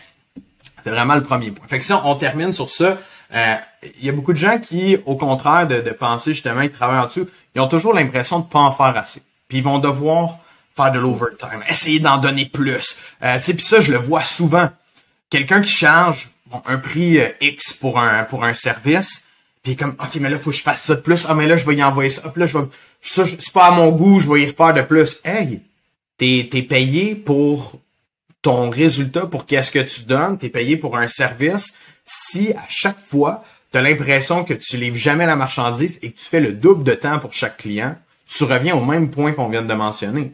c'est 0.85 0.91
vraiment 0.91 1.15
le 1.15 1.23
premier 1.23 1.51
point. 1.51 1.67
Fait 1.67 1.79
que 1.79 1.85
si 1.85 1.93
on, 1.93 2.15
termine 2.17 2.53
sur 2.53 2.69
ça, 2.69 2.85
euh, 2.85 2.95
il 3.33 4.05
y 4.05 4.09
a 4.09 4.13
beaucoup 4.13 4.33
de 4.33 4.39
gens 4.39 4.59
qui, 4.59 4.97
au 5.07 5.17
contraire 5.17 5.67
de, 5.67 5.81
de 5.81 5.91
penser 5.91 6.33
justement 6.33 6.63
qu'ils 6.63 6.73
travaillent 6.73 7.01
en 7.01 7.07
dessous, 7.07 7.29
ils 7.55 7.61
ont 7.61 7.69
toujours 7.69 7.93
l'impression 7.93 8.41
de 8.41 8.47
pas 8.47 8.61
en 8.61 8.73
faire 8.73 8.97
assez. 8.97 9.23
Puis 9.49 9.59
ils 9.59 9.65
vont 9.65 9.79
devoir 9.79 10.39
faire 10.77 10.93
de 10.93 10.99
l'overtime, 10.99 11.63
essayer 11.69 12.01
d'en 12.01 12.19
donner 12.19 12.47
plus. 12.47 12.99
Euh, 13.23 13.39
puis 13.39 13.63
ça, 13.63 13.81
je 13.81 13.93
le 13.93 13.99
vois 13.99 14.23
souvent. 14.23 14.71
Quelqu'un 15.29 15.61
qui 15.61 15.73
charge 15.73 16.31
un 16.67 16.79
prix 16.79 17.19
euh, 17.19 17.29
X 17.41 17.73
pour 17.73 17.99
un 17.99 18.25
pour 18.25 18.45
un 18.45 18.55
service, 18.55 19.27
puis 19.63 19.77
comme, 19.77 19.97
OK, 19.99 20.15
mais 20.21 20.31
là, 20.31 20.39
faut 20.39 20.51
que 20.51 20.57
je 20.57 20.63
fasse 20.63 20.83
ça 20.83 20.95
de 20.95 21.01
plus. 21.01 21.27
Ah, 21.29 21.35
mais 21.35 21.47
là, 21.47 21.57
je 21.57 21.67
vais 21.67 21.75
y 21.75 21.83
envoyer 21.83 22.11
ça. 22.11 22.29
Puis 22.31 22.41
là, 22.41 22.47
je 22.47 22.57
vais, 22.57 22.65
ça, 23.03 23.25
c'est 23.27 23.53
pas 23.53 23.67
à 23.67 23.71
mon 23.73 23.91
goût, 23.91 24.21
je 24.21 24.33
vais 24.33 24.43
y 24.43 24.47
refaire 24.47 24.73
de 24.73 24.83
plus. 24.83 25.19
Hey, 25.25 25.61
t'es, 26.17 26.49
t'es 26.51 26.63
payé 26.63 27.15
pour 27.15 27.81
ton 28.41 28.71
résultat, 28.71 29.27
pour 29.27 29.47
qu'est-ce 29.47 29.73
que 29.73 29.81
tu 29.81 30.03
donnes. 30.03 30.39
T'es 30.39 30.49
payé 30.49 30.77
pour 30.77 30.97
un 30.97 31.09
service. 31.09 31.75
Si 32.09 32.53
à 32.53 32.65
chaque 32.69 32.99
fois, 32.99 33.45
t'as 33.71 33.83
l'impression 33.83 34.45
que 34.45 34.55
tu 34.55 34.77
livres 34.77 34.97
jamais 34.97 35.27
la 35.27 35.37
marchandise 35.37 35.99
et 36.03 36.11
que 36.11 36.19
tu 36.19 36.25
fais 36.25 36.41
le 36.41 36.53
double 36.53 36.83
de 36.83 36.95
temps 36.95 37.19
pour 37.19 37.33
chaque 37.33 37.59
client, 37.59 37.95
tu 38.27 38.45
reviens 38.45 38.75
au 38.75 38.85
même 38.85 39.11
point 39.11 39.33
qu'on 39.33 39.49
vient 39.49 39.63
de 39.63 39.75
mentionner. 39.75 40.33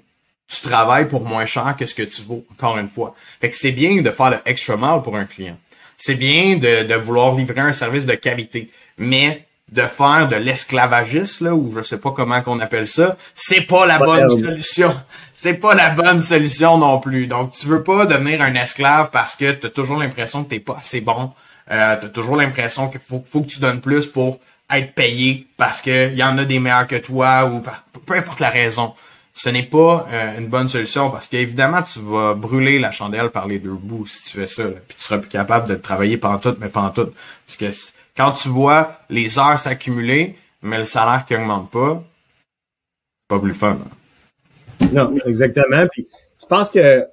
Tu 0.48 0.60
travailles 0.60 1.08
pour 1.08 1.24
moins 1.24 1.46
cher 1.46 1.74
que 1.78 1.84
ce 1.84 1.94
que 1.94 2.02
tu 2.02 2.22
vaux, 2.22 2.44
encore 2.52 2.78
une 2.78 2.88
fois. 2.88 3.14
Fait 3.40 3.50
que 3.50 3.56
c'est 3.56 3.72
bien 3.72 4.02
de 4.02 4.10
faire 4.10 4.30
le 4.30 4.38
extra 4.46 4.76
mile 4.76 5.02
pour 5.02 5.16
un 5.16 5.24
client. 5.24 5.56
C'est 5.96 6.16
bien 6.16 6.56
de, 6.56 6.84
de 6.84 6.94
vouloir 6.94 7.34
livrer 7.34 7.60
un 7.60 7.72
service 7.72 8.06
de 8.06 8.14
qualité 8.14 8.70
mais 8.98 9.46
de 9.70 9.82
faire 9.82 10.28
de 10.28 10.36
l'esclavagisme, 10.36 11.46
là, 11.46 11.54
ou 11.54 11.72
je 11.74 11.82
sais 11.82 11.98
pas 11.98 12.12
comment 12.12 12.42
qu'on 12.42 12.60
appelle 12.60 12.86
ça, 12.86 13.16
c'est 13.34 13.62
pas 13.62 13.86
la 13.86 13.98
bonne 13.98 14.30
solution. 14.30 14.94
C'est 15.36 15.54
pas 15.54 15.74
la 15.74 15.90
bonne 15.90 16.20
solution 16.20 16.78
non 16.78 17.00
plus. 17.00 17.26
Donc, 17.26 17.50
tu 17.50 17.66
veux 17.66 17.82
pas 17.82 18.06
devenir 18.06 18.40
un 18.40 18.54
esclave 18.54 19.10
parce 19.10 19.34
que 19.34 19.50
tu 19.50 19.66
as 19.66 19.70
toujours 19.70 19.98
l'impression 19.98 20.44
que 20.44 20.50
t'es 20.50 20.60
pas 20.60 20.76
assez 20.78 21.00
bon. 21.00 21.32
Euh, 21.70 21.96
tu 21.98 22.06
as 22.06 22.08
toujours 22.08 22.36
l'impression 22.36 22.88
qu'il 22.88 23.00
faut, 23.00 23.22
faut 23.24 23.42
que 23.42 23.48
tu 23.48 23.60
donnes 23.60 23.80
plus 23.80 24.06
pour 24.06 24.38
être 24.70 24.94
payé 24.94 25.46
parce 25.56 25.82
que 25.82 26.12
y 26.12 26.22
en 26.22 26.36
a 26.38 26.44
des 26.44 26.58
meilleurs 26.58 26.86
que 26.86 26.96
toi 26.96 27.46
ou 27.46 27.62
peu 28.04 28.14
importe 28.14 28.40
la 28.40 28.50
raison. 28.50 28.94
Ce 29.36 29.48
n'est 29.48 29.64
pas 29.64 30.06
euh, 30.12 30.38
une 30.38 30.46
bonne 30.46 30.68
solution 30.68 31.10
parce 31.10 31.26
qu'évidemment, 31.26 31.82
tu 31.82 31.98
vas 31.98 32.34
brûler 32.34 32.78
la 32.78 32.92
chandelle 32.92 33.30
par 33.30 33.48
les 33.48 33.58
deux 33.58 33.72
bouts 33.72 34.06
si 34.06 34.22
tu 34.22 34.38
fais 34.38 34.46
ça. 34.46 34.64
puis 34.64 34.96
tu 34.96 35.02
seras 35.02 35.18
plus 35.18 35.28
capable 35.28 35.68
de 35.68 35.74
travailler 35.74 36.16
pendant 36.16 36.38
tout, 36.38 36.56
mais 36.60 36.68
pendant 36.68 36.90
tout. 36.90 37.10
Parce 37.46 37.56
que 37.56 37.92
quand 38.16 38.32
tu 38.32 38.48
vois 38.48 39.00
les 39.10 39.38
heures 39.38 39.58
s'accumuler, 39.58 40.36
mais 40.62 40.78
le 40.78 40.84
salaire 40.84 41.24
qui 41.26 41.34
augmente 41.34 41.70
pas, 41.70 42.02
pas 43.28 43.40
plus 43.40 43.54
fun. 43.54 43.78
Hein. 43.80 44.86
Non, 44.92 45.14
exactement. 45.26 45.84
Puis 45.92 46.06
je 46.40 46.46
pense 46.46 46.70
que 46.70 47.04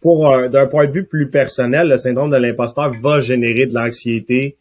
pour 0.00 0.48
d'un 0.48 0.66
point 0.66 0.86
de 0.86 0.92
vue 0.92 1.04
plus 1.04 1.28
personnel, 1.28 1.88
le 1.88 1.96
syndrome 1.96 2.30
de 2.30 2.36
l'imposteur 2.36 2.90
va 3.02 3.20
générer 3.20 3.66
de 3.66 3.74
l'anxiété 3.74 4.56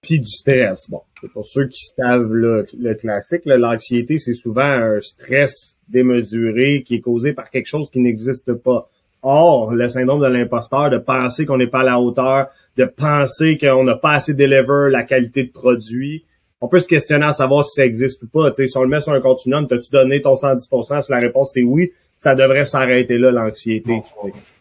puis 0.00 0.20
du 0.20 0.30
stress. 0.30 0.88
Bon, 0.88 1.00
pour 1.32 1.44
ceux 1.44 1.66
qui 1.66 1.84
savent 1.96 2.32
le, 2.32 2.64
le 2.78 2.94
classique, 2.94 3.42
l'anxiété, 3.46 4.18
c'est 4.18 4.34
souvent 4.34 4.62
un 4.62 5.00
stress 5.00 5.78
démesuré 5.88 6.84
qui 6.86 6.96
est 6.96 7.00
causé 7.00 7.32
par 7.32 7.50
quelque 7.50 7.66
chose 7.66 7.90
qui 7.90 8.00
n'existe 8.00 8.52
pas. 8.52 8.88
Or, 9.22 9.72
le 9.72 9.88
syndrome 9.88 10.22
de 10.22 10.28
l'imposteur, 10.28 10.90
de 10.90 10.98
penser 10.98 11.44
qu'on 11.44 11.56
n'est 11.56 11.66
pas 11.66 11.80
à 11.80 11.84
la 11.84 12.00
hauteur, 12.00 12.48
de 12.76 12.84
penser 12.84 13.58
qu'on 13.58 13.82
n'a 13.82 13.96
pas 13.96 14.12
assez 14.12 14.34
deliver 14.34 14.90
la 14.90 15.02
qualité 15.02 15.42
de 15.42 15.50
produit, 15.50 16.24
on 16.60 16.68
peut 16.68 16.80
se 16.80 16.88
questionner 16.88 17.26
à 17.26 17.32
savoir 17.32 17.64
si 17.64 17.80
ça 17.80 17.84
existe 17.86 18.22
ou 18.22 18.28
pas. 18.28 18.52
si 18.52 18.76
on 18.76 18.82
le 18.82 18.88
met 18.88 19.00
sur 19.00 19.12
un 19.12 19.20
continuum, 19.20 19.66
t'as-tu 19.66 19.90
donné 19.90 20.22
ton 20.22 20.34
110%? 20.34 21.02
Si 21.02 21.12
la 21.12 21.18
réponse 21.18 21.56
est 21.56 21.62
oui, 21.62 21.92
ça 22.16 22.34
devrait 22.34 22.64
s'arrêter 22.64 23.16
là, 23.18 23.30
l'anxiété. 23.30 24.02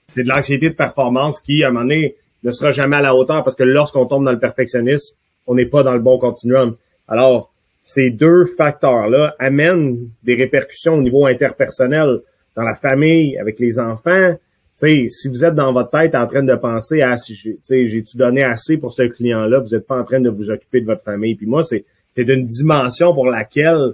C'est 0.09 0.23
de 0.23 0.29
l'anxiété 0.29 0.69
de 0.69 0.75
performance 0.75 1.41
qui, 1.41 1.63
à 1.63 1.67
un 1.67 1.71
moment 1.71 1.83
donné, 1.83 2.15
ne 2.43 2.51
sera 2.51 2.71
jamais 2.71 2.95
à 2.95 3.01
la 3.01 3.13
hauteur 3.15 3.43
parce 3.43 3.55
que 3.55 3.63
lorsqu'on 3.63 4.05
tombe 4.05 4.23
dans 4.23 4.31
le 4.31 4.39
perfectionnisme, 4.39 5.15
on 5.47 5.55
n'est 5.55 5.65
pas 5.65 5.83
dans 5.83 5.93
le 5.93 5.99
bon 5.99 6.17
continuum. 6.17 6.75
Alors, 7.07 7.51
ces 7.81 8.09
deux 8.09 8.45
facteurs-là 8.57 9.35
amènent 9.39 9.97
des 10.23 10.35
répercussions 10.35 10.95
au 10.95 11.01
niveau 11.01 11.25
interpersonnel 11.25 12.19
dans 12.55 12.63
la 12.63 12.75
famille, 12.75 13.37
avec 13.37 13.59
les 13.59 13.79
enfants. 13.79 14.35
sais, 14.75 15.05
si 15.07 15.27
vous 15.27 15.45
êtes 15.45 15.55
dans 15.55 15.73
votre 15.73 15.91
tête 15.91 16.15
en 16.15 16.25
train 16.25 16.43
de 16.43 16.55
penser 16.55 17.01
à 17.01 17.17
si 17.17 17.35
j'ai-tu 17.35 18.17
donné 18.17 18.43
assez 18.43 18.77
pour 18.77 18.91
ce 18.91 19.03
client-là, 19.03 19.59
vous 19.59 19.75
n'êtes 19.75 19.87
pas 19.87 19.99
en 19.99 20.03
train 20.03 20.19
de 20.19 20.29
vous 20.29 20.49
occuper 20.49 20.81
de 20.81 20.85
votre 20.85 21.03
famille. 21.03 21.35
Puis 21.35 21.47
moi, 21.47 21.63
c'est 21.63 21.85
d'une 22.17 22.45
dimension 22.45 23.13
pour 23.13 23.27
laquelle 23.27 23.93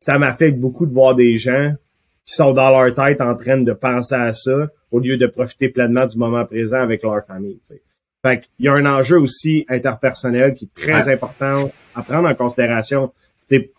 ça 0.00 0.18
m'affecte 0.18 0.58
beaucoup 0.58 0.86
de 0.86 0.92
voir 0.92 1.14
des 1.14 1.38
gens 1.38 1.74
qui 2.24 2.34
sont 2.34 2.52
dans 2.52 2.70
leur 2.70 2.94
tête 2.94 3.20
en 3.20 3.34
train 3.34 3.58
de 3.58 3.72
penser 3.72 4.14
à 4.14 4.32
ça 4.32 4.68
au 4.90 4.98
lieu 4.98 5.16
de 5.16 5.26
profiter 5.26 5.68
pleinement 5.68 6.06
du 6.06 6.18
moment 6.18 6.44
présent 6.44 6.80
avec 6.80 7.02
leur 7.02 7.24
famille. 7.24 7.60
Fait 8.24 8.40
qu'il 8.40 8.66
y 8.66 8.68
a 8.68 8.74
un 8.74 8.86
enjeu 8.86 9.18
aussi 9.18 9.64
interpersonnel 9.68 10.54
qui 10.54 10.66
est 10.66 10.80
très 10.80 11.12
important 11.12 11.70
à 11.94 12.02
prendre 12.02 12.28
en 12.28 12.34
considération. 12.34 13.12
Puis 13.48 13.70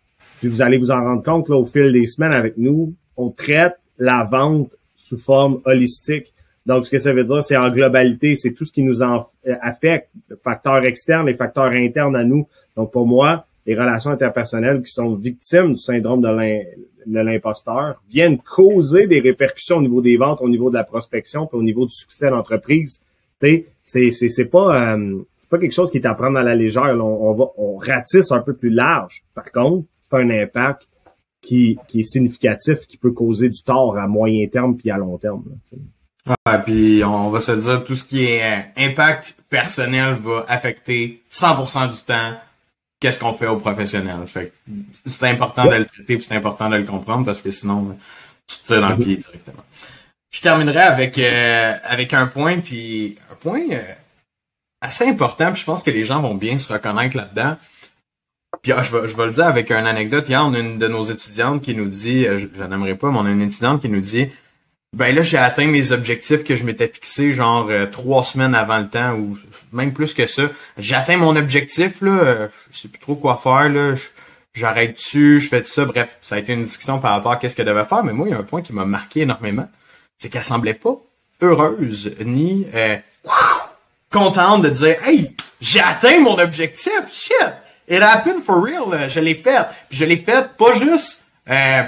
vous 0.43 0.62
allez 0.62 0.77
vous 0.77 0.91
en 0.91 1.01
rendre 1.01 1.23
compte 1.23 1.49
là, 1.49 1.56
au 1.56 1.65
fil 1.65 1.91
des 1.93 2.08
semaines 2.08 2.34
avec 2.34 2.58
nous, 2.58 2.93
on 3.15 3.30
traite 3.30 3.77
la 3.99 4.23
vente 4.23 4.75
sous 4.95 5.17
forme 5.17 5.62
holistique. 5.65 6.34
Donc, 6.65 6.86
ce 6.86 6.91
que 6.91 6.99
ça 6.99 7.13
veut 7.13 7.23
dire, 7.23 7.43
c'est 7.43 7.58
en 7.58 7.69
globalité, 7.69 8.36
c'est 8.36 8.54
tout 8.54 8.65
ce 8.65 8.71
qui 8.71 8.84
nous 8.84 9.01
en 9.01 9.25
euh, 9.47 9.56
affecte, 9.62 10.10
facteurs 10.43 10.84
externes, 10.86 11.27
les 11.27 11.34
facteurs 11.34 11.71
internes 11.73 12.15
à 12.15 12.23
nous. 12.23 12.47
Donc, 12.75 12.91
pour 12.91 13.08
moi, 13.08 13.45
les 13.65 13.76
relations 13.76 14.12
interpersonnelles 14.12 14.82
qui 14.82 14.91
sont 14.91 15.13
victimes 15.13 15.74
du 15.74 15.80
syndrome 15.80 16.21
de 16.21 17.19
l'imposteur 17.19 18.02
viennent 18.10 18.39
causer 18.39 19.08
des 19.08 19.19
répercussions 19.19 19.78
au 19.78 19.82
niveau 19.82 20.02
des 20.02 20.17
ventes, 20.17 20.41
au 20.41 20.50
niveau 20.50 20.69
de 20.69 20.76
la 20.76 20.84
prospection, 20.84 21.45
puis 21.45 21.58
au 21.58 21.63
niveau 21.63 21.86
du 21.86 21.93
succès 21.93 22.30
d'entreprise. 22.30 23.00
C'est 23.39 23.67
c'est 23.84 24.45
pas 24.45 24.93
euh, 24.93 25.24
c'est 25.36 25.50
pas 25.50 25.58
quelque 25.58 25.74
chose 25.74 25.91
qui 25.91 25.97
est 25.97 26.06
à 26.06 26.13
prendre 26.13 26.38
à 26.38 26.43
la 26.43 26.56
légère. 26.56 26.95
On, 27.04 27.34
va 27.34 27.45
on 27.58 27.78
ratisse 27.78 28.32
un 28.32 28.41
peu 28.41 28.54
plus 28.54 28.69
large. 28.69 29.24
Par 29.34 29.52
contre, 29.52 29.88
c'est 30.04 30.17
un 30.17 30.30
impact 30.30 30.88
qui, 31.41 31.78
qui 31.88 32.02
est 32.02 32.04
significatif, 32.04 32.86
qui 32.88 32.97
peut 32.97 33.12
causer 33.12 33.50
du 33.50 33.63
tort 33.63 33.97
à 33.97 34.08
moyen 34.08 34.47
terme 34.47 34.78
puis 34.78 34.91
à 34.91 34.97
long 34.97 35.17
terme. 35.17 35.43
Là, 36.28 36.60
puis 36.60 37.04
on 37.04 37.32
va 37.32 37.41
se 37.41 37.52
dire 37.54 37.84
tout 37.84 37.95
ce 37.95 38.04
qui 38.04 38.24
est 38.24 38.43
euh, 38.43 38.62
impact 38.78 39.36
personnel 39.50 40.17
va 40.21 40.45
affecter 40.47 41.24
100% 41.32 41.91
du 41.91 42.02
temps 42.06 42.38
qu'est-ce 43.01 43.19
qu'on 43.19 43.33
fait 43.33 43.47
au 43.47 43.57
professionnel. 43.57 44.15
Fait 44.27 44.53
c'est 45.05 45.27
important 45.27 45.65
de 45.65 45.75
le 45.75 45.85
traiter 45.85 46.21
c'est 46.21 46.35
important 46.35 46.69
de 46.69 46.77
le 46.77 46.85
comprendre 46.85 47.25
parce 47.25 47.41
que 47.41 47.51
sinon 47.51 47.97
tu 48.47 48.57
te 48.57 48.67
tires 48.67 48.81
dans 48.81 48.89
le 48.89 48.97
pied 48.97 49.17
directement. 49.17 49.63
Je 50.29 50.39
terminerai 50.39 50.79
avec 50.79 51.17
euh, 51.17 51.75
avec 51.83 52.13
un 52.13 52.27
point 52.27 52.59
puis 52.59 53.17
un 53.29 53.35
point 53.35 53.63
euh, 53.71 53.81
assez 54.79 55.05
important 55.09 55.51
puis 55.51 55.59
je 55.59 55.65
pense 55.65 55.83
que 55.83 55.91
les 55.91 56.05
gens 56.05 56.21
vont 56.21 56.35
bien 56.35 56.57
se 56.57 56.71
reconnaître 56.71 57.17
là-dedans. 57.17 57.57
Puis 58.61 58.71
ah, 58.73 58.83
je, 58.83 58.95
vais, 58.95 59.07
je 59.07 59.17
vais 59.17 59.25
le 59.25 59.31
dire 59.31 59.47
avec 59.47 59.71
une 59.71 59.87
anecdote. 59.87 60.27
Hier, 60.29 60.43
on 60.45 60.53
a 60.53 60.59
une 60.59 60.77
de 60.77 60.87
nos 60.87 61.03
étudiantes 61.03 61.63
qui 61.63 61.73
nous 61.73 61.87
dit, 61.87 62.27
euh, 62.27 62.37
je, 62.37 62.43
je 62.43 62.93
pas, 62.93 63.09
mais 63.09 63.17
on 63.17 63.25
a 63.25 63.31
une 63.31 63.41
étudiante 63.41 63.81
qui 63.81 63.89
nous 63.89 64.01
dit 64.01 64.27
ben 64.93 65.15
là, 65.15 65.21
j'ai 65.21 65.38
atteint 65.38 65.67
mes 65.67 65.93
objectifs 65.93 66.43
que 66.43 66.56
je 66.56 66.65
m'étais 66.65 66.88
fixé 66.88 67.32
genre 67.32 67.67
euh, 67.69 67.86
trois 67.86 68.25
semaines 68.25 68.54
avant 68.54 68.80
le 68.80 68.89
temps 68.89 69.13
ou 69.13 69.38
même 69.71 69.93
plus 69.93 70.13
que 70.13 70.27
ça. 70.27 70.43
J'ai 70.77 70.95
atteint 70.95 71.17
mon 71.17 71.36
objectif, 71.38 72.01
là. 72.01 72.12
Euh, 72.12 72.47
je 72.71 72.80
sais 72.80 72.88
plus 72.89 72.99
trop 72.99 73.15
quoi 73.15 73.38
faire, 73.38 73.69
là. 73.69 73.95
J'arrête 74.54 74.95
dessus, 74.95 75.39
je 75.39 75.47
fais 75.47 75.62
tout 75.62 75.69
ça. 75.69 75.86
Bref, 75.86 76.17
ça 76.21 76.36
a 76.36 76.39
été 76.39 76.51
une 76.51 76.63
discussion 76.63 76.99
par 76.99 77.12
rapport 77.12 77.32
à 77.32 77.36
qu'est-ce 77.38 77.56
qu'elle 77.56 77.67
devait 77.67 77.86
faire. 77.86 78.04
Mais 78.04 78.12
moi, 78.12 78.27
il 78.27 78.32
y 78.32 78.36
a 78.36 78.39
un 78.39 78.43
point 78.43 78.62
qui 78.62 78.73
m'a 78.73 78.84
marqué 78.84 79.21
énormément. 79.21 79.69
C'est 80.17 80.30
qu'elle 80.30 80.43
semblait 80.43 80.73
pas 80.73 80.97
heureuse 81.41 82.13
ni 82.25 82.67
euh, 82.75 82.97
contente 84.12 84.62
de 84.63 84.69
dire 84.69 85.08
Hey, 85.08 85.36
j'ai 85.62 85.80
atteint 85.80 86.19
mon 86.19 86.38
objectif! 86.38 86.99
Shit! 87.12 87.54
It 87.88 88.01
happened 88.01 88.43
for 88.43 88.62
real, 88.62 89.10
je 89.10 89.19
l'ai 89.21 89.36
fait. 89.36 89.67
Je 89.89 90.04
l'ai 90.04 90.17
fait 90.17 90.49
pas 90.58 90.73
juste 90.73 91.23
euh, 91.49 91.84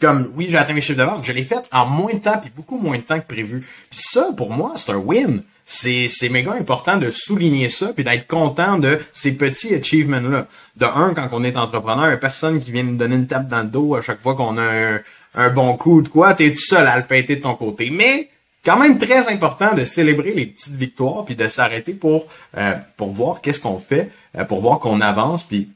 comme 0.00 0.32
oui, 0.36 0.48
j'ai 0.50 0.56
atteint 0.56 0.72
mes 0.72 0.80
chiffres 0.80 0.98
de 0.98 1.04
vente, 1.04 1.24
je 1.24 1.32
l'ai 1.32 1.44
fait 1.44 1.68
en 1.72 1.86
moins 1.86 2.12
de 2.14 2.18
temps 2.18 2.38
puis 2.40 2.50
beaucoup 2.54 2.78
moins 2.78 2.96
de 2.96 3.02
temps 3.02 3.18
que 3.18 3.26
prévu. 3.26 3.60
Puis 3.90 4.00
ça, 4.02 4.28
pour 4.36 4.50
moi, 4.50 4.72
c'est 4.76 4.92
un 4.92 4.96
win. 4.96 5.42
C'est, 5.72 6.08
c'est 6.08 6.30
méga 6.30 6.52
important 6.54 6.96
de 6.96 7.12
souligner 7.12 7.68
ça 7.68 7.92
puis 7.94 8.02
d'être 8.02 8.26
content 8.26 8.76
de 8.78 8.98
ces 9.12 9.36
petits 9.36 9.72
achievements-là. 9.72 10.48
De 10.76 10.84
un, 10.84 11.14
quand 11.14 11.28
on 11.30 11.44
est 11.44 11.56
entrepreneur, 11.56 12.18
personne 12.18 12.60
qui 12.60 12.72
vient 12.72 12.82
nous 12.82 12.96
donner 12.96 13.14
une 13.14 13.28
tape 13.28 13.46
dans 13.46 13.60
le 13.60 13.68
dos 13.68 13.94
à 13.94 14.02
chaque 14.02 14.20
fois 14.20 14.34
qu'on 14.34 14.58
a 14.58 14.98
un, 15.36 15.50
bon 15.50 15.76
coup 15.76 16.02
de 16.02 16.08
quoi, 16.08 16.34
t'es 16.34 16.50
tout 16.50 16.58
seul 16.58 16.88
à 16.88 16.96
le 16.96 17.04
fêter 17.04 17.36
de 17.36 17.42
ton 17.42 17.54
côté. 17.54 17.90
Mais 17.90 18.30
quand 18.64 18.78
même 18.78 18.98
très 18.98 19.32
important 19.32 19.72
de 19.74 19.84
célébrer 19.84 20.34
les 20.34 20.46
petites 20.46 20.74
victoires 20.74 21.24
puis 21.24 21.36
de 21.36 21.46
s'arrêter 21.46 21.92
pour 21.92 22.26
euh, 22.58 22.74
pour 22.96 23.10
voir 23.10 23.40
qu'est-ce 23.40 23.60
qu'on 23.60 23.78
fait, 23.78 24.10
euh, 24.36 24.44
pour 24.44 24.60
voir 24.60 24.80
qu'on 24.80 25.00
avance 25.00 25.44
puis 25.44 25.68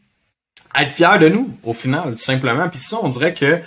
être 0.76 0.90
fier 0.90 1.20
de 1.20 1.28
nous 1.28 1.50
au 1.62 1.72
final 1.72 2.14
tout 2.14 2.18
simplement. 2.18 2.68
Puis 2.68 2.80
ça, 2.80 2.98
on 3.00 3.08
dirait 3.08 3.32
que 3.32 3.60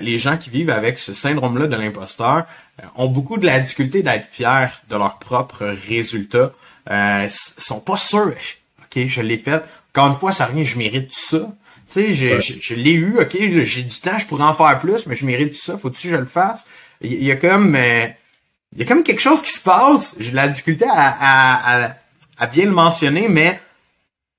les 0.00 0.18
gens 0.18 0.36
qui 0.36 0.50
vivent 0.50 0.70
avec 0.70 0.98
ce 0.98 1.12
syndrome-là 1.12 1.66
de 1.66 1.76
l'imposteur 1.76 2.44
euh, 2.82 2.86
ont 2.96 3.08
beaucoup 3.08 3.38
de 3.38 3.46
la 3.46 3.60
difficulté 3.60 4.02
d'être 4.02 4.26
fiers 4.30 4.68
de 4.88 4.96
leurs 4.96 5.18
propres 5.18 5.66
résultats. 5.88 6.52
Euh, 6.90 7.28
sont 7.28 7.80
pas 7.80 7.96
sûrs. 7.96 8.34
Ok, 8.82 9.06
je 9.06 9.20
l'ai 9.20 9.38
fait. 9.38 9.62
Encore 9.92 10.08
une 10.08 10.16
fois, 10.16 10.32
ça 10.32 10.46
revient, 10.46 10.64
je 10.64 10.78
mérite 10.78 11.08
tout 11.08 11.36
ça. 11.36 11.52
Tu 11.86 12.14
sais, 12.14 12.40
je, 12.40 12.74
l'ai 12.74 12.92
eu, 12.92 13.18
ok, 13.20 13.36
j'ai 13.64 13.82
du 13.82 14.00
temps, 14.00 14.18
je 14.18 14.26
pourrais 14.26 14.44
en 14.44 14.54
faire 14.54 14.80
plus, 14.80 15.06
mais 15.06 15.14
je 15.14 15.26
mérite 15.26 15.50
tout 15.50 15.60
ça, 15.60 15.76
faut-tu 15.76 16.08
que 16.08 16.14
je 16.14 16.18
le 16.18 16.24
fasse? 16.24 16.66
Il 17.02 17.22
y, 17.22 17.30
a 17.30 17.36
comme 17.36 17.76
il 17.76 18.78
y 18.78 18.82
a 18.82 18.86
comme 18.86 19.02
quelque 19.02 19.20
chose 19.20 19.42
qui 19.42 19.50
se 19.50 19.62
passe. 19.62 20.16
J'ai 20.18 20.30
de 20.30 20.36
la 20.36 20.48
difficulté 20.48 20.86
à, 20.88 21.84
à, 21.84 21.94
à 22.38 22.46
bien 22.46 22.64
le 22.64 22.70
mentionner, 22.70 23.28
mais 23.28 23.60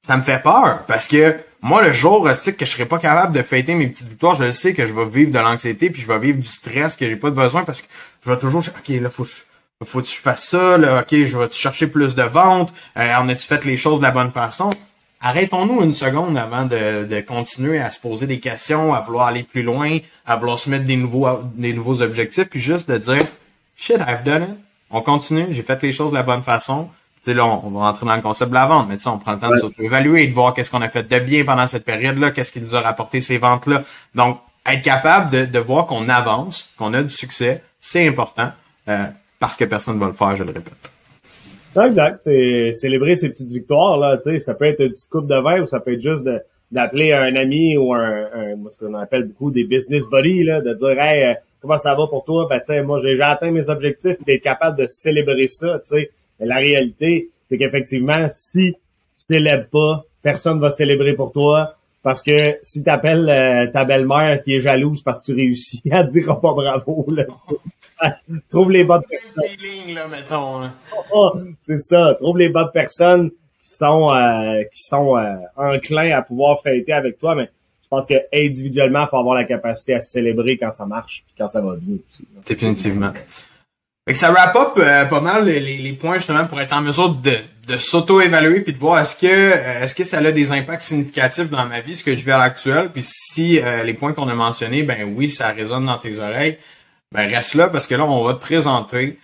ça 0.01 0.17
me 0.17 0.23
fait 0.23 0.41
peur 0.41 0.85
parce 0.87 1.07
que 1.07 1.37
moi, 1.65 1.81
le 1.81 1.91
jour 1.91 2.29
que 2.29 2.63
je 2.63 2.71
serais 2.71 2.85
pas 2.85 2.99
capable 2.99 3.33
de 3.33 3.41
fêter 3.41 3.73
mes 3.73 3.87
petites 3.87 4.09
victoires, 4.09 4.35
je 4.35 4.51
sais 4.51 4.75
que 4.75 4.85
je 4.85 4.93
vais 4.93 5.05
vivre 5.05 5.31
de 5.31 5.39
l'anxiété, 5.39 5.89
puis 5.89 5.99
je 5.99 6.07
vais 6.07 6.19
vivre 6.19 6.37
du 6.37 6.47
stress 6.47 6.95
que 6.95 7.09
j'ai 7.09 7.15
pas 7.15 7.31
besoin 7.31 7.63
parce 7.63 7.81
que 7.81 7.87
je 8.23 8.29
vais 8.29 8.37
toujours, 8.37 8.61
ok, 8.61 8.87
là, 9.01 9.09
faut, 9.09 9.25
faut 9.83 10.01
que 10.03 10.07
je 10.07 10.13
fasse 10.13 10.45
ça, 10.45 10.77
là, 10.77 11.01
ok, 11.01 11.25
je 11.25 11.35
vais 11.35 11.49
chercher 11.49 11.87
plus 11.87 12.13
de 12.13 12.21
ventes, 12.21 12.71
euh, 12.99 13.11
on 13.19 13.29
a-tu 13.29 13.47
fait 13.47 13.65
les 13.65 13.77
choses 13.77 13.97
de 13.97 14.03
la 14.03 14.11
bonne 14.11 14.29
façon? 14.29 14.69
Arrêtons-nous 15.21 15.81
une 15.81 15.91
seconde 15.91 16.37
avant 16.37 16.65
de, 16.65 17.05
de, 17.05 17.21
continuer 17.21 17.79
à 17.79 17.89
se 17.89 17.99
poser 17.99 18.27
des 18.27 18.39
questions, 18.39 18.93
à 18.93 18.99
vouloir 18.99 19.25
aller 19.25 19.41
plus 19.41 19.63
loin, 19.63 19.97
à 20.27 20.35
vouloir 20.35 20.59
se 20.59 20.69
mettre 20.69 20.85
des 20.85 20.97
nouveaux, 20.97 21.27
des 21.55 21.73
nouveaux 21.73 22.03
objectifs, 22.03 22.47
puis 22.47 22.61
juste 22.61 22.91
de 22.91 22.99
dire, 22.99 23.25
shit, 23.75 23.97
I've 24.07 24.21
done 24.23 24.43
it. 24.43 24.59
On 24.91 25.01
continue, 25.01 25.47
j'ai 25.49 25.63
fait 25.63 25.81
les 25.81 25.93
choses 25.93 26.11
de 26.11 26.15
la 26.15 26.21
bonne 26.21 26.43
façon 26.43 26.91
sais, 27.25 27.33
là, 27.33 27.45
on, 27.45 27.69
va 27.69 27.79
rentrer 27.81 28.05
dans 28.05 28.15
le 28.15 28.21
concept 28.21 28.49
de 28.49 28.55
la 28.55 28.65
vente, 28.65 28.87
mais 28.89 28.97
tu 28.97 29.03
sais, 29.03 29.09
on 29.09 29.17
prend 29.17 29.33
le 29.33 29.39
temps 29.39 29.51
de 29.51 29.57
s'auto-évaluer 29.57 30.23
et 30.23 30.27
de 30.27 30.33
voir 30.33 30.53
qu'est-ce 30.53 30.71
qu'on 30.71 30.81
a 30.81 30.89
fait 30.89 31.03
de 31.03 31.19
bien 31.19 31.43
pendant 31.43 31.67
cette 31.67 31.85
période-là, 31.85 32.31
qu'est-ce 32.31 32.51
qui 32.51 32.61
nous 32.61 32.75
a 32.75 32.81
rapporté 32.81 33.21
ces 33.21 33.37
ventes-là. 33.37 33.83
Donc, 34.13 34.39
être 34.65 34.81
capable 34.81 35.31
de, 35.31 35.45
de 35.45 35.59
voir 35.59 35.85
qu'on 35.85 36.09
avance, 36.09 36.73
qu'on 36.77 36.93
a 36.93 37.03
du 37.03 37.11
succès, 37.11 37.61
c'est 37.79 38.07
important, 38.07 38.49
euh, 38.89 39.05
parce 39.39 39.57
que 39.57 39.65
personne 39.65 39.95
ne 39.95 39.99
va 39.99 40.07
le 40.07 40.13
faire, 40.13 40.35
je 40.35 40.43
le 40.43 40.51
répète. 40.51 40.73
Exact. 41.83 42.25
Et 42.27 42.71
célébrer 42.73 43.15
ces 43.15 43.29
petites 43.29 43.51
victoires, 43.51 43.97
là, 43.97 44.17
tu 44.17 44.31
sais, 44.31 44.39
ça 44.39 44.53
peut 44.53 44.65
être 44.65 44.81
une 44.81 44.91
petite 44.91 45.09
coupe 45.09 45.27
de 45.27 45.35
vin 45.35 45.61
ou 45.61 45.65
ça 45.65 45.79
peut 45.79 45.93
être 45.93 46.01
juste 46.01 46.23
de, 46.23 46.39
d'appeler 46.71 47.13
un 47.13 47.35
ami 47.35 47.77
ou 47.77 47.93
un, 47.93 48.29
un 48.33 48.69
ce 48.69 48.77
qu'on 48.77 48.93
appelle 48.93 49.23
beaucoup 49.23 49.51
des 49.51 49.63
business 49.63 50.03
buddies, 50.09 50.43
là, 50.43 50.61
de 50.61 50.73
dire 50.73 50.99
Hey, 50.99 51.23
euh, 51.23 51.33
comment 51.61 51.77
ça 51.77 51.95
va 51.95 52.07
pour 52.07 52.23
toi? 52.23 52.47
Ben 52.49 52.59
tu 52.59 52.67
sais, 52.67 52.81
moi 52.81 52.99
j'ai 53.01 53.19
atteint 53.21 53.51
mes 53.51 53.69
objectifs, 53.69 54.23
d'être 54.25 54.41
capable 54.41 54.79
de 54.79 54.87
célébrer 54.87 55.47
ça, 55.47 55.79
tu 55.79 55.89
sais. 55.89 56.11
Mais 56.39 56.45
la 56.45 56.57
réalité, 56.57 57.29
c'est 57.47 57.57
qu'effectivement, 57.57 58.27
si 58.27 58.73
tu 59.17 59.25
t'élèves 59.27 59.67
pas, 59.69 60.05
personne 60.21 60.59
va 60.59 60.71
célébrer 60.71 61.13
pour 61.13 61.31
toi. 61.31 61.75
Parce 62.03 62.21
que 62.21 62.59
si 62.61 62.83
tu 62.83 62.89
appelles 62.91 63.27
euh, 63.29 63.65
ta 63.71 63.83
belle-mère 63.83 64.43
qui 64.43 64.55
est 64.55 64.61
jalouse 64.61 65.01
parce 65.01 65.21
que 65.21 65.31
tu 65.31 65.33
réussis, 65.33 65.81
elle 65.91 66.05
te 66.05 66.11
dira 66.11 66.39
pas 66.39 66.53
bravo. 66.53 67.05
Là, 67.09 67.25
trouve 68.49 68.71
les 68.71 68.83
bonnes 68.83 69.01
personnes. 69.09 69.95
là, 69.95 70.07
mettons, 70.07 70.61
hein. 70.61 70.73
c'est 71.59 71.79
ça. 71.79 72.15
Trouve 72.19 72.37
les 72.37 72.49
bonnes 72.49 72.69
personnes 72.71 73.31
qui 73.61 73.71
sont 73.71 74.11
euh, 74.11 74.63
qui 74.71 74.83
sont 74.83 75.17
euh, 75.17 75.35
enclins 75.55 76.15
à 76.15 76.21
pouvoir 76.21 76.61
fêter 76.61 76.93
avec 76.93 77.17
toi. 77.17 77.33
Mais 77.33 77.49
je 77.81 77.87
pense 77.89 78.05
que 78.05 78.13
individuellement, 78.31 79.05
il 79.05 79.09
faut 79.09 79.17
avoir 79.17 79.35
la 79.35 79.45
capacité 79.45 79.95
à 79.95 79.99
célébrer 79.99 80.57
quand 80.57 80.71
ça 80.71 80.85
marche 80.85 81.23
puis 81.25 81.35
quand 81.37 81.47
ça 81.47 81.61
va 81.61 81.75
bien 81.75 81.97
aussi. 82.07 82.27
Définitivement. 82.45 83.13
Fait 84.07 84.13
ça 84.13 84.31
wrap 84.31 84.55
up 84.55 84.73
euh, 84.77 85.05
pas 85.05 85.19
mal 85.19 85.45
les, 85.45 85.59
les, 85.59 85.93
points 85.93 86.19
justement 86.19 86.45
pour 86.45 86.61
être 86.61 86.73
en 86.73 86.81
mesure 86.81 87.15
de, 87.15 87.39
de 87.67 87.75
s'auto-évaluer 87.75 88.61
puis 88.61 88.71
de 88.71 88.77
voir 88.77 88.99
est-ce 88.99 89.15
que 89.15 89.25
euh, 89.25 89.81
est-ce 89.81 89.95
que 89.95 90.03
ça 90.03 90.19
a 90.19 90.31
des 90.31 90.51
impacts 90.51 90.83
significatifs 90.83 91.49
dans 91.49 91.65
ma 91.65 91.81
vie, 91.81 91.95
ce 91.95 92.03
que 92.03 92.15
je 92.15 92.23
vis 92.23 92.29
à 92.29 92.37
l'actuel, 92.37 92.91
puis 92.91 93.01
si 93.03 93.59
euh, 93.59 93.81
les 93.81 93.95
points 93.95 94.13
qu'on 94.13 94.29
a 94.29 94.35
mentionnés, 94.35 94.83
ben 94.83 95.11
oui, 95.15 95.31
ça 95.31 95.47
résonne 95.47 95.87
dans 95.87 95.97
tes 95.97 96.19
oreilles, 96.19 96.59
ben 97.11 97.27
reste 97.27 97.55
là 97.55 97.67
parce 97.67 97.87
que 97.87 97.95
là 97.95 98.05
on 98.05 98.23
va 98.23 98.35
te 98.35 98.41
présenter 98.41 99.17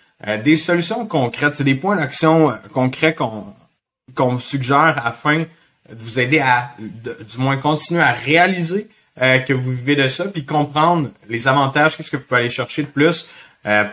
des 0.43 0.57
solutions 0.57 1.05
concrètes, 1.05 1.55
c'est 1.55 1.63
des 1.63 1.75
points 1.75 1.95
d'action 1.95 2.51
concrets 2.73 3.13
qu'on 3.13 3.45
qu'on 4.15 4.39
suggère 4.39 4.99
afin 5.03 5.39
de 5.39 5.99
vous 5.99 6.19
aider 6.19 6.39
à, 6.39 6.71
du 6.79 7.37
moins, 7.37 7.57
continuer 7.57 8.01
à 8.01 8.13
réaliser 8.13 8.87
que 9.17 9.53
vous 9.53 9.71
vivez 9.71 9.95
de 9.95 10.07
ça, 10.07 10.25
puis 10.25 10.45
comprendre 10.45 11.09
les 11.27 11.47
avantages, 11.47 11.97
qu'est-ce 11.97 12.11
que 12.11 12.17
vous 12.17 12.23
pouvez 12.23 12.41
aller 12.41 12.49
chercher 12.51 12.83
de 12.83 12.87
plus 12.87 13.29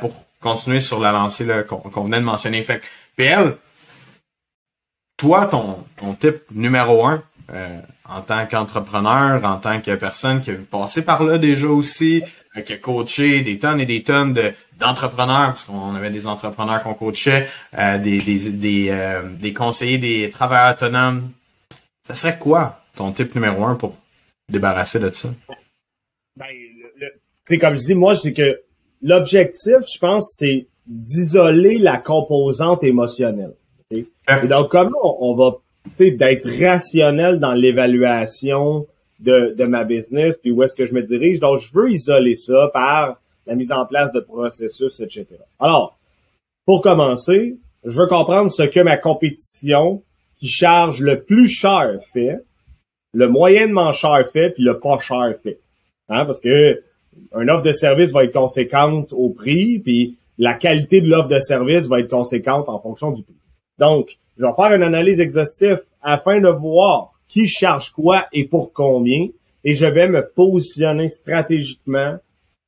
pour 0.01 0.28
continuer 0.41 0.80
sur 0.80 1.01
la 1.01 1.12
lancée 1.12 1.47
qu'on 1.68 2.05
venait 2.05 2.20
de 2.20 2.24
mentionner. 2.24 2.62
Fait 2.62 2.80
PL, 3.16 3.57
toi, 5.16 5.47
ton, 5.47 5.84
ton 5.97 6.14
type 6.14 6.43
numéro 6.53 7.05
un, 7.05 7.22
euh, 7.53 7.80
en 8.09 8.20
tant 8.20 8.47
qu'entrepreneur, 8.47 9.45
en 9.45 9.57
tant 9.57 9.80
que 9.80 9.95
personne 9.97 10.41
qui 10.41 10.51
a 10.51 10.55
passé 10.70 11.05
par 11.05 11.24
là 11.24 11.39
déjà 11.39 11.66
aussi, 11.66 12.22
euh, 12.57 12.61
qui 12.61 12.74
a 12.74 12.76
coaché 12.76 13.41
des 13.41 13.59
tonnes 13.59 13.80
et 13.80 13.86
des 13.86 14.03
tonnes 14.03 14.32
de, 14.32 14.53
d'entrepreneurs, 14.78 15.49
parce 15.49 15.64
qu'on 15.64 15.95
avait 15.95 16.11
des 16.11 16.26
entrepreneurs 16.26 16.82
qu'on 16.82 16.95
coachait, 16.95 17.49
euh, 17.78 17.99
des, 17.99 18.20
des, 18.20 18.51
des, 18.51 19.22
des 19.39 19.53
conseillers, 19.53 19.99
des 19.99 20.30
travailleurs 20.30 20.76
autonomes. 20.76 21.32
Ça 22.07 22.14
serait 22.14 22.39
quoi 22.39 22.80
ton 22.95 23.12
type 23.12 23.34
numéro 23.34 23.64
un 23.64 23.74
pour 23.74 23.97
débarrasser 24.49 25.01
de 25.01 25.11
ça? 25.11 25.28
Ben, 26.36 26.47
le, 26.97 27.57
comme 27.59 27.76
je 27.76 27.82
dis, 27.84 27.95
moi, 27.95 28.14
c'est 28.14 28.32
que 28.32 28.62
l'objectif, 29.03 29.78
je 29.92 29.99
pense, 29.99 30.34
c'est 30.38 30.66
d'isoler 30.86 31.78
la 31.78 31.99
composante 31.99 32.82
émotionnelle. 32.82 33.55
Et 33.90 34.07
donc, 34.49 34.70
comment 34.70 35.16
on, 35.20 35.34
va, 35.34 35.59
tu 35.84 35.90
sais, 35.94 36.11
d'être 36.11 36.49
rationnel 36.61 37.38
dans 37.40 37.55
l'évaluation 37.55 38.86
de, 39.20 39.55
de 39.57 39.64
ma 39.64 39.84
business, 39.84 40.38
puis 40.38 40.51
où 40.51 40.62
est-ce 40.62 40.74
que 40.74 40.86
je 40.86 40.94
me 40.94 41.03
dirige. 41.03 41.40
Donc, 41.40 41.59
je 41.59 41.72
veux 41.72 41.90
isoler 41.90 42.36
ça 42.36 42.70
par 42.72 43.20
la 43.46 43.55
mise 43.55 43.72
en 43.72 43.86
place 43.86 44.12
de 44.12 44.20
processus, 44.20 45.01
etc. 45.01 45.26
Alors, 45.59 45.99
pour 46.66 46.82
commencer, 46.82 47.57
je 47.84 48.01
veux 48.01 48.07
comprendre 48.07 48.51
ce 48.51 48.62
que 48.62 48.80
ma 48.80 48.96
compétition 48.96 50.03
qui 50.38 50.49
charge 50.49 51.01
le 51.01 51.22
plus 51.22 51.49
cher 51.49 51.99
fait, 52.12 52.38
le 53.12 53.28
moyennement 53.28 53.92
cher 53.92 54.28
fait, 54.30 54.51
puis 54.51 54.62
le 54.62 54.78
pas 54.78 54.99
cher 55.01 55.34
fait. 55.42 55.59
Hein, 56.09 56.24
parce 56.24 56.40
que 56.40 56.82
un 57.34 57.48
offre 57.48 57.62
de 57.62 57.72
service 57.72 58.12
va 58.12 58.24
être 58.24 58.32
conséquente 58.32 59.12
au 59.12 59.30
prix, 59.30 59.78
puis 59.78 60.16
la 60.38 60.54
qualité 60.54 61.00
de 61.00 61.08
l'offre 61.08 61.28
de 61.28 61.40
service 61.40 61.86
va 61.86 62.00
être 62.00 62.10
conséquente 62.10 62.68
en 62.68 62.78
fonction 62.78 63.10
du 63.10 63.22
prix. 63.22 63.34
Donc, 63.78 64.18
je 64.38 64.44
vais 64.44 64.52
faire 64.54 64.72
une 64.72 64.82
analyse 64.82 65.20
exhaustive 65.20 65.80
afin 66.02 66.40
de 66.40 66.48
voir 66.48 67.12
qui 67.26 67.46
charge 67.46 67.90
quoi 67.90 68.26
et 68.32 68.44
pour 68.44 68.72
combien, 68.72 69.28
et 69.64 69.74
je 69.74 69.86
vais 69.86 70.08
me 70.08 70.26
positionner 70.26 71.08
stratégiquement, 71.08 72.16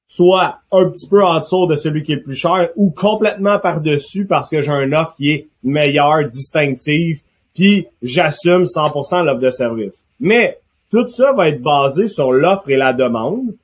soit 0.07 0.59
un 0.73 0.91
petit 0.91 1.09
peu 1.09 1.25
en 1.25 1.41
dessous 1.41 1.67
de 1.67 1.77
celui 1.77 2.03
qui 2.03 2.13
est 2.13 2.17
le 2.17 2.23
plus 2.23 2.35
cher, 2.35 2.71
ou 2.77 2.91
complètement 2.91 3.59
par-dessus 3.59 4.27
parce 4.27 4.51
que 4.51 4.63
j'ai 4.63 4.71
un 4.71 4.93
offre 4.93 5.15
qui 5.17 5.31
est 5.31 5.49
meilleure, 5.63 6.27
distinctive, 6.29 7.23
puis 7.55 7.87
j'assume 8.03 8.63
100% 8.63 9.25
l'offre 9.25 9.41
de 9.41 9.51
service. 9.51 10.05
Mais 10.19 10.59
tout 10.91 11.09
ça 11.09 11.33
va 11.33 11.49
être 11.49 11.63
basé 11.63 12.09
sur 12.09 12.33
l'offre 12.33 12.69
et 12.69 12.77
la 12.77 12.93
demande, 12.93 13.55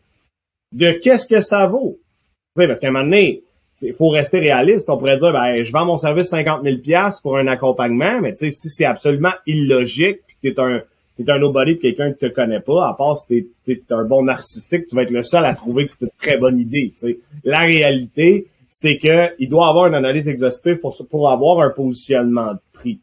de 0.73 0.93
qu'est-ce 0.93 1.27
que 1.27 1.41
ça 1.41 1.67
vaut? 1.67 1.99
parce 2.55 2.81
qu'à 2.81 2.89
un 2.89 2.91
moment 2.91 3.05
donné, 3.05 3.43
il 3.83 3.93
faut 3.93 4.09
rester 4.09 4.39
réaliste. 4.39 4.89
On 4.89 4.97
pourrait 4.97 5.19
dire, 5.19 5.33
ben, 5.33 5.63
je 5.63 5.71
vends 5.71 5.85
mon 5.85 5.99
service 5.99 6.29
50 6.29 6.65
000 6.65 6.77
pour 7.23 7.37
un 7.37 7.47
accompagnement, 7.47 8.21
mais 8.23 8.35
si 8.37 8.51
c'est 8.51 8.87
absolument 8.87 9.33
illogique, 9.47 10.21
puis 10.27 10.37
que 10.43 10.55
t'es 10.55 10.61
un, 10.61 10.83
t'es 11.17 11.31
un 11.31 11.39
nobody 11.39 11.77
de 11.77 11.81
quelqu'un 11.81 12.13
que 12.13 12.27
tu 12.27 12.33
connais 12.33 12.61
pas, 12.61 12.89
à 12.89 12.95
part 12.95 13.19
si 13.19 13.47
t'es, 13.65 13.73
es 13.73 13.83
un 13.91 14.05
bon 14.05 14.23
narcissique, 14.25 14.87
tu 14.87 14.97
vas 14.97 15.03
être 15.03 15.11
le 15.11 15.23
seul 15.23 15.45
à 15.45 15.55
trouver 15.55 15.85
que 15.85 15.91
c'est 15.91 16.05
une 16.05 16.11
très 16.19 16.39
bonne 16.39 16.59
idée. 16.59 16.93
La 17.45 17.61
réalité, 17.61 18.47
c'est 18.69 18.99
que 18.99 19.35
il 19.39 19.49
doit 19.49 19.69
avoir 19.69 19.87
une 19.87 19.95
analyse 19.95 20.29
exhaustive 20.29 20.79
pour, 20.79 20.97
pour 21.11 21.31
avoir 21.31 21.61
un 21.61 21.71
positionnement 21.71 22.55
de 22.55 22.61
prix. 22.73 23.01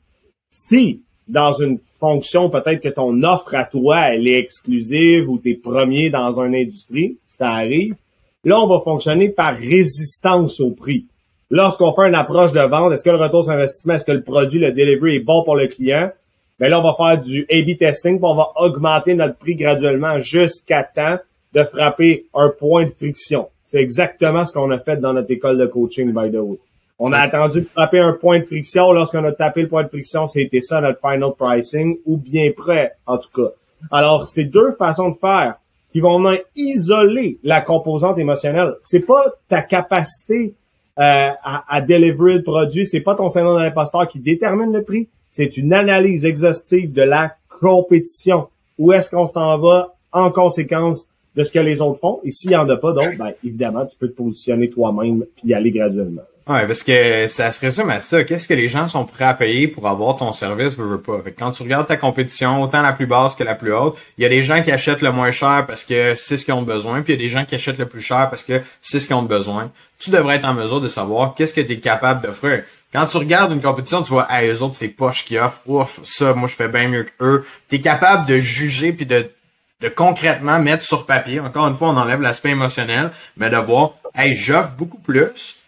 Si 0.50 1.02
dans 1.28 1.54
une 1.54 1.80
fonction, 2.00 2.50
peut-être 2.50 2.82
que 2.82 2.90
ton 2.90 3.24
offre 3.24 3.56
à 3.56 3.66
toi, 3.66 4.10
elle 4.10 4.28
est 4.28 4.40
exclusive 4.40 5.30
ou 5.30 5.38
t'es 5.38 5.54
premier 5.54 6.10
dans 6.10 6.40
une 6.40 6.56
industrie, 6.56 7.18
ça 7.26 7.50
arrive. 7.50 7.96
Là, 8.44 8.60
on 8.60 8.68
va 8.68 8.82
fonctionner 8.84 9.30
par 9.30 9.56
résistance 9.56 10.60
au 10.60 10.72
prix. 10.72 11.06
Lorsqu'on 11.50 11.94
fait 11.94 12.08
une 12.08 12.16
approche 12.16 12.52
de 12.52 12.60
vente, 12.60 12.92
est-ce 12.92 13.04
que 13.04 13.10
le 13.10 13.18
retour 13.18 13.44
sur 13.44 13.54
investissement, 13.54 13.94
est-ce 13.94 14.06
que 14.06 14.12
le 14.12 14.24
produit, 14.24 14.60
le 14.60 14.72
delivery 14.72 15.18
est 15.18 15.20
bon 15.20 15.44
pour 15.44 15.56
le 15.56 15.68
client? 15.68 16.12
Ben 16.60 16.70
là, 16.70 16.80
on 16.80 16.84
va 16.84 16.96
faire 16.96 17.22
du 17.22 17.46
A-B 17.50 17.78
testing, 17.78 18.18
puis 18.18 18.26
on 18.30 18.36
va 18.36 18.52
augmenter 18.56 19.14
notre 19.14 19.38
prix 19.38 19.56
graduellement 19.56 20.20
jusqu'à 20.20 20.84
temps 20.84 21.18
de 21.54 21.64
frapper 21.64 22.26
un 22.34 22.50
point 22.50 22.86
de 22.86 22.92
friction. 22.92 23.48
C'est 23.64 23.80
exactement 23.80 24.46
ce 24.46 24.52
qu'on 24.52 24.72
a 24.72 24.80
fait 24.80 24.98
dans 24.98 25.14
notre 25.14 25.32
école 25.32 25.58
de 25.58 25.66
coaching, 25.66 26.12
by 26.12 26.32
the 26.32 26.42
way. 26.42 26.58
On 27.00 27.12
a 27.12 27.20
attendu 27.20 27.62
de 27.62 27.66
frapper 27.66 28.00
un 28.00 28.14
point 28.14 28.40
de 28.40 28.46
friction. 28.46 28.92
Lorsqu'on 28.92 29.24
a 29.26 29.32
tapé 29.32 29.64
le 29.64 29.68
point 29.68 29.84
de 29.84 29.90
friction, 29.90 30.28
c'était 30.28 30.62
ça 30.62 30.80
notre 30.80 31.00
final 31.00 31.32
pricing, 31.38 31.98
ou 32.06 32.18
bien 32.18 32.52
prêt, 32.56 32.94
en 33.06 33.18
tout 33.18 33.30
cas. 33.36 33.52
Alors, 33.92 34.28
c'est 34.28 34.46
deux 34.46 34.72
façons 34.72 35.10
de 35.10 35.16
faire 35.16 35.56
qui 35.92 36.00
vont 36.00 36.24
isoler 36.56 37.38
la 37.44 37.62
composante 37.62 38.18
émotionnelle. 38.18 38.74
C'est 38.82 39.06
pas 39.06 39.26
ta 39.48 39.62
capacité 39.62 40.54
euh, 41.00 41.30
à, 41.44 41.64
à 41.68 41.82
délivrer 41.82 42.36
le 42.36 42.44
produit, 42.44 42.86
c'est 42.86 43.02
pas 43.02 43.16
ton 43.16 43.28
syndrome 43.28 43.58
de 43.58 43.64
l'imposteur 43.64 44.08
qui 44.08 44.20
détermine 44.20 44.72
le 44.72 44.84
prix, 44.84 45.08
c'est 45.30 45.58
une 45.58 45.74
analyse 45.74 46.26
exhaustive 46.26 46.94
de 46.94 47.02
la 47.02 47.36
compétition. 47.60 48.48
Où 48.78 48.94
est-ce 48.94 49.10
qu'on 49.10 49.26
s'en 49.26 49.58
va 49.58 49.96
en 50.12 50.30
conséquence 50.32 51.10
de 51.36 51.44
ce 51.44 51.52
que 51.52 51.60
les 51.60 51.82
autres 51.82 52.00
font? 52.00 52.20
Et 52.24 52.32
s'il 52.32 52.52
y 52.52 52.56
en 52.56 52.70
a 52.70 52.78
pas 52.78 52.94
d'autres, 52.94 53.18
ben, 53.18 53.32
évidemment, 53.44 53.86
tu 53.86 53.98
peux 53.98 54.08
te 54.08 54.16
positionner 54.16 54.70
toi-même 54.70 55.26
puis 55.36 55.48
y 55.48 55.54
aller 55.54 55.72
graduellement. 55.72 56.22
Ouais, 56.46 56.68
parce 56.68 56.84
que 56.84 57.28
ça 57.30 57.54
se 57.54 57.62
résume 57.62 57.90
à 57.90 58.02
ça. 58.02 58.22
Qu'est-ce 58.26 58.50
que 58.50 58.54
les 58.54 58.68
gens 58.68 58.90
sont 58.90 59.06
prêts 59.06 59.24
à 59.24 59.34
payer 59.34 59.70
pour 59.70 59.88
avoir 59.88 60.18
ton 60.18 60.34
service, 60.34 60.76
veux, 60.76 60.86
veux 60.86 61.02
pas. 61.02 61.22
Fait 61.24 61.32
quand 61.32 61.52
tu 61.52 61.64
regardes 61.64 61.88
ta 61.88 61.96
compétition, 61.96 62.62
autant 62.62 62.82
la 62.82 62.92
plus 62.92 63.06
basse 63.06 63.34
que 63.34 63.46
la 63.46 63.56
plus 63.56 63.74
haute, 63.74 63.98
il 64.18 64.24
y 64.24 64.26
a 64.26 64.30
des 64.30 64.44
gens 64.44 64.62
qui 64.62 64.70
achètent 64.70 65.02
le 65.02 65.14
moins 65.14 65.32
cher 65.32 65.64
parce 65.66 65.86
que 65.86 66.16
c'est 66.16 66.38
ce 66.38 66.44
qu'ils 66.44 66.54
ont 66.54 66.62
besoin, 66.64 67.02
puis 67.02 67.14
il 67.14 67.16
y 67.16 67.20
a 67.20 67.26
des 67.26 67.30
gens 67.30 67.46
qui 67.46 67.56
achètent 67.56 67.78
le 67.78 67.86
plus 67.86 68.02
cher 68.02 68.30
parce 68.30 68.44
que 68.44 68.62
c'est 68.82 69.00
ce 69.00 69.08
qu'ils 69.08 69.16
ont 69.16 69.24
besoin. 69.24 69.72
Tu 70.00 70.10
devrais 70.10 70.36
être 70.36 70.46
en 70.46 70.54
mesure 70.54 70.82
de 70.82 70.90
savoir 70.90 71.34
qu'est-ce 71.34 71.54
que 71.54 71.62
tu 71.62 71.72
es 71.72 71.80
capable 71.80 72.22
d'offrir. 72.22 72.64
Quand 72.92 73.06
tu 73.06 73.18
regardes 73.18 73.54
une 73.54 73.62
compétition, 73.62 74.04
tu 74.04 74.10
vois, 74.10 74.28
ah, 74.30 74.44
eux 74.44 74.62
autres, 74.62 74.76
c'est 74.76 74.90
poche 74.90 75.24
qui 75.24 75.38
offrent. 75.38 75.62
Ouf, 75.66 76.02
ça, 76.04 76.34
moi, 76.34 76.50
je 76.50 76.56
fais 76.56 76.68
bien 76.68 76.90
mieux 76.90 77.04
qu'eux. 77.04 77.46
Tu 77.70 77.78
es 77.78 77.80
capable 77.80 78.28
de 78.28 78.38
juger 78.40 78.92
puis 78.92 79.06
de, 79.06 79.32
de 79.80 79.88
concrètement 79.88 80.60
mettre 80.60 80.84
sur 80.84 81.06
papier. 81.06 81.40
Encore 81.40 81.68
une 81.70 81.76
fois, 81.76 81.90
on 81.90 81.98
enlève 81.98 82.22
l'aspect 82.22 82.50
émotionnel, 82.50 83.12
mais 83.38 83.50
de 83.50 83.56
voir, 83.56 83.94
hey, 84.14 84.36
j'offre 84.36 84.72
beaucoup 84.78 85.00
plus 85.00 85.63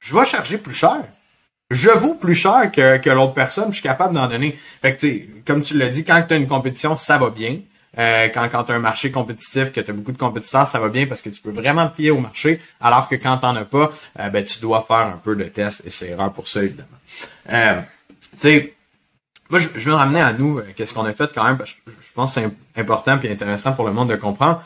je 0.00 0.16
vais 0.16 0.24
charger 0.24 0.58
plus 0.58 0.74
cher. 0.74 1.02
Je 1.70 1.90
vaux 1.90 2.14
plus 2.14 2.34
cher 2.34 2.72
que, 2.72 2.96
que 2.96 3.10
l'autre 3.10 3.34
personne, 3.34 3.66
je 3.68 3.74
suis 3.74 3.82
capable 3.82 4.14
d'en 4.14 4.26
donner. 4.26 4.58
Fait 4.82 4.96
que, 4.96 5.06
comme 5.46 5.62
tu 5.62 5.78
l'as 5.78 5.88
dit, 5.88 6.04
quand 6.04 6.20
tu 6.26 6.34
as 6.34 6.36
une 6.36 6.48
compétition, 6.48 6.96
ça 6.96 7.16
va 7.16 7.30
bien. 7.30 7.58
Euh, 7.98 8.28
quand 8.28 8.48
quand 8.48 8.64
tu 8.64 8.72
as 8.72 8.76
un 8.76 8.80
marché 8.80 9.10
compétitif, 9.10 9.72
que 9.72 9.80
tu 9.80 9.90
as 9.90 9.94
beaucoup 9.94 10.12
de 10.12 10.18
compétiteurs, 10.18 10.66
ça 10.66 10.78
va 10.78 10.88
bien 10.88 11.06
parce 11.06 11.22
que 11.22 11.28
tu 11.28 11.40
peux 11.42 11.50
vraiment 11.50 11.88
te 11.88 11.96
fier 11.96 12.10
au 12.10 12.18
marché, 12.18 12.60
alors 12.80 13.08
que 13.08 13.16
quand 13.16 13.38
tu 13.38 13.46
as 13.46 13.64
pas, 13.64 13.92
euh, 14.18 14.28
ben, 14.28 14.44
tu 14.44 14.60
dois 14.60 14.84
faire 14.86 14.96
un 14.96 15.20
peu 15.22 15.34
de 15.34 15.44
tests 15.44 15.82
et 15.84 15.90
c'est 15.90 16.10
erreur 16.10 16.32
pour 16.32 16.46
ça, 16.46 16.62
évidemment. 16.62 16.88
Euh, 17.52 17.80
tu 18.32 18.38
sais, 18.38 18.74
moi, 19.48 19.58
je, 19.58 19.68
je 19.74 19.90
veux 19.90 19.96
ramener 19.96 20.20
à 20.20 20.32
nous 20.32 20.60
qu'est-ce 20.76 20.94
qu'on 20.94 21.04
a 21.04 21.12
fait 21.12 21.30
quand 21.34 21.44
même, 21.44 21.58
parce 21.58 21.74
que 21.74 21.80
je, 21.86 22.12
pense 22.14 22.34
que 22.34 22.40
c'est 22.40 22.80
important 22.80 23.18
et 23.22 23.32
intéressant 23.32 23.72
pour 23.72 23.86
le 23.86 23.92
monde 23.92 24.08
de 24.10 24.16
comprendre 24.16 24.62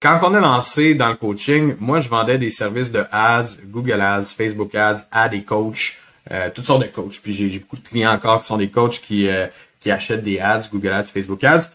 quand 0.00 0.20
on 0.22 0.34
a 0.34 0.40
lancé 0.40 0.94
dans 0.94 1.08
le 1.08 1.16
coaching, 1.16 1.74
moi, 1.80 2.00
je 2.00 2.08
vendais 2.08 2.38
des 2.38 2.50
services 2.50 2.92
de 2.92 3.04
ads, 3.10 3.56
Google 3.66 4.00
Ads, 4.00 4.26
Facebook 4.36 4.74
Ads 4.74 5.06
à 5.10 5.28
des 5.28 5.42
coachs, 5.42 5.96
euh, 6.30 6.50
toutes 6.54 6.66
sortes 6.66 6.82
de 6.82 6.88
coachs. 6.88 7.20
Puis 7.22 7.34
j'ai 7.34 7.58
beaucoup 7.58 7.76
de 7.76 7.88
clients 7.88 8.12
encore 8.12 8.40
qui 8.40 8.46
sont 8.46 8.58
des 8.58 8.68
coachs 8.68 9.00
qui, 9.00 9.28
euh, 9.28 9.46
qui 9.80 9.90
achètent 9.90 10.22
des 10.22 10.38
ads, 10.38 10.68
Google 10.72 10.92
Ads, 10.92 11.06
Facebook 11.06 11.42
Ads. 11.42 11.70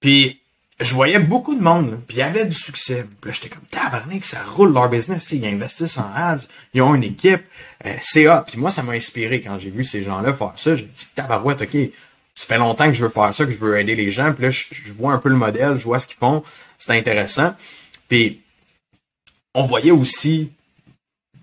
Puis 0.00 0.40
je 0.80 0.94
voyais 0.94 1.20
beaucoup 1.20 1.54
de 1.54 1.62
monde, 1.62 2.00
puis 2.08 2.16
il 2.16 2.20
y 2.20 2.22
avait 2.22 2.46
du 2.46 2.54
succès. 2.54 3.06
Puis 3.20 3.30
là, 3.30 3.36
j'étais 3.40 3.54
comme, 3.54 3.64
tabarnak, 3.70 4.24
ça 4.24 4.38
roule 4.42 4.72
leur 4.72 4.88
business. 4.88 5.30
Ils 5.30 5.46
investissent 5.46 5.98
en 5.98 6.10
ads, 6.16 6.48
ils 6.74 6.82
ont 6.82 6.96
une 6.96 7.04
équipe, 7.04 7.42
euh, 7.86 7.94
c'est 8.00 8.26
Puis 8.48 8.58
moi, 8.58 8.72
ça 8.72 8.82
m'a 8.82 8.92
inspiré 8.92 9.40
quand 9.40 9.58
j'ai 9.58 9.70
vu 9.70 9.84
ces 9.84 10.02
gens-là 10.02 10.34
faire 10.34 10.52
ça. 10.56 10.74
J'ai 10.74 10.82
dit, 10.82 11.06
tabarouette, 11.14 11.62
OK, 11.62 11.76
ça 12.34 12.46
fait 12.46 12.58
longtemps 12.58 12.86
que 12.86 12.94
je 12.94 13.04
veux 13.04 13.10
faire 13.10 13.32
ça, 13.32 13.44
que 13.44 13.52
je 13.52 13.58
veux 13.58 13.78
aider 13.78 13.94
les 13.94 14.10
gens. 14.10 14.32
Puis 14.32 14.44
là, 14.44 14.50
je 14.50 14.92
vois 14.92 15.12
un 15.12 15.18
peu 15.18 15.28
le 15.28 15.36
modèle, 15.36 15.76
je 15.76 15.84
vois 15.84 16.00
ce 16.00 16.08
qu'ils 16.08 16.16
font 16.16 16.42
c'était 16.82 16.98
intéressant. 16.98 17.54
Puis 18.08 18.40
on 19.54 19.64
voyait 19.64 19.92
aussi 19.92 20.50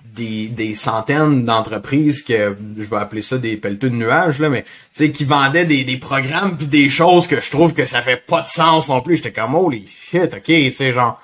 des, 0.04 0.48
des 0.48 0.76
centaines 0.76 1.46
d'entreprises 1.46 2.24
que 2.24 2.58
je 2.78 2.84
vais 2.84 2.98
appeler 2.98 3.22
ça 3.22 3.38
des 3.38 3.56
pelleteux 3.56 3.90
de 3.90 3.96
nuages 3.96 4.40
là 4.40 4.50
mais 4.50 4.64
tu 4.64 4.70
sais 4.94 5.12
qui 5.12 5.24
vendaient 5.24 5.64
des, 5.64 5.86
des 5.86 5.96
programmes 5.96 6.58
puis 6.58 6.68
des 6.68 6.90
choses 6.90 7.28
que 7.28 7.40
je 7.40 7.50
trouve 7.52 7.74
que 7.74 7.86
ça 7.86 8.02
fait 8.02 8.18
pas 8.18 8.42
de 8.42 8.48
sens 8.48 8.90
non 8.90 9.00
plus. 9.02 9.18
J'étais 9.18 9.32
comme 9.32 9.56
oh 9.56 9.70
les 9.70 9.86
shit 9.88 10.34
ok 10.34 10.44
tu 10.44 10.74
sais 10.74 10.92
genre 10.92 11.22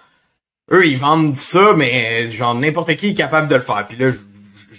eux 0.71 0.87
ils 0.87 0.97
vendent 0.97 1.35
ça 1.35 1.73
mais 1.75 2.31
genre 2.31 2.55
n'importe 2.55 2.95
qui 2.95 3.09
est 3.09 3.15
capable 3.15 3.49
de 3.49 3.55
le 3.55 3.63
faire. 3.63 3.85
Puis 3.85 3.97
là 3.97 4.11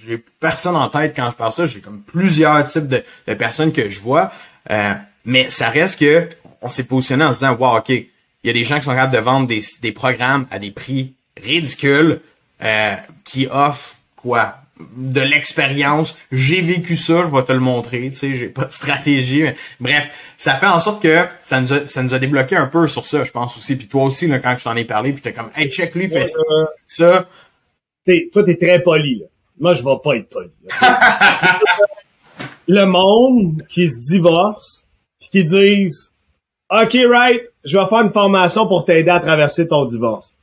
j'ai 0.06 0.24
personne 0.40 0.76
en 0.76 0.88
tête 0.88 1.14
quand 1.14 1.28
je 1.30 1.36
parle 1.36 1.52
ça. 1.52 1.66
J'ai 1.66 1.80
comme 1.80 2.00
plusieurs 2.00 2.64
types 2.64 2.86
de, 2.86 3.02
de 3.26 3.34
personnes 3.34 3.72
que 3.72 3.90
je 3.90 4.00
vois. 4.00 4.32
Euh, 4.70 4.94
mais 5.26 5.50
ça 5.50 5.68
reste 5.68 6.00
que 6.00 6.26
on 6.62 6.70
s'est 6.70 6.84
positionné 6.84 7.24
en 7.24 7.34
se 7.34 7.40
disant 7.40 7.54
wow 7.56 7.78
ok 7.78 7.92
il 8.46 8.50
y 8.50 8.50
a 8.50 8.52
des 8.52 8.64
gens 8.64 8.78
qui 8.78 8.84
sont 8.84 8.92
capables 8.92 9.12
de 9.12 9.18
vendre 9.18 9.48
des, 9.48 9.60
des 9.82 9.90
programmes 9.90 10.46
à 10.52 10.60
des 10.60 10.70
prix 10.70 11.14
ridicules 11.36 12.20
euh, 12.62 12.94
qui 13.24 13.48
offrent 13.50 13.96
quoi? 14.14 14.58
De 14.96 15.20
l'expérience. 15.20 16.16
J'ai 16.30 16.60
vécu 16.60 16.94
ça, 16.94 17.24
je 17.24 17.34
vais 17.34 17.42
te 17.42 17.52
le 17.52 17.58
montrer. 17.58 18.08
Tu 18.10 18.16
sais, 18.16 18.36
j'ai 18.36 18.48
pas 18.48 18.66
de 18.66 18.70
stratégie. 18.70 19.42
Mais, 19.42 19.54
bref, 19.80 20.10
ça 20.36 20.54
fait 20.54 20.66
en 20.66 20.78
sorte 20.78 21.02
que 21.02 21.24
ça 21.42 21.60
nous 21.60 21.72
a, 21.72 21.88
ça 21.88 22.04
nous 22.04 22.14
a 22.14 22.20
débloqué 22.20 22.54
un 22.54 22.66
peu 22.66 22.86
sur 22.86 23.04
ça, 23.04 23.24
je 23.24 23.32
pense 23.32 23.56
aussi. 23.56 23.74
Puis 23.74 23.88
toi 23.88 24.04
aussi, 24.04 24.28
là, 24.28 24.38
quand 24.38 24.54
je 24.56 24.62
t'en 24.62 24.76
ai 24.76 24.84
parlé, 24.84 25.12
puis 25.12 25.22
j'étais 25.24 25.36
comme, 25.36 25.50
hey, 25.56 25.68
check 25.68 25.92
lui, 25.96 26.08
fais 26.08 26.26
ça. 26.26 26.38
ça. 26.86 27.28
sais, 28.04 28.28
toi, 28.32 28.44
t'es 28.44 28.56
très 28.56 28.80
poli. 28.80 29.18
Là. 29.18 29.26
Moi, 29.58 29.74
je 29.74 29.82
vais 29.82 29.96
pas 30.04 30.14
être 30.14 30.28
poli. 30.28 30.50
le 32.68 32.84
monde 32.84 33.62
qui 33.68 33.88
se 33.88 34.12
divorce, 34.12 34.88
puis 35.18 35.30
qui 35.30 35.44
disent, 35.44 36.12
OK, 36.68 36.98
right, 37.08 37.44
je 37.64 37.78
vais 37.78 37.86
faire 37.86 38.00
une 38.00 38.12
formation 38.12 38.66
pour 38.66 38.84
t'aider 38.84 39.10
à 39.10 39.20
traverser 39.20 39.68
ton 39.68 39.84
divorce. 39.84 40.36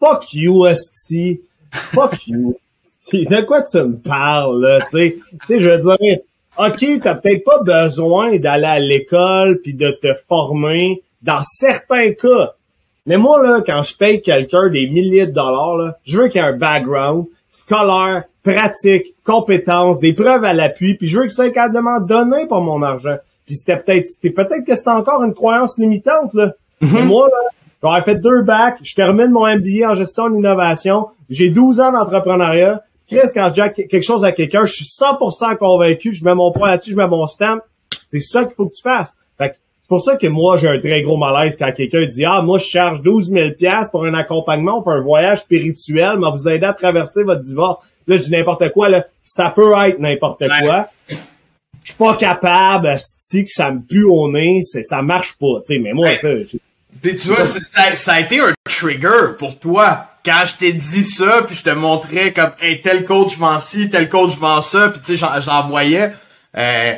Fuck 0.00 0.32
you, 0.32 0.66
esti. 0.66 1.42
Fuck 1.70 2.26
you. 2.26 2.56
De 3.12 3.42
quoi 3.42 3.62
tu 3.62 3.78
me 3.78 3.96
parles, 3.96 4.62
là, 4.62 4.80
tu 4.80 4.88
sais? 4.88 5.18
Je 5.50 5.68
veux 5.68 5.96
dire, 5.96 6.18
OK, 6.58 7.00
t'as 7.02 7.14
peut-être 7.16 7.44
pas 7.44 7.62
besoin 7.62 8.38
d'aller 8.38 8.64
à 8.64 8.78
l'école 8.78 9.60
puis 9.62 9.74
de 9.74 9.90
te 9.90 10.14
former 10.28 11.02
dans 11.22 11.42
certains 11.42 12.12
cas. 12.12 12.54
Mais 13.06 13.16
moi, 13.16 13.42
là, 13.42 13.62
quand 13.64 13.82
je 13.82 13.96
paye 13.96 14.22
quelqu'un 14.22 14.68
des 14.70 14.88
milliers 14.88 15.26
de 15.26 15.32
dollars, 15.32 15.76
là, 15.76 15.98
je 16.04 16.18
veux 16.18 16.28
qu'il 16.28 16.40
ait 16.40 16.44
un 16.44 16.56
background 16.56 17.26
scolaire, 17.50 18.24
pratique, 18.42 19.14
compétences, 19.24 20.00
des 20.00 20.14
preuves 20.14 20.44
à 20.44 20.52
l'appui, 20.52 20.94
puis 20.94 21.08
je 21.08 21.18
veux 21.18 21.24
que 21.24 21.30
ça 21.30 21.44
soit 21.44 21.52
capable 21.52 22.06
donner 22.06 22.46
pour 22.46 22.60
mon 22.60 22.82
argent. 22.82 23.16
Puis 23.48 23.56
c'était 23.56 23.78
peut-être, 23.78 24.10
peut-être 24.20 24.66
que 24.66 24.74
c'était 24.74 24.90
encore 24.90 25.24
une 25.24 25.32
croyance 25.32 25.78
limitante, 25.78 26.34
là. 26.34 26.52
Mhm. 26.82 26.90
Mais 26.92 27.02
moi, 27.06 27.28
là, 27.28 27.48
j'aurais 27.82 28.02
fait 28.02 28.16
deux 28.16 28.42
bacs, 28.42 28.76
je 28.82 28.94
termine 28.94 29.30
mon 29.30 29.46
MBA 29.46 29.90
en 29.90 29.94
gestion 29.94 30.28
d'innovation, 30.28 31.06
j'ai 31.30 31.48
12 31.48 31.80
ans 31.80 31.90
d'entrepreneuriat. 31.90 32.82
Chris, 33.08 33.30
quand 33.32 33.48
dis 33.48 33.62
quelque 33.88 34.02
chose 34.02 34.22
à 34.26 34.32
quelqu'un, 34.32 34.66
je 34.66 34.74
suis 34.74 34.84
100% 34.84 35.56
convaincu, 35.56 36.12
je 36.12 36.22
mets 36.22 36.34
mon 36.34 36.52
poids 36.52 36.68
là-dessus, 36.68 36.90
je 36.90 36.96
mets 36.96 37.08
mon 37.08 37.26
stamp. 37.26 37.60
C'est 38.10 38.20
ça 38.20 38.44
qu'il 38.44 38.54
faut 38.54 38.66
que 38.66 38.74
tu 38.74 38.82
fasses. 38.82 39.16
Fait 39.38 39.48
que 39.48 39.54
c'est 39.80 39.88
pour 39.88 40.02
ça 40.02 40.16
que 40.16 40.26
moi, 40.26 40.58
j'ai 40.58 40.68
un 40.68 40.78
très 40.78 41.00
gros 41.00 41.16
malaise 41.16 41.56
quand 41.56 41.72
quelqu'un 41.72 42.04
dit, 42.04 42.26
ah, 42.26 42.42
moi, 42.42 42.58
je 42.58 42.66
charge 42.66 43.00
12 43.00 43.30
000 43.30 43.50
pièces 43.52 43.88
pour 43.88 44.04
un 44.04 44.12
accompagnement, 44.12 44.82
pour 44.82 44.92
un 44.92 45.00
voyage 45.00 45.38
spirituel, 45.38 46.18
mais 46.18 46.30
vous 46.30 46.46
aider 46.48 46.66
à 46.66 46.74
traverser 46.74 47.22
votre 47.22 47.40
divorce. 47.40 47.78
Là, 48.06 48.18
je 48.18 48.24
dis 48.24 48.30
n'importe 48.30 48.70
quoi, 48.72 48.90
là. 48.90 49.06
Ça 49.22 49.48
peut 49.48 49.72
être 49.86 49.98
n'importe 49.98 50.44
quoi. 50.60 50.88
Je 51.88 51.92
suis 51.94 51.98
pas 52.04 52.16
capable, 52.16 52.94
si 53.18 53.44
que 53.44 53.50
ça 53.50 53.70
me 53.70 53.80
pue 53.80 54.04
au 54.04 54.30
nez, 54.30 54.60
c'est, 54.62 54.82
ça 54.82 55.00
marche 55.00 55.36
pas, 55.40 55.62
tu 55.66 55.72
sais, 55.72 55.78
mais 55.80 55.94
moi, 55.94 56.10
ça, 56.18 56.28
Puis 57.02 57.16
tu 57.16 57.28
vois, 57.28 57.46
ça, 57.46 57.96
ça 57.96 58.12
a 58.12 58.20
été 58.20 58.40
un 58.40 58.52
trigger 58.68 59.36
pour 59.38 59.58
toi. 59.58 60.04
Quand 60.22 60.42
je 60.44 60.54
t'ai 60.56 60.72
dit 60.74 61.02
ça, 61.02 61.40
puis 61.46 61.56
je 61.56 61.62
te 61.62 61.70
montrais 61.70 62.34
comme 62.34 62.50
hey, 62.60 62.82
tel 62.82 63.06
coach 63.06 63.38
vend 63.38 63.58
ci, 63.60 63.88
tel 63.88 64.10
coach 64.10 64.36
vend 64.36 64.60
ça, 64.60 64.88
puis 64.90 65.00
tu 65.00 65.06
sais, 65.06 65.16
j'en- 65.16 65.40
j'envoyais. 65.40 66.12
Euh, 66.58 66.92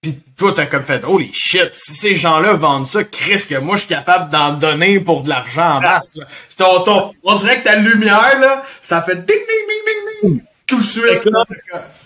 puis 0.00 0.16
toi, 0.38 0.52
t'as 0.54 0.66
comme 0.66 0.84
fait 0.84 1.02
Holy 1.04 1.32
shit, 1.34 1.70
si 1.74 1.94
ces 1.94 2.14
gens-là 2.14 2.52
vendent 2.52 2.86
ça, 2.86 3.02
Chris, 3.02 3.42
que 3.48 3.56
moi 3.58 3.74
je 3.74 3.80
suis 3.80 3.88
capable 3.88 4.30
d'en 4.30 4.52
donner 4.52 5.00
pour 5.00 5.24
de 5.24 5.28
l'argent 5.28 5.78
en 5.78 5.80
masse. 5.80 6.14
là. 6.14 6.26
Ton- 6.56 6.84
ton- 6.84 7.14
on 7.24 7.34
dirait 7.34 7.58
que 7.58 7.64
ta 7.64 7.74
lumière, 7.76 8.38
là, 8.40 8.62
ça 8.80 9.02
fait 9.02 9.16
ding 9.16 9.26
ding 9.26 9.36
ding 9.36 9.84
ding 10.22 10.32
ding 10.34 10.42
tout 10.70 10.78
de 10.78 10.82
suite. 10.82 11.24
Là- 11.26 11.44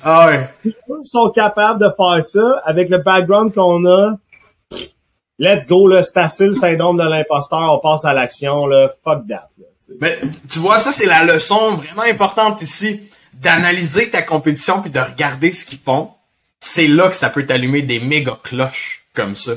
Ah 0.02 0.26
ouais. 0.26 0.48
si 0.56 0.68
eux 0.90 1.02
sont 1.04 1.30
capables 1.30 1.80
de 1.80 1.90
faire 1.96 2.24
ça 2.24 2.62
avec 2.64 2.88
le 2.88 2.98
background 2.98 3.52
qu'on 3.54 3.84
a, 3.86 4.16
let's 5.38 5.66
go, 5.66 5.86
là, 5.88 6.02
c'est 6.02 6.16
assez 6.18 6.46
le 6.46 6.54
syndrome 6.54 6.96
de 6.98 7.08
l'imposteur, 7.08 7.60
on 7.72 7.78
passe 7.78 8.04
à 8.04 8.12
l'action, 8.14 8.66
là, 8.66 8.90
fuck 9.04 9.26
that, 9.28 9.48
là, 9.58 9.66
tu 9.78 9.86
sais. 9.86 9.92
Mais 10.00 10.18
tu 10.50 10.58
vois, 10.58 10.78
ça 10.78 10.90
c'est 10.92 11.06
la 11.06 11.24
leçon 11.24 11.76
vraiment 11.76 12.02
importante 12.02 12.60
ici, 12.62 13.02
d'analyser 13.34 14.10
ta 14.10 14.22
compétition 14.22 14.80
puis 14.80 14.90
de 14.90 15.00
regarder 15.00 15.52
ce 15.52 15.64
qu'ils 15.64 15.78
font. 15.78 16.10
C'est 16.60 16.86
là 16.86 17.08
que 17.08 17.16
ça 17.16 17.28
peut 17.30 17.44
t'allumer 17.44 17.82
des 17.82 18.00
méga 18.00 18.38
cloches 18.42 19.02
comme 19.14 19.34
ça. 19.34 19.52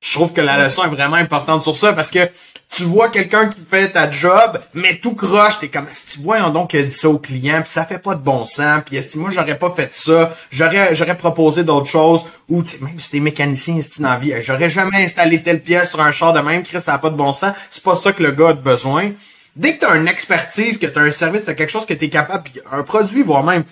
Je 0.00 0.12
trouve 0.14 0.32
que 0.32 0.40
la 0.40 0.62
leçon 0.62 0.84
est 0.84 0.88
vraiment 0.88 1.16
importante 1.16 1.62
sur 1.62 1.76
ça 1.76 1.92
parce 1.92 2.10
que 2.10 2.28
tu 2.74 2.84
vois 2.84 3.08
quelqu'un 3.08 3.48
qui 3.48 3.60
fait 3.68 3.90
ta 3.90 4.10
job, 4.10 4.60
mais 4.74 4.96
tout 4.96 5.14
croche, 5.14 5.58
t'es 5.58 5.68
comme, 5.68 5.88
si 5.92 6.22
voyons 6.22 6.50
donc 6.50 6.70
qu'il 6.70 6.80
a 6.80 6.82
dit 6.84 6.90
ça 6.92 7.08
au 7.08 7.18
client, 7.18 7.60
puis 7.62 7.70
ça 7.70 7.84
fait 7.84 7.98
pas 7.98 8.14
de 8.14 8.22
bon 8.22 8.44
sens, 8.44 8.82
puis 8.86 9.02
si 9.02 9.18
moi 9.18 9.30
j'aurais 9.30 9.58
pas 9.58 9.72
fait 9.72 9.92
ça, 9.92 10.34
j'aurais 10.52 10.94
j'aurais 10.94 11.16
proposé 11.16 11.64
d'autres 11.64 11.88
choses, 11.88 12.24
ou 12.48 12.62
tu 12.62 12.82
même 12.84 12.98
si 12.98 13.10
t'es 13.10 13.20
mécanicien, 13.20 13.80
si 13.82 14.00
dans 14.00 14.10
la 14.10 14.18
vie, 14.18 14.32
j'aurais 14.40 14.70
jamais 14.70 15.04
installé 15.04 15.42
telle 15.42 15.60
pièce 15.60 15.90
sur 15.90 16.00
un 16.00 16.12
char 16.12 16.32
de 16.32 16.40
même, 16.40 16.62
Chris, 16.62 16.80
ça 16.80 16.94
a 16.94 16.98
pas 16.98 17.10
de 17.10 17.16
bon 17.16 17.32
sens, 17.32 17.54
c'est 17.70 17.82
pas 17.82 17.96
ça 17.96 18.12
que 18.12 18.22
le 18.22 18.30
gars 18.30 18.50
a 18.50 18.52
besoin. 18.52 19.10
Dès 19.56 19.74
que 19.74 19.80
t'as 19.80 19.96
une 19.96 20.06
expertise, 20.06 20.78
que 20.78 20.86
t'as 20.86 21.00
un 21.00 21.10
service, 21.10 21.44
t'as 21.44 21.54
quelque 21.54 21.72
chose 21.72 21.86
que 21.86 21.94
t'es 21.94 22.08
capable, 22.08 22.44
puis 22.44 22.62
un 22.70 22.84
produit, 22.84 23.24
voire 23.24 23.42
même, 23.42 23.64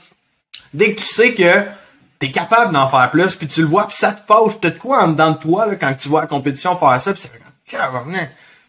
dès 0.74 0.92
que 0.92 0.98
tu 0.98 1.06
sais 1.06 1.34
que 1.34 1.62
t'es 2.18 2.30
capable 2.30 2.72
d'en 2.72 2.88
faire 2.88 3.10
plus, 3.10 3.36
puis 3.36 3.46
tu 3.46 3.60
le 3.60 3.66
vois, 3.66 3.86
puis 3.86 3.96
ça 3.96 4.12
te 4.12 4.20
fâche, 4.26 4.60
t'as 4.60 4.70
de 4.70 4.78
quoi 4.78 5.04
en 5.04 5.08
dedans 5.08 5.30
de 5.32 5.38
toi, 5.38 5.66
là, 5.66 5.76
quand 5.76 5.94
tu 5.94 6.08
vois 6.08 6.22
la 6.22 6.26
compétition 6.26 6.76
faire 6.76 7.00
ça, 7.00 7.12
puis 7.12 7.22
ça 7.22 7.28
fait 7.28 7.38